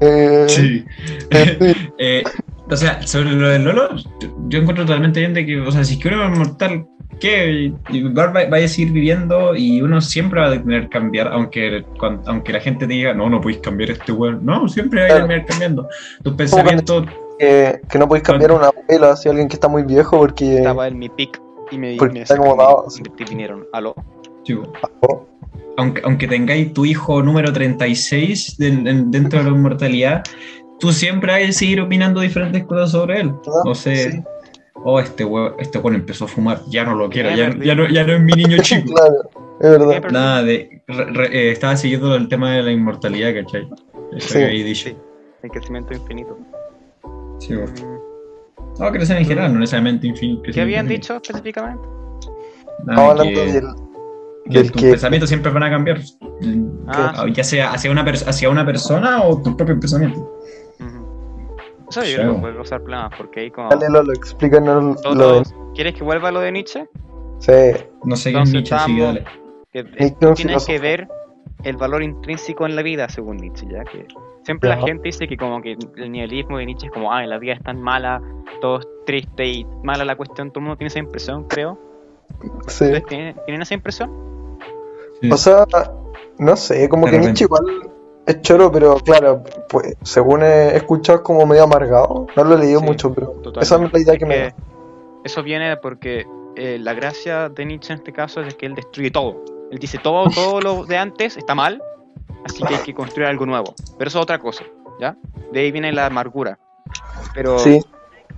Eh, 0.00 0.46
Sí. 0.48 0.84
eh. 1.30 1.74
Eh, 1.98 2.22
o 2.68 2.76
sea, 2.76 3.00
sobre 3.06 3.30
lo 3.30 3.48
del 3.48 3.62
Lolo, 3.64 3.90
yo 4.48 4.58
encuentro 4.58 4.84
totalmente 4.84 5.20
bien 5.20 5.32
de 5.34 5.46
que, 5.46 5.60
o 5.60 5.70
sea, 5.70 5.84
si 5.84 5.94
es 5.94 6.00
que 6.00 6.08
uno 6.08 6.24
es 6.24 6.36
mortal, 6.38 6.86
¿qué? 7.20 7.72
Igual 7.90 8.36
va, 8.36 8.56
a 8.56 8.68
seguir 8.68 8.92
viviendo 8.92 9.54
y 9.56 9.80
uno 9.82 10.00
siempre 10.00 10.40
va 10.40 10.48
a 10.48 10.52
tener 10.62 10.82
que 10.82 10.88
cambiar, 10.88 11.28
aunque, 11.28 11.84
cuan- 11.98 12.20
aunque 12.26 12.52
la 12.52 12.60
gente 12.60 12.86
te 12.86 12.92
diga, 12.92 13.14
no, 13.14 13.28
no 13.30 13.40
podéis 13.40 13.60
cambiar 13.60 13.90
este 13.90 14.12
weón. 14.12 14.44
No, 14.44 14.68
siempre 14.68 15.00
va 15.00 15.04
a 15.06 15.08
Claro. 15.08 15.26
terminar 15.26 15.46
cambiando. 15.46 15.88
Tus 16.22 16.34
pensamientos, 16.34 17.06
que, 17.38 17.80
que 17.88 17.98
no 17.98 18.08
podéis 18.08 18.24
cambiar 18.24 18.50
a 18.50 18.54
una 18.54 18.66
abuela 18.68 19.12
hacia 19.12 19.30
alguien 19.30 19.48
que 19.48 19.54
está 19.54 19.68
muy 19.68 19.82
viejo 19.82 20.18
porque. 20.18 20.56
Estaba 20.58 20.88
en 20.88 20.98
mi 20.98 21.08
pick 21.08 21.40
y 21.70 21.78
me, 21.78 21.96
Porque 21.96 22.14
me 22.14 22.22
está 22.22 22.34
acomodado, 22.34 22.86
me 23.02 23.08
intervinieron. 23.10 23.64
Aló. 23.72 23.94
chico, 24.44 24.72
Oh, 25.00 25.26
aunque, 25.76 26.00
aunque 26.04 26.26
tengáis 26.28 26.72
tu 26.72 26.84
hijo 26.86 27.22
número 27.22 27.52
36 27.52 28.56
de- 28.58 28.68
en- 28.68 29.10
dentro 29.10 29.42
de 29.42 29.50
la 29.50 29.56
inmortalidad, 29.56 30.22
tú 30.78 30.92
siempre 30.92 31.32
vas 31.32 31.50
a 31.50 31.52
seguir 31.52 31.80
opinando 31.80 32.20
diferentes 32.20 32.64
cosas 32.64 32.90
sobre 32.92 33.20
él. 33.20 33.32
Ah, 33.46 33.62
No 33.64 33.74
sé, 33.74 34.12
sí. 34.12 34.18
Oh, 34.88 35.00
este 35.00 35.24
weón, 35.24 35.54
este 35.58 35.78
weón 35.78 35.96
empezó 35.96 36.24
a 36.26 36.28
fumar, 36.28 36.60
ya 36.68 36.84
no 36.84 36.94
lo 36.94 37.08
quiero, 37.10 37.30
Ya 37.30 37.74
no, 37.74 37.88
ya 37.88 38.04
no 38.04 38.12
es 38.14 38.20
mi 38.20 38.32
niño 38.32 38.56
chico. 38.62 38.92
Claro, 38.94 39.30
es 39.60 40.00
verdad. 40.00 40.10
Nada, 40.10 40.42
de, 40.44 40.82
re- 40.86 41.04
re- 41.12 41.36
eh, 41.36 41.50
estaba 41.52 41.76
siguiendo 41.76 42.14
el 42.14 42.28
tema 42.28 42.52
de 42.52 42.62
la 42.62 42.70
inmortalidad, 42.72 43.34
¿cachai? 43.34 43.68
Eso 44.16 44.28
Sí. 44.28 44.38
que 44.38 44.46
dicho. 44.48 44.88
Sí. 44.90 44.96
El 45.42 45.50
crecimiento 45.50 45.92
infinito. 45.94 46.38
Sí, 47.40 47.54
bueno. 47.54 47.72
Mm, 47.72 48.80
No, 48.82 48.92
crecer 48.92 49.16
en 49.18 49.24
general, 49.26 49.52
no 49.52 49.60
necesariamente 49.60 50.06
infinito. 50.06 50.50
¿Qué 50.52 50.60
habían 50.60 50.86
dicho 50.88 51.16
específicamente? 51.16 51.86
Hablando 52.88 53.24
del, 53.40 53.62
que 54.48 54.58
del 54.58 54.70
tus 54.72 54.82
que. 54.82 54.90
pensamientos 54.90 55.28
siempre 55.28 55.50
van 55.50 55.62
a 55.64 55.70
cambiar. 55.70 55.98
Ah, 56.88 57.12
Ah, 57.16 57.26
ya 57.32 57.42
sea 57.42 57.72
hacia 57.72 57.90
una, 57.90 58.04
pers- 58.04 58.26
hacia 58.28 58.48
una 58.50 58.64
persona 58.64 59.22
o 59.24 59.42
tus 59.42 59.54
propios 59.54 59.78
pensamientos. 59.80 60.22
Eso 61.88 62.00
yo 62.02 62.06
Sí. 62.06 62.14
creo 62.16 62.34
que 62.34 62.40
puede 62.40 62.54
causar 62.56 62.80
problemas 62.82 63.12
porque 63.16 63.40
ahí 63.40 63.50
como... 63.50 63.68
Dale, 63.70 63.88
Lolo, 63.90 64.12
explícanos 64.12 65.04
lo 65.04 65.40
de. 65.40 65.46
¿Quieres 65.74 65.94
que 65.94 66.02
vuelva 66.04 66.30
lo 66.30 66.40
de 66.40 66.52
Nietzsche? 66.52 66.88
Sí, 67.38 67.52
No 68.04 68.16
sé 68.16 68.32
qué 68.32 68.40
es 68.42 68.50
Nietzsche, 68.52 68.74
estamos- 68.74 69.00
dale. 69.02 69.24
Que, 69.72 69.80
eh, 69.80 70.16
tienes 70.34 70.64
que 70.66 70.78
ver 70.78 71.06
el 71.64 71.76
valor 71.76 72.02
intrínseco 72.02 72.64
en 72.66 72.76
la 72.76 72.82
vida, 72.82 73.08
según 73.08 73.36
Nietzsche, 73.36 73.66
¿ya? 73.70 73.84
Que 73.84 74.06
siempre 74.44 74.68
la 74.70 74.78
gente 74.78 75.02
dice 75.04 75.28
que 75.28 75.36
como 75.36 75.60
que 75.60 75.76
el 75.96 76.10
nihilismo 76.12 76.58
de 76.58 76.66
Nietzsche 76.66 76.86
es 76.86 76.92
como, 76.92 77.12
ay, 77.12 77.26
la 77.26 77.38
vida 77.38 77.52
es 77.54 77.62
tan 77.62 77.80
mala, 77.80 78.22
todo 78.60 78.78
es 78.80 78.88
triste 79.04 79.46
y 79.46 79.66
mala 79.82 80.04
la 80.04 80.16
cuestión, 80.16 80.50
todo 80.50 80.60
el 80.60 80.64
mundo 80.64 80.78
tiene 80.78 80.88
esa 80.88 80.98
impresión, 80.98 81.44
creo. 81.44 81.78
sí. 82.68 82.84
¿Ustedes 82.84 83.04
tienen, 83.06 83.36
tienen 83.44 83.62
esa 83.62 83.74
impresión? 83.74 84.10
Sí. 85.20 85.30
O 85.30 85.36
sea, 85.36 85.66
no 86.38 86.56
sé, 86.56 86.88
como 86.88 87.06
De 87.06 87.12
que 87.12 87.16
repente. 87.18 87.44
Nietzsche 87.44 87.44
igual 87.44 87.90
es 88.26 88.42
choro, 88.42 88.70
pero 88.72 88.96
claro, 88.96 89.42
pues 89.68 89.94
según 90.02 90.42
he 90.42 90.76
escuchado 90.76 91.18
es 91.18 91.24
como 91.24 91.46
medio 91.46 91.64
amargado. 91.64 92.26
No 92.36 92.44
lo 92.44 92.56
he 92.56 92.58
leído 92.58 92.80
Sí, 92.80 92.86
mucho, 92.86 93.14
pero 93.14 93.28
totalmente. 93.42 93.60
esa 93.62 93.84
es 93.84 93.92
la 93.92 93.98
idea 94.00 94.16
que 94.16 94.26
me 94.26 94.38
da. 94.38 94.54
Eso 95.24 95.42
viene 95.42 95.76
porque 95.78 96.26
eh, 96.56 96.78
la 96.80 96.94
gracia 96.94 97.48
de 97.48 97.64
Nietzsche 97.64 97.92
en 97.92 97.98
este 97.98 98.12
caso 98.12 98.40
es 98.42 98.54
que 98.54 98.66
él 98.66 98.74
destruye 98.74 99.10
todo. 99.10 99.44
Él 99.70 99.78
dice 99.78 99.98
todo, 99.98 100.28
todo 100.30 100.60
lo 100.60 100.84
de 100.84 100.96
antes 100.96 101.36
está 101.36 101.54
mal, 101.54 101.82
así 102.44 102.62
que 102.62 102.74
hay 102.76 102.82
que 102.82 102.94
construir 102.94 103.26
algo 103.28 103.44
nuevo. 103.46 103.74
Pero 103.98 104.08
eso 104.08 104.18
es 104.18 104.22
otra 104.22 104.38
cosa, 104.38 104.64
¿ya? 105.00 105.16
De 105.52 105.60
ahí 105.60 105.72
viene 105.72 105.92
la 105.92 106.06
amargura. 106.06 106.58
Pero 107.34 107.58
Sí, 107.58 107.80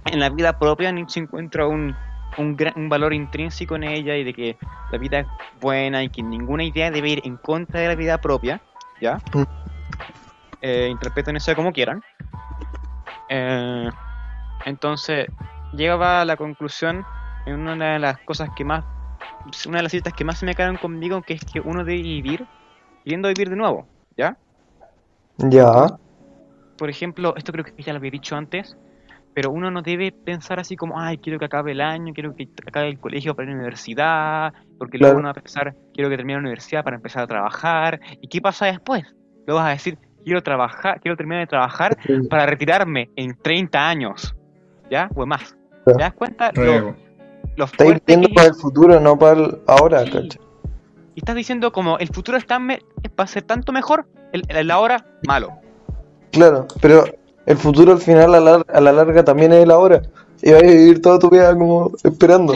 en 0.07 0.21
la 0.21 0.31
vida 0.31 0.59
propia 0.59 0.91
Nietzsche 0.91 1.21
encuentra 1.21 1.67
un, 1.67 1.95
un, 2.39 2.57
gran- 2.57 2.75
un 2.77 2.89
valor 2.89 3.13
intrínseco 3.13 3.77
en 3.77 3.85
ella 3.85 4.17
y 4.17 4.25
de 4.25 4.33
que 4.33 4.57
la 4.91 4.99
vida 4.99 5.21
es 5.21 5.27
buena 5.61 6.03
y 6.03 6.09
que 6.09 6.23
ninguna 6.23 6.65
idea 6.65 6.91
debe 6.91 7.11
ir 7.11 7.21
en 7.25 7.37
contra 7.37 7.81
de 7.81 7.89
la 7.89 7.95
vida 7.95 8.19
propia, 8.19 8.63
¿ya? 9.03 9.21
Eh, 10.61 10.89
interpreten 10.91 11.37
eso 11.37 11.55
como 11.55 11.73
quieran. 11.73 12.03
Eh, 13.29 13.89
entonces, 14.65 15.29
llegaba 15.73 16.23
a 16.23 16.25
la 16.25 16.37
conclusión 16.37 17.05
en 17.47 17.69
una 17.69 17.93
de 17.93 17.99
las 17.99 18.19
cosas 18.21 18.51
que 18.57 18.65
más, 18.65 18.85
una 19.67 19.79
de 19.79 19.83
las 19.85 19.93
citas 19.93 20.13
que 20.13 20.25
más 20.25 20.39
se 20.39 20.47
me 20.47 20.55
quedaron 20.55 20.77
conmigo, 20.77 21.23
que 21.23 21.35
es 21.35 21.45
que 21.45 21.61
uno 21.61 21.85
debe 21.85 22.03
vivir, 22.03 22.47
queriendo 23.05 23.29
vivir 23.29 23.51
de 23.51 23.57
nuevo, 23.57 23.89
¿ya? 24.17 24.37
ya. 25.39 25.87
por 26.77 26.91
ejemplo, 26.91 27.35
esto 27.37 27.53
creo 27.53 27.65
que 27.65 27.83
ya 27.83 27.93
lo 27.93 27.99
había 27.99 28.11
dicho 28.11 28.37
antes, 28.37 28.77
pero 29.35 29.51
uno 29.51 29.71
no 29.71 29.83
debe 29.83 30.11
pensar 30.13 30.59
así 30.59 30.77
como, 30.77 30.99
ay, 31.01 31.19
quiero 31.19 31.39
que 31.39 31.45
acabe 31.45 31.73
el 31.73 31.81
año, 31.81 32.13
quiero 32.13 32.35
que 32.35 32.49
acabe 32.67 32.89
el 32.89 32.99
colegio 32.99 33.35
para 33.35 33.49
a 33.49 33.53
la 33.53 33.59
universidad, 33.59 34.53
porque 34.79 34.99
luego 34.99 35.19
uno 35.19 35.27
va 35.27 35.31
a 35.31 35.35
pensar, 35.35 35.77
quiero 35.95 36.11
que 36.11 36.17
termine 36.17 36.39
la 36.39 36.41
universidad 36.41 36.83
para 36.83 36.97
empezar 36.97 37.23
a 37.23 37.27
trabajar, 37.27 38.01
¿y 38.21 38.29
qué 38.29 38.41
pasa 38.41 38.67
después? 38.67 39.05
Luego 39.47 39.61
vas 39.61 39.69
a 39.69 39.73
decir, 39.73 39.99
quiero 40.29 40.43
trabajar, 40.43 41.01
quiero 41.01 41.17
terminar 41.17 41.41
de 41.41 41.47
trabajar 41.49 41.97
para 42.31 42.47
retirarme 42.47 43.11
en 43.17 43.35
30 43.41 43.89
años, 43.89 44.35
¿ya? 44.91 45.09
O 45.15 45.25
más. 45.27 45.57
¿Te 45.85 45.95
das 45.95 46.13
cuenta? 46.13 46.53
Lo, 46.55 46.95
lo 47.57 47.65
Estáis 47.65 48.01
que 48.07 48.29
para 48.35 48.49
el 48.49 48.55
futuro, 48.55 49.01
no 49.01 49.19
para 49.19 49.41
el 49.41 49.59
ahora, 49.67 50.05
Sí. 50.05 50.11
¿cachai? 50.13 50.41
Y 51.15 51.21
estás 51.21 51.35
diciendo 51.35 51.73
como, 51.73 51.99
el 51.99 52.09
futuro 52.09 52.37
está 52.39 52.59
me- 52.59 52.81
va 53.19 53.25
a 53.25 53.27
ser 53.27 53.43
tanto 53.43 53.73
mejor, 53.73 54.07
el, 54.33 54.43
el 54.49 54.71
ahora, 54.71 55.05
malo. 55.27 55.53
Claro, 56.31 56.67
pero 56.81 57.05
el 57.47 57.57
futuro 57.57 57.93
al 57.93 57.99
final 57.99 58.35
a 58.35 58.41
la, 58.41 58.63
a 58.73 58.81
la 58.81 58.93
larga 58.93 59.25
también 59.25 59.53
es 59.53 59.65
el 59.65 59.71
ahora. 59.71 60.03
Y 60.43 60.53
vas 60.53 60.63
a 60.63 60.67
vivir 60.67 61.01
toda 61.03 61.19
tu 61.19 61.31
vida 61.31 61.53
como 61.55 61.91
esperando. 62.05 62.55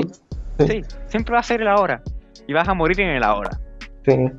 Sí. 0.61 0.83
Siempre 1.09 1.33
va 1.33 1.41
a 1.41 1.43
ser 1.43 1.63
el 1.63 1.69
ahora. 1.69 2.03
Y 2.47 2.53
vas 2.53 2.69
a 2.69 2.75
morir 2.75 3.01
en 3.01 3.09
el 3.17 3.23
ahora. 3.25 3.59
Sí. 4.07 4.31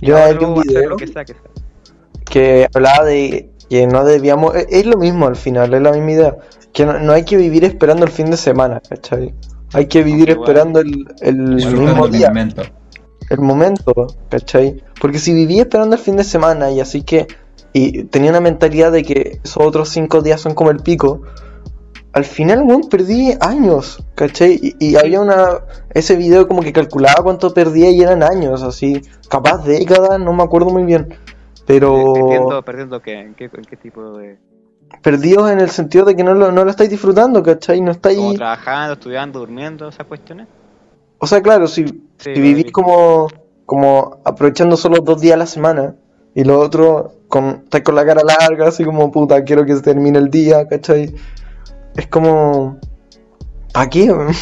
Yo 0.00 0.14
luego 0.16 0.54
un 0.54 0.62
video 0.62 0.88
lo 0.90 0.96
que 0.96 1.06
sea 1.06 1.24
que 1.24 1.34
sea. 1.34 1.42
Que 2.36 2.68
hablaba 2.74 3.04
de 3.06 3.50
que 3.70 3.86
no 3.86 4.04
debíamos, 4.04 4.54
es, 4.54 4.66
es 4.68 4.86
lo 4.86 4.98
mismo 4.98 5.26
al 5.26 5.36
final, 5.36 5.72
es 5.72 5.80
la 5.80 5.92
misma 5.92 6.12
idea, 6.12 6.36
que 6.74 6.84
no, 6.84 6.98
no 7.00 7.12
hay 7.14 7.24
que 7.24 7.36
vivir 7.38 7.64
esperando 7.64 8.04
el 8.04 8.10
fin 8.10 8.30
de 8.30 8.36
semana, 8.36 8.82
¿cachai? 8.86 9.34
Hay 9.72 9.86
que 9.86 10.02
vivir 10.02 10.28
Igual. 10.28 10.44
esperando 10.46 10.80
el, 10.80 11.06
el 11.20 11.36
mismo 11.36 12.04
el 12.04 12.12
día, 12.12 12.28
momento. 12.28 12.62
el 13.30 13.38
momento, 13.40 14.06
¿cachai? 14.28 14.82
Porque 15.00 15.18
si 15.18 15.32
viví 15.32 15.60
esperando 15.60 15.96
el 15.96 16.02
fin 16.02 16.16
de 16.16 16.24
semana 16.24 16.70
y 16.70 16.80
así 16.80 17.02
que, 17.02 17.26
y 17.72 18.04
tenía 18.04 18.30
una 18.30 18.40
mentalidad 18.40 18.92
de 18.92 19.02
que 19.02 19.40
esos 19.42 19.62
otros 19.64 19.88
cinco 19.88 20.20
días 20.20 20.40
son 20.42 20.54
como 20.54 20.70
el 20.70 20.80
pico, 20.80 21.22
al 22.12 22.24
final, 22.24 22.62
weón, 22.62 22.82
perdí 22.90 23.32
años, 23.40 24.04
¿cachai? 24.14 24.58
Y, 24.62 24.76
y 24.78 24.96
había 24.96 25.20
una, 25.22 25.60
ese 25.90 26.16
video 26.16 26.48
como 26.48 26.62
que 26.62 26.72
calculaba 26.72 27.22
cuánto 27.22 27.54
perdía 27.54 27.90
y 27.90 28.00
eran 28.02 28.22
años, 28.22 28.62
así, 28.62 29.00
capaz 29.28 29.64
décadas, 29.64 30.20
no 30.20 30.34
me 30.34 30.42
acuerdo 30.42 30.70
muy 30.70 30.84
bien. 30.84 31.14
Pero 31.66 32.14
Perdiendo, 32.14 32.62
perdiendo 32.62 33.02
qué, 33.02 33.20
en 33.20 33.34
qué, 33.34 33.44
en 33.44 33.64
qué 33.64 33.76
tipo 33.76 34.16
de... 34.18 34.38
perdidos 35.02 35.50
en 35.50 35.60
el 35.60 35.70
sentido 35.70 36.04
de 36.04 36.14
que 36.14 36.22
no 36.22 36.34
lo, 36.34 36.52
no 36.52 36.64
lo 36.64 36.70
estáis 36.70 36.90
disfrutando, 36.90 37.42
¿cachai? 37.42 37.80
No 37.80 37.86
Como 37.86 37.92
estáis... 37.92 38.34
trabajando, 38.36 38.92
estudiando, 38.94 39.40
durmiendo, 39.40 39.88
esas 39.88 40.06
cuestiones. 40.06 40.46
O 41.18 41.26
sea, 41.26 41.42
claro, 41.42 41.66
si, 41.66 41.86
Sí, 42.18 42.34
si 42.34 42.40
vivís 42.40 42.66
vi. 42.66 42.70
como, 42.70 43.28
como 43.64 44.20
aprovechando 44.24 44.76
solo 44.76 45.00
dos 45.00 45.20
días 45.20 45.34
a 45.34 45.38
la 45.38 45.46
semana 45.46 45.96
y 46.34 46.44
lo 46.44 46.58
otro 46.60 47.12
con, 47.28 47.62
estáis 47.64 47.82
con 47.84 47.94
la 47.94 48.04
cara 48.06 48.22
larga, 48.22 48.68
así 48.68 48.84
como 48.84 49.10
puta, 49.10 49.42
quiero 49.42 49.64
que 49.66 49.74
se 49.74 49.82
termine 49.82 50.18
el 50.18 50.30
día, 50.30 50.68
¿cachai? 50.68 51.14
Es 51.96 52.06
como... 52.06 52.78
¿Para 53.72 53.90
qué? 53.90 54.06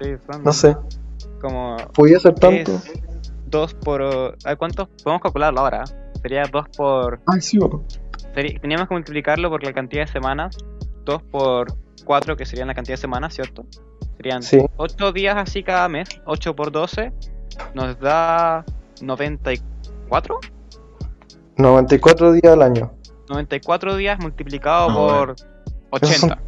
Sí, 0.00 0.10
No 0.42 0.52
sé, 0.52 0.76
como... 1.40 1.76
podía 1.94 2.18
ser 2.18 2.34
tanto. 2.34 2.72
Dos 3.46 3.72
por... 3.74 4.36
¿cuántos? 4.58 4.88
Podemos 5.02 5.22
calcularlo 5.22 5.60
ahora. 5.60 5.84
Sería 6.24 6.44
dos 6.50 6.64
por... 6.74 7.20
Ay, 7.26 7.42
sí, 7.42 7.58
bo. 7.58 7.84
sería- 8.34 8.58
teníamos 8.58 8.88
que 8.88 8.94
multiplicarlo 8.94 9.50
por 9.50 9.62
la 9.62 9.74
cantidad 9.74 10.06
de 10.06 10.10
semanas. 10.10 10.56
Dos 11.04 11.22
por 11.22 11.66
cuatro, 12.06 12.34
que 12.34 12.46
serían 12.46 12.68
la 12.68 12.74
cantidad 12.74 12.94
de 12.94 13.00
semanas, 13.02 13.34
¿cierto? 13.34 13.66
Serían 14.16 14.42
Sí, 14.42 14.58
ocho 14.78 15.12
días 15.12 15.36
así 15.36 15.62
cada 15.62 15.86
mes. 15.90 16.08
8 16.24 16.56
por 16.56 16.72
12 16.72 17.12
nos 17.74 18.00
da 18.00 18.64
94. 19.02 20.40
94 21.58 22.32
días 22.32 22.52
al 22.54 22.62
año. 22.62 22.90
94 23.28 23.96
días 23.96 24.18
multiplicado 24.18 24.88
Ah, 24.90 24.94
por 24.94 25.34
Esos 26.02 26.16
son 26.20 26.30
80. 26.32 26.42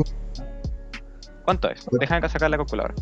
¿Cuánto 1.45 1.69
es? 1.71 1.87
Dejan 1.93 2.23
que 2.23 2.29
sacar 2.31 2.51
la 2.51 2.57
calculadora. 2.57 2.95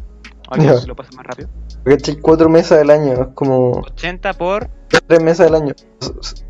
A 0.51 0.57
ver 0.57 0.67
Ya. 0.67 0.77
si 0.77 0.87
lo 0.87 0.95
paso 0.97 1.11
más 1.17 1.27
rápido. 1.27 1.49
¿cachai? 1.85 2.17
Cuatro 2.21 2.49
meses 2.49 2.73
al 2.73 2.91
año, 2.91 3.13
es 3.13 3.29
como 3.35 3.81
80 3.81 4.33
por. 4.35 4.69
tres 5.07 5.23
meses 5.23 5.47
al 5.47 5.55
año. 5.55 5.75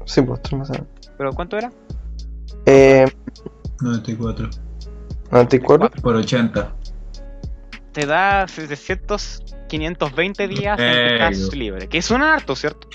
Sí, 0.05 0.23
pues 0.23 0.43
tres 0.43 0.59
meses 0.59 0.71
al 0.77 0.83
año. 0.83 0.91
¿Pero 1.17 1.33
cuánto 1.33 1.57
era? 1.59 1.73
Eh, 2.67 3.07
94. 3.81 4.49
94. 5.31 5.91
Por 6.03 6.17
80. 6.17 6.75
Te 7.93 8.07
da 8.07 8.47
700, 8.49 9.43
520 9.69 10.49
días 10.49 10.79
en 10.81 11.33
yo. 11.35 11.51
libre. 11.53 11.89
Que 11.89 12.03
suena 12.03 12.35
harto, 12.35 12.57
¿cierto? 12.57 12.89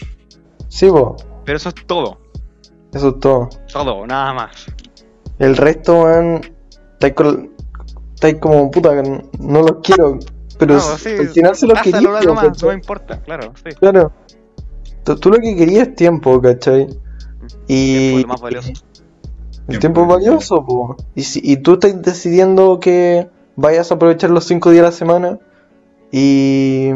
Sí, 0.67 0.89
pues, 0.89 1.23
Pero 1.45 1.57
eso 1.57 1.69
es 1.69 1.75
todo. 1.87 2.19
eso 2.93 3.09
es 3.09 3.19
todo. 3.19 3.49
Todo, 3.71 4.05
nada 4.05 4.33
más. 4.33 4.65
El 5.39 5.55
resto, 5.55 6.01
weón, 6.03 6.41
estáis 6.99 8.39
como 8.41 8.69
puta, 8.69 9.01
no 9.39 9.61
los 9.61 9.77
quiero. 9.81 10.19
Pero 10.59 10.75
No, 10.75 10.97
sí, 10.97 11.09
al 11.17 11.29
final 11.29 11.55
se 11.55 11.67
los 11.67 11.79
pásalo 11.79 12.13
quería. 12.13 12.19
algo 12.19 12.35
más, 12.35 12.45
¿cachai? 12.49 12.69
no 12.69 12.73
importa, 12.73 13.21
claro, 13.23 13.53
sí. 13.63 13.71
Claro. 13.79 14.13
Tú, 15.03 15.17
tú 15.17 15.29
lo 15.31 15.37
que 15.39 15.55
querías 15.55 15.89
es 15.89 15.95
tiempo, 15.95 16.41
¿cachai? 16.41 16.87
Tiempo 16.87 17.01
Y. 17.67 18.15
es 18.17 18.21
lo 18.23 18.27
más 18.27 18.41
valioso. 18.41 18.73
El 19.67 19.79
tiempo 19.79 20.01
es 20.03 20.07
valioso, 20.07 20.65
po. 20.65 20.97
Y, 21.15 21.23
si, 21.23 21.41
y 21.43 21.57
tú 21.57 21.73
estás 21.73 22.01
decidiendo 22.01 22.79
que 22.79 23.29
vayas 23.55 23.91
a 23.91 23.95
aprovechar 23.95 24.31
los 24.31 24.45
cinco 24.45 24.71
días 24.71 24.83
a 24.83 24.87
la 24.87 24.91
semana 24.93 25.39
y. 26.11 26.89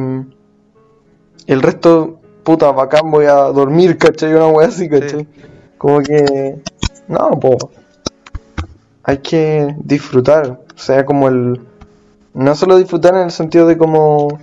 El 1.48 1.62
resto, 1.62 2.20
puta, 2.44 2.72
bacán, 2.72 3.12
voy 3.12 3.26
a 3.26 3.36
dormir, 3.52 3.98
¿cachai? 3.98 4.34
Una 4.34 4.48
wea 4.48 4.68
así, 4.68 4.90
¿cachai? 4.90 5.28
Como 5.78 6.02
que. 6.02 6.62
No, 7.08 7.32
po. 7.40 7.58
Hay 9.04 9.18
que 9.20 9.76
disfrutar. 9.80 10.62
O 10.76 10.78
sea, 10.80 11.06
como 11.06 11.28
el. 11.28 11.62
No 12.34 12.56
solo 12.56 12.78
disfrutar 12.78 13.14
en 13.16 13.22
el 13.24 13.32
sentido 13.32 13.68
de 13.68 13.78
como. 13.78 14.40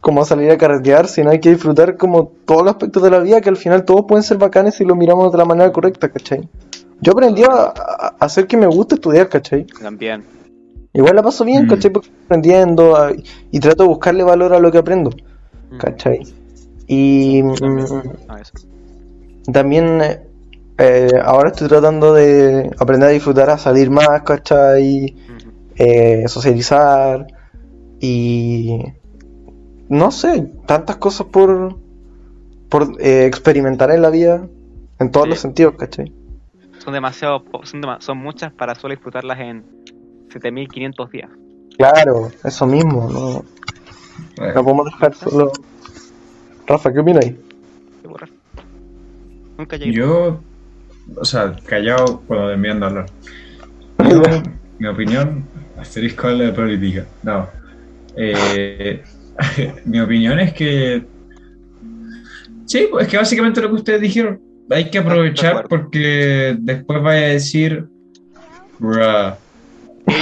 Como 0.00 0.24
salir 0.24 0.50
a 0.50 0.58
carretear, 0.58 1.06
sino 1.06 1.30
hay 1.30 1.38
que 1.38 1.50
disfrutar 1.50 1.96
como 1.96 2.32
todos 2.44 2.62
los 2.62 2.72
aspectos 2.72 3.04
de 3.04 3.10
la 3.10 3.20
vida 3.20 3.40
que 3.40 3.48
al 3.50 3.56
final 3.56 3.84
todos 3.84 4.04
pueden 4.08 4.24
ser 4.24 4.36
bacanes 4.36 4.74
si 4.74 4.84
lo 4.84 4.96
miramos 4.96 5.30
de 5.30 5.38
la 5.38 5.44
manera 5.44 5.70
correcta, 5.70 6.08
¿cachai? 6.08 6.48
Yo 7.00 7.12
aprendí 7.12 7.44
a, 7.44 7.72
hacer 8.18 8.48
que 8.48 8.56
me 8.56 8.66
guste 8.66 8.96
estudiar, 8.96 9.28
¿cachai? 9.28 9.64
También. 9.80 10.24
Igual 10.92 11.14
la 11.14 11.22
paso 11.22 11.44
bien, 11.44 11.66
Mm. 11.66 11.68
¿cachai? 11.68 11.92
Porque 11.92 12.08
estoy 12.08 12.24
aprendiendo 12.24 12.96
a- 12.96 13.12
y 13.52 13.60
trato 13.60 13.84
de 13.84 13.88
buscarle 13.90 14.24
valor 14.24 14.52
a 14.54 14.58
lo 14.58 14.72
que 14.72 14.78
aprendo, 14.78 15.10
Mm. 15.70 15.78
¿cachai? 15.78 16.22
Y 16.88 17.42
También. 17.42 17.84
mm, 17.84 18.02
Ah, 18.28 18.40
también 19.52 20.00
eh, 20.02 20.20
eh, 20.78 21.10
ahora 21.24 21.50
estoy 21.50 21.68
tratando 21.68 22.12
de 22.12 22.72
aprender 22.78 23.08
a 23.08 23.12
disfrutar, 23.12 23.50
a 23.50 23.56
salir 23.58 23.88
más, 23.88 24.22
¿cachai? 24.24 25.14
Eh, 25.84 26.28
socializar 26.28 27.26
y 27.98 28.84
no 29.88 30.12
sé, 30.12 30.52
tantas 30.64 30.96
cosas 30.98 31.26
por, 31.26 31.76
por 32.68 32.94
eh, 33.00 33.26
experimentar 33.26 33.90
en 33.90 34.00
la 34.00 34.10
vida 34.10 34.46
en 35.00 35.10
todos 35.10 35.24
Sí. 35.24 35.30
los 35.30 35.38
sentidos, 35.40 35.74
¿cachai? 35.76 36.12
Son 36.78 36.94
demasiado, 36.94 37.42
son, 37.64 37.82
son 37.98 38.18
muchas 38.18 38.52
para 38.52 38.76
solo 38.76 38.94
disfrutarlas 38.94 39.40
en 39.40 39.64
7500 40.32 41.10
días. 41.10 41.30
Claro, 41.76 42.30
eso 42.44 42.64
mismo, 42.66 43.10
no, 43.10 43.44
no 44.54 44.62
podemos 44.62 44.84
dejar 44.84 45.14
solo. 45.16 45.50
Rafa, 46.68 46.92
¿qué 46.92 47.00
opinas? 47.00 47.26
Borrar. 48.08 48.28
Nunca 49.58 49.76
llegué. 49.76 49.92
Yo, 49.94 50.38
o 51.16 51.24
sea, 51.24 51.56
callado 51.66 52.20
cuando 52.28 52.48
de 52.48 52.86
hablar. 52.86 53.06
Yo, 54.08 54.22
mi 54.82 54.88
opinión, 54.88 55.44
asterisco 55.78 56.26
a 56.26 56.32
la 56.32 56.52
política. 56.52 57.06
No. 57.22 57.48
Eh, 58.16 59.00
mi 59.84 60.00
opinión 60.00 60.40
es 60.40 60.52
que 60.52 61.04
Sí, 62.66 62.88
pues 62.90 63.04
es 63.04 63.10
que 63.10 63.16
básicamente 63.18 63.60
lo 63.60 63.68
que 63.68 63.74
ustedes 63.76 64.00
dijeron. 64.00 64.40
Hay 64.70 64.90
que 64.90 64.98
aprovechar 64.98 65.66
porque 65.68 66.56
después 66.58 67.00
vaya 67.02 67.26
a 67.26 67.28
decir. 67.28 67.84
Bruh. 68.78 69.34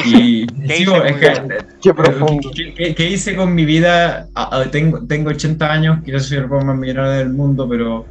Y 0.05 0.47
¿Qué 0.47 0.75
sí, 0.75 0.83
hice 0.83 0.91
pues, 0.91 1.13
es 1.13 1.17
que, 1.17 1.41
mi 1.43 1.49
Qué 1.81 1.95
profundo. 1.95 2.51
¿Qué, 2.55 2.95
qué- 2.95 3.09
hice 3.11 3.35
con 3.35 3.55
mi 3.55 3.65
vida? 3.65 4.29
Ah, 4.35 4.49
ah, 4.53 4.65
tengo, 4.71 5.07
tengo 5.07 5.31
80 5.31 5.73
años, 5.73 5.99
quiero 6.05 6.21
ser 6.21 6.41
el 6.43 6.49
más 6.49 6.77
millonario 6.77 7.13
del 7.13 7.31
mundo, 7.31 7.67
pero 7.69 8.05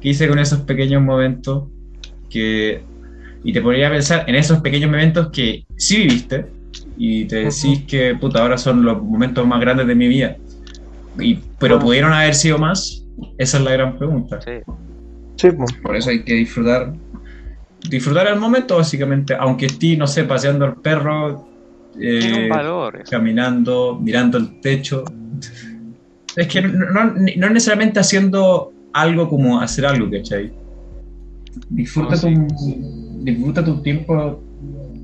¿qué 0.00 0.10
hice 0.10 0.28
con 0.28 0.38
esos 0.38 0.60
pequeños 0.60 1.02
momentos? 1.02 1.64
Que, 2.30 2.82
y 3.44 3.52
te 3.52 3.60
podría 3.62 3.90
pensar 3.90 4.24
en 4.26 4.34
esos 4.34 4.60
pequeños 4.60 4.90
momentos 4.90 5.30
que 5.30 5.64
sí 5.76 5.98
viviste 5.98 6.46
y 6.96 7.24
te 7.26 7.36
decís 7.36 7.84
que 7.86 8.14
puta, 8.14 8.42
ahora 8.42 8.58
son 8.58 8.84
los 8.84 9.02
momentos 9.02 9.46
más 9.46 9.60
grandes 9.60 9.86
de 9.86 9.94
mi 9.94 10.08
vida. 10.08 10.36
Y, 11.18 11.38
pero 11.58 11.78
pudieron 11.78 12.12
haber 12.12 12.34
sido 12.34 12.58
más, 12.58 13.04
esa 13.38 13.58
es 13.58 13.64
la 13.64 13.72
gran 13.72 13.96
pregunta. 13.96 14.40
Sí. 14.40 14.52
Sí, 15.36 15.50
pues. 15.52 15.72
Por 15.82 15.96
eso 15.96 16.10
hay 16.10 16.22
que 16.22 16.34
disfrutar. 16.34 16.92
Disfrutar 17.88 18.26
el 18.26 18.40
momento, 18.40 18.76
básicamente, 18.76 19.34
aunque 19.38 19.66
esté, 19.66 19.96
no 19.96 20.06
sé, 20.06 20.24
paseando 20.24 20.64
al 20.64 20.76
perro, 20.76 21.48
eh, 22.00 22.48
valor. 22.50 23.04
caminando, 23.08 23.98
mirando 24.00 24.36
el 24.38 24.60
techo. 24.60 25.04
Es 26.36 26.48
que 26.48 26.60
no, 26.62 26.90
no, 26.92 27.14
no 27.36 27.50
necesariamente 27.50 28.00
haciendo 28.00 28.72
algo 28.92 29.28
como 29.28 29.60
hacer 29.60 29.86
algo, 29.86 30.10
¿cachai? 30.10 30.52
Disfruta, 31.70 32.10
No, 32.10 32.16
sí. 32.16 32.34
tu, 32.34 33.07
disfruta 33.24 33.64
tu 33.64 33.80
tiempo, 33.82 34.40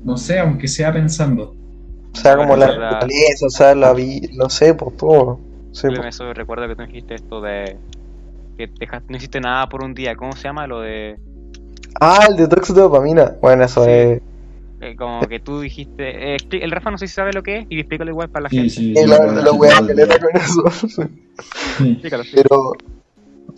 no 0.03 0.17
sé, 0.17 0.39
aunque 0.39 0.67
sea 0.67 0.91
pensando. 0.93 1.55
O 2.13 2.17
sea, 2.17 2.35
como 2.37 2.49
Bueno, 2.49 2.67
la 2.67 2.77
la- 2.77 2.91
naturaleza, 2.91 3.45
o 3.47 3.49
sea, 3.49 3.75
la 3.75 3.93
vida, 3.93 4.27
no 4.33 4.49
sé, 4.49 4.73
pues 4.73 4.95
todo. 4.97 5.39
Sí, 5.71 5.87
Yo 5.89 5.95
pues. 6.01 6.15
Eso 6.15 6.33
recuerdo 6.33 6.67
que 6.67 6.75
tú 6.75 6.83
dijiste 6.83 7.15
esto 7.15 7.41
de 7.41 7.77
que 8.57 8.69
dejaste- 8.69 9.05
no 9.09 9.17
hiciste 9.17 9.41
nada 9.41 9.67
por 9.67 9.83
un 9.83 9.93
día. 9.93 10.15
¿Cómo 10.15 10.31
se 10.33 10.43
llama 10.43 10.65
lo 10.67 10.79
de 10.81 11.17
Ah, 11.99 12.25
el 12.29 12.35
detox 12.37 12.73
de 12.73 12.81
dopamina. 12.81 13.35
Bueno, 13.41 13.63
eso 13.65 13.83
Sí. 13.85 13.91
es. 13.91 14.21
eh, 14.81 14.95
como 14.97 15.21
que 15.21 15.39
tú 15.39 15.61
dijiste 15.61 16.35
eh, 16.35 16.37
el 16.51 16.69
Rafa 16.71 16.91
no 16.91 16.97
sé 16.97 17.07
si 17.07 17.13
sabe 17.13 17.31
lo 17.33 17.41
que 17.43 17.59
es 17.59 17.65
y 17.69 17.79
explícalo 17.79 18.11
igual 18.11 18.29
para 18.29 18.43
la 18.43 18.49
gente. 18.49 18.69
Sí, 18.69 18.93
la, 19.05 19.17
la 19.25 19.51
wea 19.53 19.79
que 19.85 19.93
le 19.93 20.05
da 20.05 20.17
con 20.19 20.35
eso. 20.35 20.63
Explícalo, 21.83 22.23
sí. 22.23 22.31
Pero. 22.35 22.73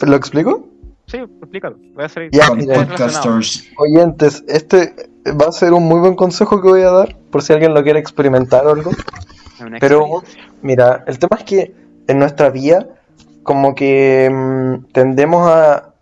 ¿Lo 0.05 0.15
explico? 0.15 0.67
Sí, 1.07 1.17
explícalo. 1.17 1.77
Voy 1.93 2.03
a 2.03 2.05
hacer 2.05 2.29
Ya. 2.31 2.47
Podcasters. 2.47 3.65
Oyentes, 3.77 4.43
este 4.47 4.93
va 5.39 5.45
a 5.47 5.51
ser 5.51 5.73
un 5.73 5.83
muy 5.87 5.99
buen 5.99 6.15
consejo 6.15 6.61
que 6.61 6.67
voy 6.67 6.81
a 6.81 6.91
dar, 6.91 7.15
por 7.31 7.41
si 7.41 7.53
alguien 7.53 7.73
lo 7.73 7.81
quiere 7.83 7.99
experimentar 7.99 8.65
o 8.67 8.71
algo. 8.71 8.91
Pero, 9.79 10.21
mira, 10.61 11.03
el 11.07 11.17
tema 11.17 11.37
es 11.37 11.43
que 11.45 11.73
en 12.07 12.19
nuestra 12.19 12.49
vida, 12.49 12.87
como 13.43 13.73
que 13.73 14.29
mm, 14.31 14.91
tendemos 14.91 15.47
a, 15.49 15.93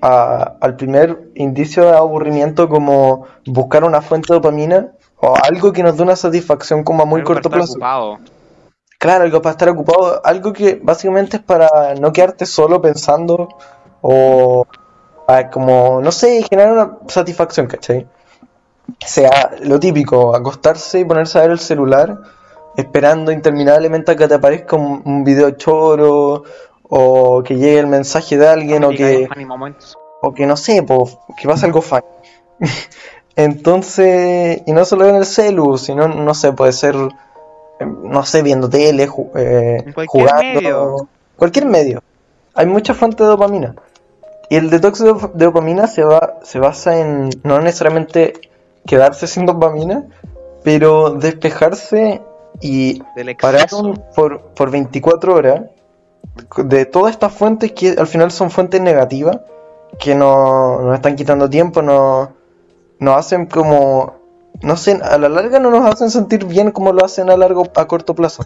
a- 0.00 0.54
al 0.60 0.76
primer 0.76 1.30
indicio 1.34 1.84
de 1.84 1.96
aburrimiento 1.96 2.68
como 2.68 3.26
buscar 3.46 3.82
una 3.84 4.00
fuente 4.00 4.28
de 4.32 4.36
dopamina 4.38 4.92
o 5.16 5.34
algo 5.42 5.72
que 5.72 5.82
nos 5.82 5.96
dé 5.96 6.04
una 6.04 6.16
satisfacción 6.16 6.84
como 6.84 7.02
a 7.02 7.06
muy 7.06 7.20
Algo 7.20 7.34
para 7.34 7.40
corto 7.42 7.48
estar 7.48 7.58
plazo. 7.58 7.72
ocupado. 7.74 8.18
Claro, 8.98 9.24
algo 9.24 9.42
para 9.42 9.50
estar 9.52 9.68
ocupado, 9.68 10.24
algo 10.24 10.52
que 10.52 10.80
básicamente 10.82 11.36
es 11.38 11.42
para 11.42 11.94
no 12.00 12.12
quedarte 12.12 12.46
solo 12.46 12.80
pensando 12.80 13.48
o 14.02 14.66
a 15.26 15.48
como, 15.48 16.00
no 16.02 16.12
sé, 16.12 16.42
generar 16.48 16.72
una 16.72 16.98
satisfacción, 17.08 17.66
¿cachai? 17.66 18.06
Sea 19.06 19.52
lo 19.62 19.78
típico, 19.80 20.34
acostarse 20.34 21.00
y 21.00 21.04
ponerse 21.04 21.38
a 21.38 21.42
ver 21.42 21.52
el 21.52 21.58
celular 21.58 22.18
esperando 22.76 23.32
interminablemente 23.32 24.12
a 24.12 24.16
que 24.16 24.28
te 24.28 24.34
aparezca 24.34 24.76
un, 24.76 25.02
un 25.04 25.24
video 25.24 25.50
choro 25.52 26.42
o 26.82 27.42
que 27.42 27.54
llegue 27.56 27.78
el 27.78 27.86
mensaje 27.86 28.36
de 28.36 28.48
alguien 28.48 28.84
o 28.84 28.90
que, 28.90 29.26
o 30.20 30.34
que 30.34 30.46
no 30.46 30.56
sé, 30.56 30.82
po, 30.82 31.08
que 31.36 31.48
pase 31.48 31.66
algo 31.66 31.80
funny. 31.80 32.02
Entonces, 33.36 34.62
y 34.66 34.72
no 34.72 34.84
solo 34.84 35.06
en 35.08 35.16
el 35.16 35.24
celu, 35.26 35.78
sino, 35.78 36.06
no 36.08 36.34
sé, 36.34 36.52
puede 36.52 36.72
ser, 36.72 36.94
eh, 37.80 37.86
no 37.86 38.24
sé, 38.24 38.42
viendo 38.42 38.68
tele, 38.68 39.08
ju- 39.08 39.30
eh, 39.36 39.84
cualquier 39.94 40.06
jugando, 40.28 40.60
medio. 40.60 41.08
cualquier 41.36 41.66
medio. 41.66 42.02
Hay 42.54 42.66
mucha 42.66 42.92
fuente 42.94 43.22
de 43.22 43.30
dopamina. 43.30 43.74
Y 44.52 44.56
el 44.56 44.68
detox 44.68 44.98
de, 44.98 45.12
dop- 45.14 45.32
de 45.32 45.44
dopamina 45.46 45.86
se, 45.86 46.02
va, 46.04 46.38
se 46.42 46.58
basa 46.58 46.98
en 46.98 47.30
no 47.42 47.58
necesariamente 47.60 48.34
quedarse 48.86 49.26
sin 49.26 49.46
dopamina, 49.46 50.04
pero 50.62 51.10
despejarse 51.10 52.20
y 52.60 53.00
parar 53.40 53.62
por, 54.14 54.40
por 54.54 54.70
24 54.70 55.34
horas 55.34 55.62
de 56.58 56.84
todas 56.84 57.12
estas 57.14 57.32
fuentes 57.32 57.72
que 57.72 57.90
al 57.98 58.06
final 58.06 58.30
son 58.30 58.50
fuentes 58.50 58.80
negativas 58.82 59.38
que 59.98 60.14
no- 60.14 60.80
nos 60.82 60.94
están 60.96 61.16
quitando 61.16 61.48
tiempo, 61.48 61.80
no- 61.80 62.32
nos 62.98 63.16
hacen 63.16 63.46
como, 63.46 64.16
no 64.62 64.76
sé, 64.76 65.00
a 65.02 65.16
la 65.16 65.28
larga 65.30 65.60
no 65.60 65.70
nos 65.70 65.86
hacen 65.90 66.10
sentir 66.10 66.44
bien 66.44 66.72
como 66.72 66.92
lo 66.92 67.04
hacen 67.04 67.30
a 67.30 67.36
largo, 67.38 67.64
a 67.74 67.86
corto 67.86 68.14
plazo. 68.14 68.44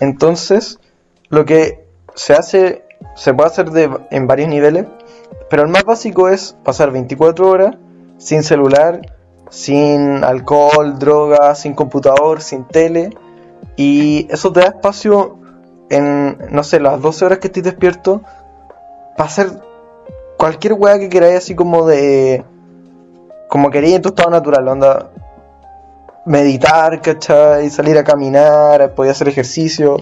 Entonces, 0.00 0.80
lo 1.28 1.44
que 1.44 1.86
se 2.16 2.32
hace, 2.34 2.84
se 3.14 3.32
puede 3.32 3.48
hacer 3.50 3.70
de, 3.70 3.90
en 4.10 4.26
varios 4.26 4.48
niveles, 4.48 4.86
pero 5.54 5.62
el 5.62 5.68
más 5.68 5.84
básico 5.84 6.28
es 6.28 6.56
pasar 6.64 6.90
24 6.90 7.48
horas 7.48 7.76
sin 8.18 8.42
celular, 8.42 9.02
sin 9.50 10.24
alcohol, 10.24 10.98
droga, 10.98 11.54
sin 11.54 11.74
computador, 11.74 12.42
sin 12.42 12.64
tele, 12.64 13.10
y 13.76 14.26
eso 14.32 14.52
te 14.52 14.58
da 14.58 14.66
espacio 14.66 15.38
en, 15.90 16.38
no 16.50 16.64
sé, 16.64 16.80
las 16.80 17.00
12 17.00 17.24
horas 17.24 17.38
que 17.38 17.46
estés 17.46 17.62
despierto, 17.62 18.20
para 19.16 19.28
hacer 19.28 19.62
cualquier 20.38 20.72
weá 20.72 20.98
que 20.98 21.08
queráis, 21.08 21.36
así 21.36 21.54
como 21.54 21.86
de. 21.86 22.42
Como 23.48 23.70
queréis 23.70 23.94
en 23.94 24.02
tu 24.02 24.08
estado 24.08 24.30
natural, 24.30 24.66
onda. 24.66 25.12
Meditar, 26.26 27.00
¿cachai? 27.00 27.70
Salir 27.70 27.96
a 27.96 28.02
caminar, 28.02 28.92
poder 28.96 29.12
hacer 29.12 29.28
ejercicio. 29.28 29.98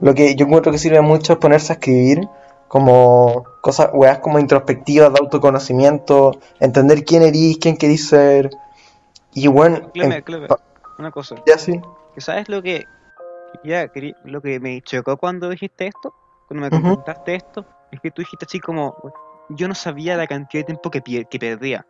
Lo 0.00 0.14
que 0.14 0.34
yo 0.34 0.46
encuentro 0.46 0.72
que 0.72 0.78
sirve 0.78 1.00
mucho 1.00 1.34
es 1.34 1.38
ponerse 1.38 1.72
a 1.72 1.74
escribir, 1.74 2.28
como 2.66 3.44
cosas, 3.66 3.90
weas 3.92 4.20
como 4.20 4.38
introspectivas 4.38 5.12
de 5.12 5.18
autoconocimiento, 5.18 6.38
entender 6.60 7.04
quién 7.04 7.22
eres, 7.22 7.58
quién 7.60 7.76
querís 7.76 8.08
ser. 8.08 8.48
Y 9.34 9.48
bueno, 9.48 9.90
Cleme, 9.92 10.14
en- 10.18 10.22
Cleme, 10.22 10.46
una 10.98 11.10
cosa. 11.10 11.34
ya 11.44 11.58
sí. 11.58 11.80
¿Sabes 12.18 12.48
lo 12.48 12.62
que 12.62 12.86
ya 13.64 13.90
lo 14.24 14.40
que 14.40 14.60
me 14.60 14.80
chocó 14.82 15.16
cuando 15.16 15.48
dijiste 15.48 15.88
esto? 15.88 16.14
Cuando 16.46 16.64
me 16.66 16.70
comentaste 16.70 17.34
esto, 17.34 17.66
es 17.90 18.00
que 18.00 18.12
tú 18.12 18.22
dijiste 18.22 18.44
así 18.48 18.60
como 18.60 18.94
yo 19.48 19.66
no 19.66 19.74
sabía 19.74 20.16
la 20.16 20.28
cantidad 20.28 20.60
de 20.60 20.66
tiempo 20.66 20.88
que, 20.92 21.02
que 21.28 21.38
perdía. 21.40 21.84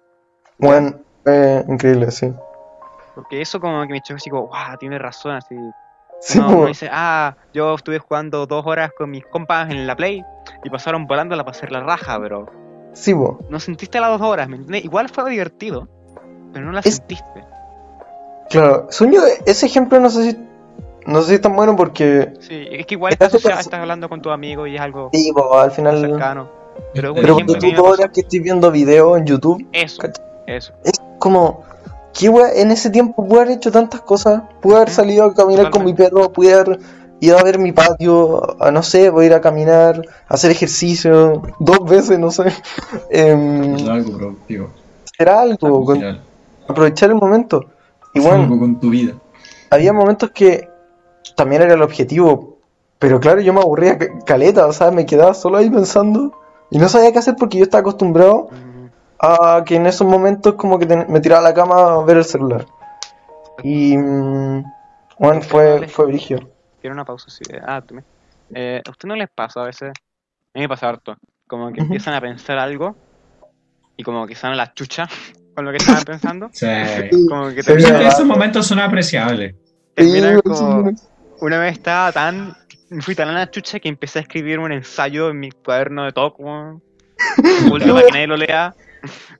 Bueno, 0.58 0.98
eh, 1.26 1.62
increíble, 1.68 2.10
sí. 2.10 2.32
Porque 3.14 3.42
eso 3.42 3.60
como 3.60 3.82
que 3.82 3.92
me 3.92 4.00
chocó 4.00 4.16
así 4.16 4.30
como, 4.30 4.46
wow, 4.46 4.78
tienes 4.78 4.98
razón, 4.98 5.32
así. 5.32 5.54
Sí, 6.20 6.38
Uno- 6.38 6.66
dice, 6.66 6.88
ah, 6.90 7.36
yo 7.52 7.74
estuve 7.74 7.98
jugando 7.98 8.46
dos 8.46 8.64
horas 8.66 8.90
con 8.96 9.10
mis 9.10 9.24
compas 9.26 9.70
en 9.70 9.86
la 9.86 9.94
Play 9.96 10.24
y 10.64 10.70
pasaron 10.70 11.06
volando 11.06 11.36
la 11.36 11.44
pasar 11.44 11.70
la 11.70 11.80
raja, 11.80 12.18
pero 12.20 12.46
sí, 12.94 13.14
po. 13.14 13.38
no 13.48 13.60
sentiste 13.60 14.00
las 14.00 14.10
dos 14.18 14.22
horas, 14.28 14.48
¿me 14.48 14.56
entiendes? 14.56 14.84
Igual 14.84 15.08
fue 15.08 15.28
divertido, 15.30 15.86
pero 16.52 16.66
no 16.66 16.72
la 16.72 16.80
Es- 16.80 16.96
sentiste. 16.96 17.44
Claro, 18.50 18.86
sueño, 18.90 19.20
ese 19.44 19.66
ejemplo 19.66 19.98
no 20.00 20.08
sé 20.08 20.30
si 20.30 20.38
no 21.06 21.20
sé 21.22 21.28
si 21.28 21.34
es 21.34 21.40
tan 21.40 21.54
bueno 21.54 21.76
porque 21.76 22.32
Sí, 22.40 22.66
es 22.70 22.86
que 22.86 22.94
igual 22.94 23.12
Está 23.12 23.26
estás, 23.26 23.44
estás 23.60 23.80
hablando 23.80 24.08
con 24.08 24.20
tu 24.22 24.30
amigo 24.30 24.66
y 24.66 24.74
es 24.76 24.80
algo 24.80 25.10
sí, 25.12 25.30
po, 25.32 25.56
al 25.58 25.70
final 25.70 26.00
cercano. 26.00 26.48
Pero 26.94 27.14
pero 27.14 27.34
cuando 27.34 27.54
tú 27.58 27.72
dos 27.72 27.98
horas 27.98 28.10
que 28.12 28.20
estoy 28.22 28.40
viendo 28.40 28.70
videos 28.70 29.18
en 29.18 29.26
YouTube, 29.26 29.64
Eso, 29.72 30.00
¿Cachai? 30.02 30.24
eso. 30.46 30.72
es 30.84 30.92
como 31.18 31.62
¿qué 32.18 32.28
wea? 32.28 32.52
en 32.54 32.70
ese 32.70 32.90
tiempo 32.90 33.26
pude 33.26 33.40
haber 33.42 33.52
hecho 33.56 33.70
tantas 33.70 34.00
cosas, 34.02 34.42
pude 34.60 34.76
haber 34.76 34.90
salido 34.90 35.24
a 35.24 35.34
caminar 35.34 35.70
con 35.70 35.84
mi 35.84 35.94
perro, 35.94 36.32
pude 36.32 36.54
haber 36.54 36.78
ido 37.20 37.38
a 37.38 37.42
ver 37.42 37.58
mi 37.58 37.72
patio, 37.72 38.60
a, 38.62 38.70
no 38.70 38.82
sé, 38.82 39.10
voy 39.10 39.24
a 39.24 39.26
ir 39.28 39.34
a 39.34 39.40
caminar, 39.40 40.02
a 40.28 40.34
hacer 40.34 40.50
ejercicio 40.50 41.42
dos 41.58 41.78
veces, 41.88 42.18
no 42.18 42.30
sé. 42.30 42.44
Em, 43.10 43.74
Hacer 43.74 43.90
algo 43.90 44.12
productivo. 44.16 44.68
hacer 45.14 45.28
algo, 45.28 45.84
con- 45.84 46.18
aprovechar 46.68 47.10
el 47.10 47.16
momento. 47.16 47.66
Y 48.14 48.20
bueno, 48.20 48.44
algo 48.44 48.58
con 48.58 48.80
tu 48.80 48.90
vida. 48.90 49.14
había 49.70 49.92
momentos 49.92 50.30
que 50.30 50.68
también 51.36 51.62
era 51.62 51.74
el 51.74 51.82
objetivo, 51.82 52.56
pero 52.98 53.20
claro, 53.20 53.40
yo 53.40 53.52
me 53.52 53.60
aburría 53.60 53.98
ca- 53.98 54.06
caleta, 54.24 54.66
o 54.66 54.72
sea, 54.72 54.90
me 54.90 55.04
quedaba 55.06 55.34
solo 55.34 55.58
ahí 55.58 55.68
pensando 55.70 56.32
y 56.70 56.78
no 56.78 56.88
sabía 56.88 57.12
qué 57.12 57.18
hacer 57.18 57.36
porque 57.38 57.58
yo 57.58 57.64
estaba 57.64 57.80
acostumbrado 57.82 58.48
Mm, 58.50 58.75
a 59.20 59.62
que 59.64 59.76
en 59.76 59.86
esos 59.86 60.06
momentos 60.06 60.54
como 60.54 60.78
que 60.78 60.86
me 60.86 61.20
tiraba 61.20 61.40
a 61.40 61.50
la 61.50 61.54
cama 61.54 61.94
a 61.94 62.04
ver 62.04 62.18
el 62.18 62.24
celular. 62.24 62.66
Y 63.62 63.96
mm, 63.96 64.64
bueno, 65.18 65.42
fue, 65.42 65.88
fue 65.88 66.06
brigio. 66.06 66.50
Quiero 66.80 66.94
una 66.94 67.04
pausa, 67.04 67.30
sí. 67.30 67.42
Ah, 67.66 67.80
tú 67.86 67.94
me- 67.94 68.04
Eh, 68.54 68.80
¿A 68.86 68.90
usted 68.90 69.08
no 69.08 69.16
les 69.16 69.28
pasa 69.28 69.60
a 69.62 69.64
veces? 69.64 69.88
A 69.90 70.58
mí 70.58 70.60
me 70.62 70.68
pasa 70.68 70.88
harto. 70.88 71.16
Como 71.48 71.72
que 71.72 71.80
empiezan 71.80 72.14
a 72.14 72.20
pensar 72.20 72.58
algo 72.58 72.96
y 73.96 74.02
como 74.02 74.26
que 74.26 74.34
salen 74.34 74.56
la 74.56 74.72
chucha 74.72 75.08
con 75.54 75.64
lo 75.64 75.70
que 75.70 75.78
estaban 75.78 76.04
pensando. 76.04 76.48
Sí. 76.52 76.66
Como 77.28 77.48
que 77.48 77.62
terminan, 77.62 78.02
esos 78.02 78.26
momentos 78.26 78.66
son 78.66 78.78
apreciables. 78.78 79.54
terminan 79.94 80.40
como... 80.42 80.90
Una 81.40 81.58
vez 81.58 81.72
estaba 81.72 82.12
tan... 82.12 82.54
Fui 83.00 83.14
tan 83.14 83.28
a 83.28 83.32
la 83.32 83.50
chucha 83.50 83.80
que 83.80 83.88
empecé 83.88 84.18
a 84.20 84.22
escribir 84.22 84.58
un 84.58 84.70
ensayo 84.70 85.30
en 85.30 85.40
mi 85.40 85.50
cuaderno 85.50 86.04
de 86.04 86.12
weón. 86.38 86.82
Oculto 87.66 87.94
para 87.94 88.06
que 88.06 88.12
nadie 88.12 88.26
lo 88.26 88.36
lea. 88.36 88.74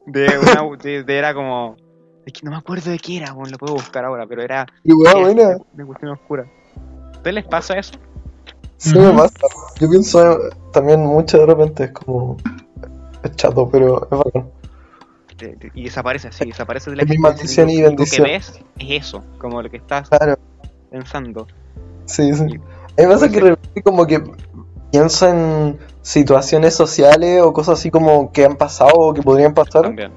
De 0.06 0.26
una, 0.38 0.76
de, 0.82 1.02
de- 1.04 1.18
era 1.18 1.34
como. 1.34 1.76
Es 2.24 2.32
que 2.32 2.40
no 2.44 2.50
me 2.50 2.56
acuerdo 2.56 2.90
de 2.90 2.98
qué 2.98 3.18
era, 3.18 3.32
weón, 3.32 3.50
lo 3.52 3.58
puedo 3.58 3.74
buscar 3.74 4.04
ahora, 4.04 4.26
pero 4.26 4.42
era. 4.42 4.66
Y 4.82 4.92
weá, 4.92 5.14
buena. 5.14 5.56
Una 5.74 5.86
cuestión 5.86 6.10
oscura. 6.12 6.44
¿A 7.14 7.16
ustedes 7.16 7.34
les 7.34 7.44
pasa 7.44 7.78
eso? 7.78 7.94
Sí 8.78 8.98
me 8.98 9.12
pasa. 9.12 9.34
Yo 9.80 9.88
pienso 9.88 10.38
también 10.72 11.00
mucho 11.06 11.38
de 11.38 11.46
repente, 11.46 11.84
es 11.84 11.90
como. 11.92 12.36
Es 13.22 13.34
chato, 13.36 13.68
pero 13.70 14.02
es 14.04 14.10
bacán. 14.10 14.50
De- 15.38 15.54
de- 15.56 15.70
y 15.74 15.84
desaparece 15.84 16.28
así, 16.28 16.46
desaparece 16.46 16.90
de 16.90 16.96
la 16.96 17.02
Es 17.02 17.18
maldición 17.18 17.68
y 17.70 17.78
lo 17.80 17.88
bendición. 17.88 18.24
que 18.26 18.32
ves 18.32 18.60
es 18.78 19.04
eso, 19.06 19.22
como 19.38 19.60
lo 19.62 19.70
que 19.70 19.76
estás 19.76 20.08
Claro, 20.08 20.36
pensando. 20.90 21.46
sí, 22.06 22.32
sí. 22.34 22.44
Y- 22.48 22.54
A 22.54 23.02
mí 23.02 23.06
me 23.06 23.08
pasa 23.08 23.28
que 23.28 23.34
de 23.40 23.50
repente 23.50 23.82
como 23.82 24.06
que 24.06 24.22
pienso 24.90 25.28
en 25.28 25.78
situaciones 26.02 26.74
sociales 26.74 27.42
o 27.42 27.52
cosas 27.52 27.78
así 27.78 27.90
como 27.90 28.32
que 28.32 28.44
han 28.44 28.56
pasado 28.56 28.92
o 28.94 29.14
que 29.14 29.22
podrían 29.22 29.54
pasar. 29.54 29.82
También. 29.82 30.10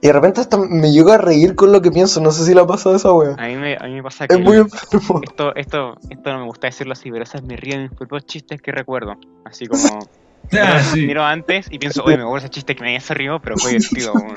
Y 0.00 0.06
de 0.08 0.12
repente 0.12 0.40
hasta 0.40 0.58
me 0.58 0.92
llego 0.92 1.12
a 1.12 1.18
reír 1.18 1.54
con 1.54 1.72
lo 1.72 1.80
que 1.80 1.90
pienso. 1.90 2.20
No 2.20 2.30
sé 2.30 2.44
si 2.44 2.52
le 2.54 2.60
ha 2.60 2.66
pasado 2.66 2.94
esa 2.94 3.10
wea. 3.12 3.36
A 3.38 3.46
mí 3.46 3.56
me, 3.56 3.74
a 3.76 3.84
mí 3.84 3.94
me 3.94 4.02
pasa 4.02 4.28
que. 4.28 4.34
Es 4.34 4.40
muy 4.40 4.58
enfermo. 4.58 5.20
Esto, 5.22 5.54
esto, 5.54 5.94
esto 6.10 6.32
no 6.32 6.40
me 6.40 6.44
gusta 6.44 6.66
decirlo 6.66 6.92
así, 6.92 7.10
pero 7.10 7.24
esas 7.24 7.42
me 7.42 7.56
río 7.56 7.76
de 7.76 7.82
mis 7.84 7.92
propios 7.92 8.26
chistes 8.26 8.60
que 8.60 8.70
recuerdo. 8.70 9.14
Así 9.44 9.66
como. 9.66 9.98
Ah, 10.52 10.78
sí. 10.82 11.06
Miro 11.06 11.24
antes 11.24 11.68
y 11.70 11.78
pienso, 11.78 12.04
oye, 12.04 12.18
me 12.18 12.22
acuerdo 12.22 12.44
ese 12.44 12.50
chiste 12.50 12.76
que 12.76 12.84
me 12.84 13.00
se 13.00 13.14
rió, 13.14 13.40
pero 13.40 13.56
fue 13.56 13.70
divertido. 13.70 14.12
weón. 14.14 14.34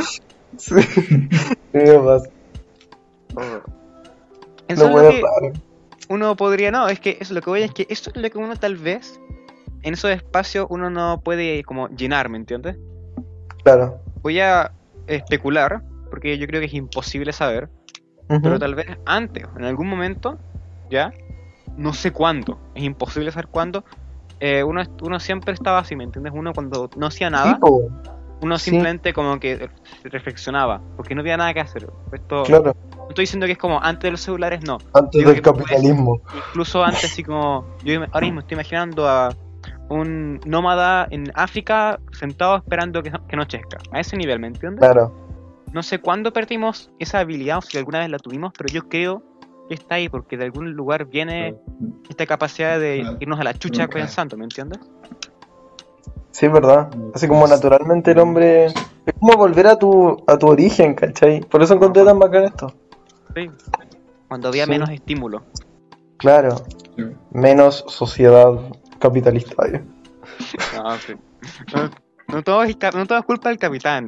Sí. 0.56 0.76
Sí, 0.82 1.50
me 1.74 2.00
pasa. 2.00 2.30
Eso 4.70 4.90
Lo 4.90 5.02
es 5.02 5.16
que 5.16 5.22
uno 6.10 6.36
podría, 6.38 6.72
no, 6.72 6.88
es 6.88 7.02
que 7.02 7.18
eso 7.20 7.34
lo 7.34 7.42
que 7.42 7.50
voy 7.50 7.62
a- 7.62 7.66
es 7.66 7.74
que 7.74 7.86
eso 7.90 8.10
es 8.14 8.22
lo 8.22 8.30
que 8.30 8.38
uno 8.38 8.56
tal 8.56 8.78
vez 8.78 9.20
en 9.88 9.94
esos 9.94 10.12
espacios 10.12 10.68
uno 10.70 10.90
no 10.90 11.22
puede 11.22 11.64
como 11.64 11.88
llenar, 11.90 12.30
¿me 12.30 12.38
entiendes? 12.38 12.78
Claro. 13.64 14.02
Voy 14.22 14.40
a 14.40 14.72
especular, 15.08 15.82
porque 16.10 16.38
yo 16.38 16.46
creo 16.48 16.60
que 16.60 16.68
es 16.68 16.74
imposible 16.74 17.32
saber, 17.32 17.70
Ujú. 18.30 18.42
pero 18.42 18.60
tal 18.60 18.76
vez 18.76 18.86
antes, 19.06 19.46
en 19.58 19.64
algún 19.64 19.88
momento, 19.88 20.38
ya, 20.90 21.14
no 21.78 21.94
sé 21.94 22.12
cuándo, 22.12 22.60
es 22.76 22.84
imposible 22.84 23.32
saber 23.32 23.48
cuándo, 23.48 23.86
eh, 24.40 24.64
uno, 24.64 24.84
uno 25.02 25.20
siempre 25.20 25.54
estaba 25.54 25.80
así, 25.80 25.96
¿me 25.96 26.04
entiendes? 26.04 26.34
Uno 26.36 26.54
cuando 26.54 26.90
no 26.98 27.08
hacía 27.08 27.30
nada, 27.30 27.58
Sí, 27.64 27.72
uno 28.42 28.58
sí. 28.60 28.72
simplemente 28.72 29.14
como 29.14 29.40
que 29.40 29.70
reflexionaba, 30.04 30.82
porque 30.98 31.16
no 31.16 31.22
había 31.22 31.38
nada 31.38 31.54
que 31.54 31.62
hacer. 31.62 31.88
Esto, 32.12 32.44
claro. 32.44 32.76
No 32.96 33.08
estoy 33.10 33.24
diciendo 33.24 33.46
que 33.46 33.54
es 33.54 33.58
como 33.58 33.82
antes 33.82 34.04
de 34.04 34.12
los 34.12 34.22
celulares, 34.22 34.62
no. 34.64 34.78
Antes 34.94 35.20
Digo 35.20 35.32
del 35.32 35.42
capitalismo. 35.42 36.22
Incluso 36.36 36.84
antes, 36.84 37.06
así 37.06 37.24
como. 37.24 37.66
Yo 37.84 38.02
ahora 38.12 38.26
mismo 38.26 38.42
estoy 38.42 38.56
imaginando 38.56 39.08
a 39.08 39.34
un 39.90 40.40
nómada 40.46 41.08
en 41.12 41.32
África 41.36 42.00
sentado 42.12 42.58
esperando 42.58 43.02
que, 43.04 43.12
que 43.12 43.36
anochezca. 43.36 43.78
A 43.92 44.00
ese 44.00 44.18
nivel, 44.18 44.40
¿me 44.40 44.48
entiendes? 44.48 44.80
Claro. 44.80 45.14
No 45.74 45.84
sé 45.84 46.00
cuándo 46.00 46.32
perdimos 46.34 46.90
esa 47.00 47.20
habilidad 47.20 47.58
o 47.60 47.62
si 47.62 47.78
alguna 47.78 48.00
vez 48.00 48.10
la 48.10 48.20
tuvimos, 48.20 48.54
pero 48.58 48.68
yo 48.74 48.88
creo 48.88 49.22
que 49.68 49.76
está 49.76 49.96
ahí 49.96 50.08
porque 50.10 50.38
de 50.38 50.46
algún 50.46 50.72
lugar 50.74 51.06
viene 51.06 51.56
esta 52.10 52.26
capacidad 52.26 52.80
de 52.80 53.18
irnos 53.20 53.40
a 53.40 53.44
la 53.44 53.54
chucha 53.54 53.88
pensando, 53.88 54.38
¿me 54.38 54.46
entiendes? 54.46 54.80
Sí, 56.32 56.46
es 56.46 56.52
verdad. 56.52 56.90
Así 57.14 57.28
como 57.28 57.48
naturalmente 57.48 58.12
el 58.12 58.20
hombre. 58.20 58.68
Es 58.68 59.14
como 59.20 59.34
volver 59.38 59.68
a 59.68 59.76
tu, 59.78 60.24
a 60.28 60.38
tu 60.38 60.48
origen, 60.48 60.94
¿cachai? 60.94 61.42
Por 61.42 61.64
eso 61.64 61.74
encontré 61.74 62.04
tan 62.06 62.20
bacán 62.20 62.44
esto. 62.46 62.74
Sí. 63.36 63.50
Cuando 64.28 64.50
había 64.50 64.66
Sí. 64.66 64.70
menos 64.70 64.90
estímulo. 64.90 65.44
Claro. 66.18 66.56
Sí. 66.96 67.04
Menos 67.32 67.84
sociedad 67.88 68.52
capitalista. 69.00 69.68
¿eh? 69.68 69.84
No, 70.76 70.98
sí. 70.98 71.14
no, 71.74 71.90
no 72.28 72.44
todo 72.44 72.64
es, 72.64 72.76
no 72.94 73.06
todo 73.06 73.20
es 73.20 73.26
culpa 73.26 73.50
del 73.50 73.58
capitán. 73.58 74.08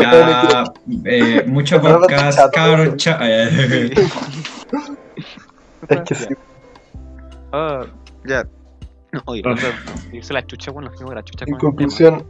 Ya, 0.00 0.64
eh, 1.04 1.44
mucho 1.46 1.80
podcast, 1.80 2.38
cha- 2.96 3.18
Es 5.88 6.00
que 6.06 6.14
sí. 6.14 6.34
Ya. 8.26 8.44
No, 9.12 9.22
Oye, 9.26 9.42
no, 9.42 9.54
pero 9.54 9.68
irse 10.12 10.32
la 10.32 10.44
chucha, 10.46 10.70
bueno, 10.72 10.88
nos 10.88 10.96
fuimos 10.98 11.12
a 11.12 11.16
la 11.16 11.22
chucha 11.22 11.44
En 11.46 11.56
conclusión. 11.58 12.24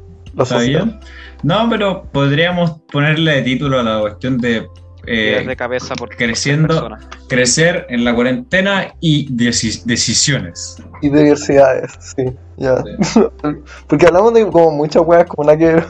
No, 1.42 1.68
pero 1.70 2.04
podríamos 2.12 2.80
ponerle 2.92 3.36
de 3.36 3.42
título 3.42 3.78
a 3.80 3.82
la 3.84 4.00
cuestión 4.00 4.38
de 4.38 4.66
eh, 5.06 5.30
Ideas 5.32 5.46
de 5.46 5.56
cabeza 5.56 5.94
por 5.94 6.08
creciendo. 6.16 6.80
por 6.88 6.98
crecer 7.28 7.86
en 7.88 8.04
la 8.04 8.14
cuarentena 8.14 8.94
y 9.00 9.28
deci- 9.34 9.82
decisiones. 9.84 10.82
Y 11.02 11.08
diversidades, 11.08 11.92
sí. 12.00 12.24
Ya. 12.56 12.76
Porque 13.88 14.06
hablamos 14.06 14.32
de 14.34 14.46
como 14.48 14.70
muchas 14.70 15.02
weas 15.04 15.26
como 15.26 15.48
la 15.48 15.56
que. 15.56 15.82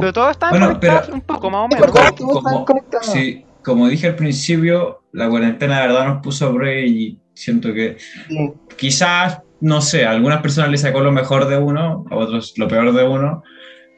Pero 0.00 0.12
todos 0.12 0.30
están 0.32 0.50
Bueno, 0.50 0.78
pero- 0.80 1.02
un 1.12 1.20
poco, 1.20 1.50
más 1.50 1.66
o 1.66 1.68
Sí, 1.68 1.74
menos. 1.80 2.18
como- 2.42 2.64
como-. 2.64 2.84
Sí, 3.02 3.44
como 3.62 3.88
dije 3.88 4.08
al 4.08 4.16
principio, 4.16 5.02
la 5.12 5.28
cuarentena 5.28 5.80
de 5.80 5.86
verdad 5.88 6.06
nos 6.06 6.22
puso 6.22 6.46
a 6.48 6.52
prueba 6.54 6.80
y 6.80 7.18
siento 7.34 7.72
que 7.72 7.96
Sí. 8.28 8.52
quizás, 8.76 9.38
no 9.60 9.80
sé, 9.80 10.04
a 10.06 10.10
algunas 10.10 10.40
personas 10.42 10.70
les 10.70 10.80
sacó 10.80 11.00
lo 11.00 11.12
mejor 11.12 11.46
de 11.48 11.56
uno, 11.56 12.04
a 12.10 12.16
otros 12.16 12.54
lo 12.58 12.66
peor 12.68 12.92
de 12.92 13.04
uno, 13.04 13.42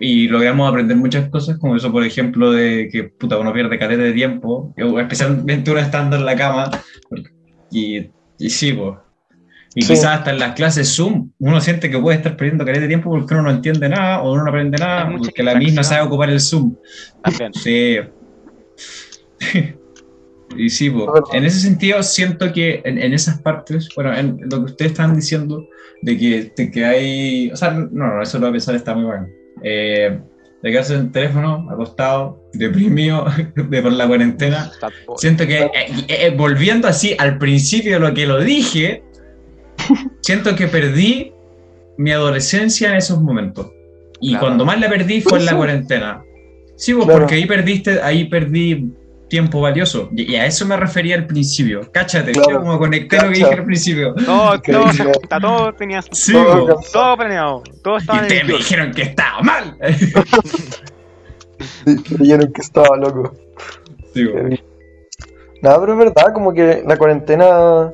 y 0.00 0.28
logramos 0.28 0.68
aprender 0.68 0.96
muchas 0.96 1.28
cosas, 1.28 1.58
como 1.58 1.76
eso, 1.76 1.92
por 1.92 2.02
ejemplo, 2.04 2.50
de 2.50 2.88
que 2.90 3.04
puta, 3.04 3.38
uno 3.38 3.52
pierde 3.52 3.78
caleta 3.78 4.02
de 4.02 4.12
tiempo, 4.12 4.74
o 4.82 4.98
especialmente 4.98 5.70
uno 5.70 5.78
estando 5.78 6.16
en 6.16 6.24
la 6.24 6.34
cama, 6.34 6.70
y, 7.70 8.08
y 8.38 8.50
sí, 8.50 8.72
pues. 8.72 8.94
Y 9.72 9.82
Sí. 9.82 9.90
quizás 9.90 10.18
hasta 10.18 10.30
en 10.32 10.40
las 10.40 10.54
clases 10.56 10.96
Zoom, 10.96 11.30
uno 11.38 11.60
siente 11.60 11.88
que 11.90 11.98
puede 11.98 12.16
estar 12.16 12.36
perdiendo 12.36 12.64
caleta 12.64 12.80
de 12.82 12.88
tiempo 12.88 13.08
porque 13.08 13.34
uno 13.34 13.44
no 13.44 13.50
entiende 13.50 13.88
nada, 13.88 14.20
o 14.22 14.32
uno 14.32 14.42
no 14.42 14.48
aprende 14.50 14.78
nada, 14.78 15.08
porque 15.16 15.44
la 15.44 15.54
misma 15.54 15.84
sabe 15.84 16.02
ocupar 16.02 16.28
el 16.30 16.40
Zoom. 16.40 16.74
También. 17.22 17.52
Sí. 17.54 17.98
y 20.56 20.70
sí, 20.70 20.90
po. 20.90 21.00
Es 21.04 21.06
verdad. 21.06 21.22
en 21.34 21.44
ese 21.44 21.60
sentido 21.60 22.02
siento 22.02 22.52
que 22.52 22.82
en, 22.84 22.98
en 22.98 23.12
esas 23.12 23.40
partes, 23.42 23.88
bueno, 23.94 24.12
en 24.16 24.40
lo 24.50 24.58
que 24.64 24.72
ustedes 24.72 24.90
están 24.92 25.14
diciendo, 25.14 25.64
de 26.02 26.18
que, 26.18 26.52
de 26.56 26.70
que 26.70 26.84
hay, 26.84 27.50
o 27.52 27.56
sea, 27.56 27.70
no, 27.70 27.88
no, 27.92 28.22
eso 28.22 28.38
lo 28.38 28.46
voy 28.46 28.48
a 28.50 28.52
pensar 28.52 28.74
está 28.74 28.94
muy 28.94 29.04
bueno. 29.04 29.28
Eh, 29.62 30.18
de 30.62 30.70
en 30.76 30.92
el 30.92 31.12
teléfono, 31.12 31.66
acostado, 31.70 32.38
deprimido 32.52 33.26
de 33.56 33.82
por 33.82 33.92
la 33.92 34.06
cuarentena. 34.06 34.70
Siento 35.16 35.46
que, 35.46 35.58
eh, 35.60 35.70
eh, 35.74 36.04
eh, 36.08 36.34
volviendo 36.36 36.86
así 36.86 37.14
al 37.18 37.38
principio 37.38 37.94
de 37.94 38.00
lo 38.00 38.12
que 38.12 38.26
lo 38.26 38.40
dije, 38.40 39.02
siento 40.20 40.54
que 40.54 40.66
perdí 40.66 41.32
mi 41.96 42.12
adolescencia 42.12 42.90
en 42.90 42.96
esos 42.96 43.22
momentos. 43.22 43.70
Y 44.20 44.30
Claro. 44.30 44.46
cuando 44.46 44.64
más 44.66 44.78
la 44.80 44.90
perdí 44.90 45.22
fue 45.22 45.38
en 45.38 45.46
la 45.46 45.52
Eso. 45.52 45.58
cuarentena. 45.58 46.22
Sí, 46.76 46.92
pues, 46.92 47.06
Claro. 47.06 47.20
porque 47.20 47.36
ahí 47.36 47.46
perdiste, 47.46 48.02
ahí 48.02 48.24
perdí 48.26 48.92
tiempo 49.30 49.62
valioso. 49.62 50.10
Y 50.14 50.32
y 50.32 50.36
a 50.36 50.44
eso 50.44 50.66
me 50.66 50.76
refería 50.76 51.14
al 51.14 51.26
principio. 51.26 51.80
Cáchate, 51.90 52.32
Claro. 52.32 52.50
yo 52.50 52.58
como 52.60 52.78
conecté 52.78 53.16
lo 53.16 53.28
que 53.30 53.38
dije 53.38 53.54
al 53.54 53.64
principio. 53.64 54.14
Todo, 54.26 54.60
todo, 54.60 54.90
está 54.90 55.40
todo 55.40 55.72
tenía 55.72 56.02
Sí, 56.10 56.32
Todo 56.34 56.78
todo 56.92 57.16
planeado. 57.16 57.62
Todo 57.82 57.94
Y 57.94 58.00
estaba 58.00 58.18
en 58.18 58.24
ustedes 58.26 58.44
me 58.48 58.52
dijeron 58.58 58.92
que 58.92 59.02
estaba 59.02 59.40
mal. 59.40 59.76
Creyeron 62.16 62.52
que 62.52 62.60
estaba 62.60 62.96
loco. 62.96 63.32
Sí. 64.14 64.24
Nada, 65.62 65.80
pero 65.80 65.92
es 65.92 65.98
verdad, 65.98 66.32
como 66.34 66.52
que 66.52 66.82
la 66.86 66.96
cuarentena 66.96 67.92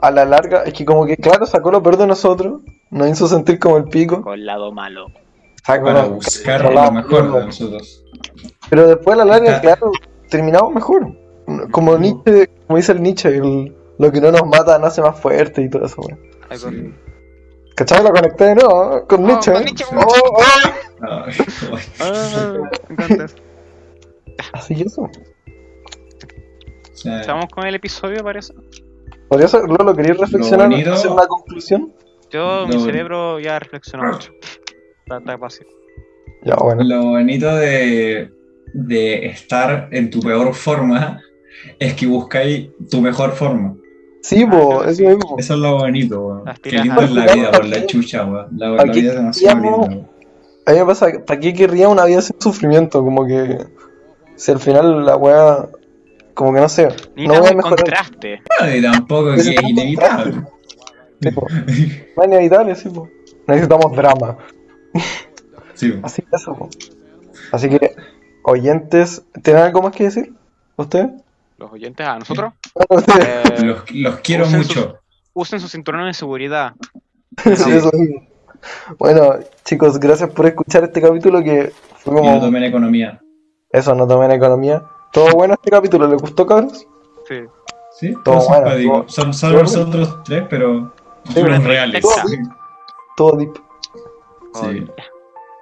a 0.00 0.10
la 0.10 0.24
larga, 0.24 0.62
es 0.64 0.72
que 0.74 0.84
como 0.84 1.06
que 1.06 1.16
claro, 1.16 1.46
sacó 1.46 1.70
lo 1.70 1.82
peor 1.82 1.96
de 1.96 2.06
nosotros, 2.06 2.60
nos 2.90 3.08
hizo 3.08 3.26
sentir 3.26 3.58
como 3.58 3.76
el 3.78 3.84
pico. 3.84 4.22
Con 4.22 4.34
el 4.34 4.46
lado 4.46 4.70
malo. 4.72 5.06
Sacó 5.66 5.86
Para 5.86 6.02
la- 6.02 6.08
buscar 6.08 6.72
lo 6.72 6.92
mejor 6.92 7.32
de 7.32 7.46
nosotros. 7.46 8.04
Pero 8.70 8.86
después 8.86 9.14
a 9.14 9.18
la 9.18 9.24
larga, 9.24 9.56
Está- 9.56 9.60
claro, 9.76 9.90
terminamos 10.28 10.72
mejor. 10.74 11.12
Como 11.70 11.96
Nietzsche, 11.96 12.48
como 12.66 12.76
dice 12.76 12.92
el 12.92 13.02
Nietzsche, 13.02 13.28
el- 13.36 13.74
lo 13.98 14.12
que 14.12 14.20
no 14.20 14.30
nos 14.30 14.46
mata 14.46 14.78
nos 14.78 14.88
hace 14.88 15.02
más 15.02 15.18
fuerte 15.20 15.62
y 15.62 15.68
todo 15.70 15.86
eso, 15.86 16.00
weón. 16.00 16.20
Así. 16.50 16.94
¿Cachai? 17.74 18.02
Lo 18.02 18.10
conecté 18.10 18.44
de 18.44 18.54
nuevo, 18.56 18.96
¿eh? 18.98 19.02
Con 19.08 19.24
Oh, 19.24 19.26
Nietzsche. 19.28 19.52
con. 19.52 19.64
Nietzsche, 19.64 19.84
Oh, 19.94 20.00
oh. 20.00 20.42
Ah, 21.00 21.24
eso. 21.28 22.62
Así 24.52 24.74
que 24.76 24.82
eso. 24.84 25.08
Estamos 27.04 27.46
con 27.52 27.66
el 27.66 27.74
episodio, 27.74 28.22
parece. 28.24 28.52
Podría 29.28 29.48
ser, 29.48 29.62
Lolo, 29.68 29.94
¿querías 29.94 30.18
reflexionar? 30.18 30.68
bonito- 30.68 30.92
¿Hacer 30.92 31.10
una 31.10 31.26
conclusión? 31.26 31.92
Yo, 32.30 32.66
mi 32.66 32.74
No. 32.76 32.80
cerebro 32.84 33.38
ya 33.40 33.58
reflexionó 33.58 34.12
mucho. 34.12 34.32
Está, 35.04 35.18
está 35.18 35.38
fácil. 35.38 35.66
Ya, 36.44 36.56
bueno. 36.56 36.82
Lo 36.84 37.02
bonito 37.10 37.54
de, 37.56 38.30
de 38.72 39.26
estar 39.26 39.88
en 39.92 40.10
tu 40.10 40.20
peor 40.20 40.54
forma 40.54 41.20
es 41.78 41.94
que 41.94 42.06
buscáis 42.06 42.68
tu 42.90 43.00
mejor 43.00 43.32
forma. 43.32 43.74
Sí, 44.22 44.44
po, 44.44 44.80
Ah, 44.82 44.86
eso 44.86 44.94
sí. 44.96 45.06
mismo. 45.06 45.36
Eso 45.38 45.54
es 45.54 45.60
lo 45.60 45.76
bonito, 45.78 46.44
Qué 46.62 46.70
lindo 46.72 47.00
es 47.02 47.10
la 47.12 47.34
vida 47.34 47.50
por 47.52 47.64
la 47.64 47.86
chucha, 47.86 48.24
weón. 48.24 48.48
La, 48.56 48.70
la 48.70 48.82
Aquí 48.82 49.00
vida 49.00 49.10
es 49.10 49.16
demasiado 49.16 49.60
linda, 49.60 49.76
weón. 49.78 50.08
A 50.66 50.72
mí 50.72 50.78
me 50.80 50.84
pasa, 50.84 51.12
que, 51.12 51.18
¿para 51.20 51.40
qué 51.40 51.54
querría 51.54 51.88
una 51.88 52.04
vida 52.04 52.20
sin 52.20 52.38
sufrimiento? 52.40 53.02
Como 53.02 53.26
que, 53.26 53.58
si 54.36 54.52
al 54.52 54.58
final 54.58 55.06
la 55.06 55.16
weá, 55.16 55.66
como 56.34 56.52
que 56.52 56.60
no 56.60 56.68
sé, 56.68 56.88
no 56.88 56.92
Necesitas 57.16 57.40
voy 57.40 57.48
a 57.50 57.54
mejorar. 57.54 57.76
contraste. 57.78 58.42
Bueno, 58.60 58.76
y 58.76 58.82
tampoco 58.82 59.34
que 59.34 59.40
es 59.40 59.62
inevitable. 59.62 60.34
Sí, 61.22 61.30
po. 61.30 61.46
No 62.16 62.22
es 62.22 62.28
inevitable, 62.28 62.74
sí, 62.74 62.88
po. 62.90 63.08
Necesitamos 63.46 63.96
drama. 63.96 64.36
Sí. 65.74 65.98
Así 66.02 66.22
que 66.22 66.36
eso, 66.36 66.54
po. 66.54 66.68
Así 67.52 67.68
que, 67.70 67.94
oyentes, 68.48 69.22
¿tienen 69.42 69.62
algo 69.62 69.82
más 69.82 69.92
que 69.94 70.04
decir? 70.04 70.32
¿Ustedes? 70.76 71.08
Los 71.58 71.72
oyentes 71.72 72.06
a 72.06 72.18
nosotros. 72.18 72.52
Eh, 73.20 73.42
Los, 73.64 73.90
los 73.90 74.16
quiero 74.20 74.44
usen 74.44 74.58
mucho. 74.60 74.98
usen 75.34 75.60
su 75.60 75.68
cinturón 75.68 76.06
de 76.06 76.14
seguridad. 76.14 76.72
Sí, 77.44 77.50
eso 77.72 77.90
mismo. 77.92 78.26
Bueno, 78.98 79.34
chicos, 79.64 79.98
gracias 79.98 80.30
por 80.30 80.46
escuchar 80.46 80.84
este 80.84 81.00
capítulo 81.00 81.42
que 81.42 81.72
fue 81.96 82.12
Y 82.12 82.16
no 82.16 82.22
como 82.22 82.40
tomen 82.40 82.64
economía. 82.64 83.20
eso, 83.70 83.94
no 83.94 84.06
tomen 84.06 84.30
economía. 84.32 84.82
Todo 85.12 85.30
bueno 85.32 85.54
este 85.54 85.70
capítulo, 85.70 86.06
¿les 86.08 86.20
gustó, 86.20 86.46
cabros? 86.46 86.86
Sí. 87.28 87.40
Sí, 87.98 88.14
Todo 88.24 88.40
bueno, 88.48 88.70
todo- 88.70 89.08
Son 89.08 89.34
solo 89.34 89.54
bueno. 89.54 89.68
nosotros 89.68 90.22
tres, 90.24 90.44
pero 90.48 90.92
Sí, 91.26 91.34
pero- 91.34 91.58
reales. 91.58 92.00
Todo- 92.02 92.28
Sí. 92.28 92.36
Todo 93.16 93.36
deep. 93.36 93.54
Sí. 94.54 94.86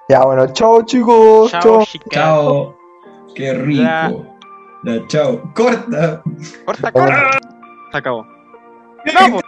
Ya, 0.09 0.23
bueno, 0.25 0.47
chao, 0.53 0.83
chicos. 0.83 1.51
Chao. 1.51 1.83
Chao. 2.11 2.76
Qué 3.37 3.53
rico. 3.53 3.83
Ya. 3.83 4.11
Ya, 4.83 5.07
chao. 5.07 5.53
Corta. 5.53 6.23
Corta, 6.65 6.91
corta. 6.91 7.39
Se 7.91 7.97
acabó. 7.97 8.25
¡Vamos! 9.13 9.43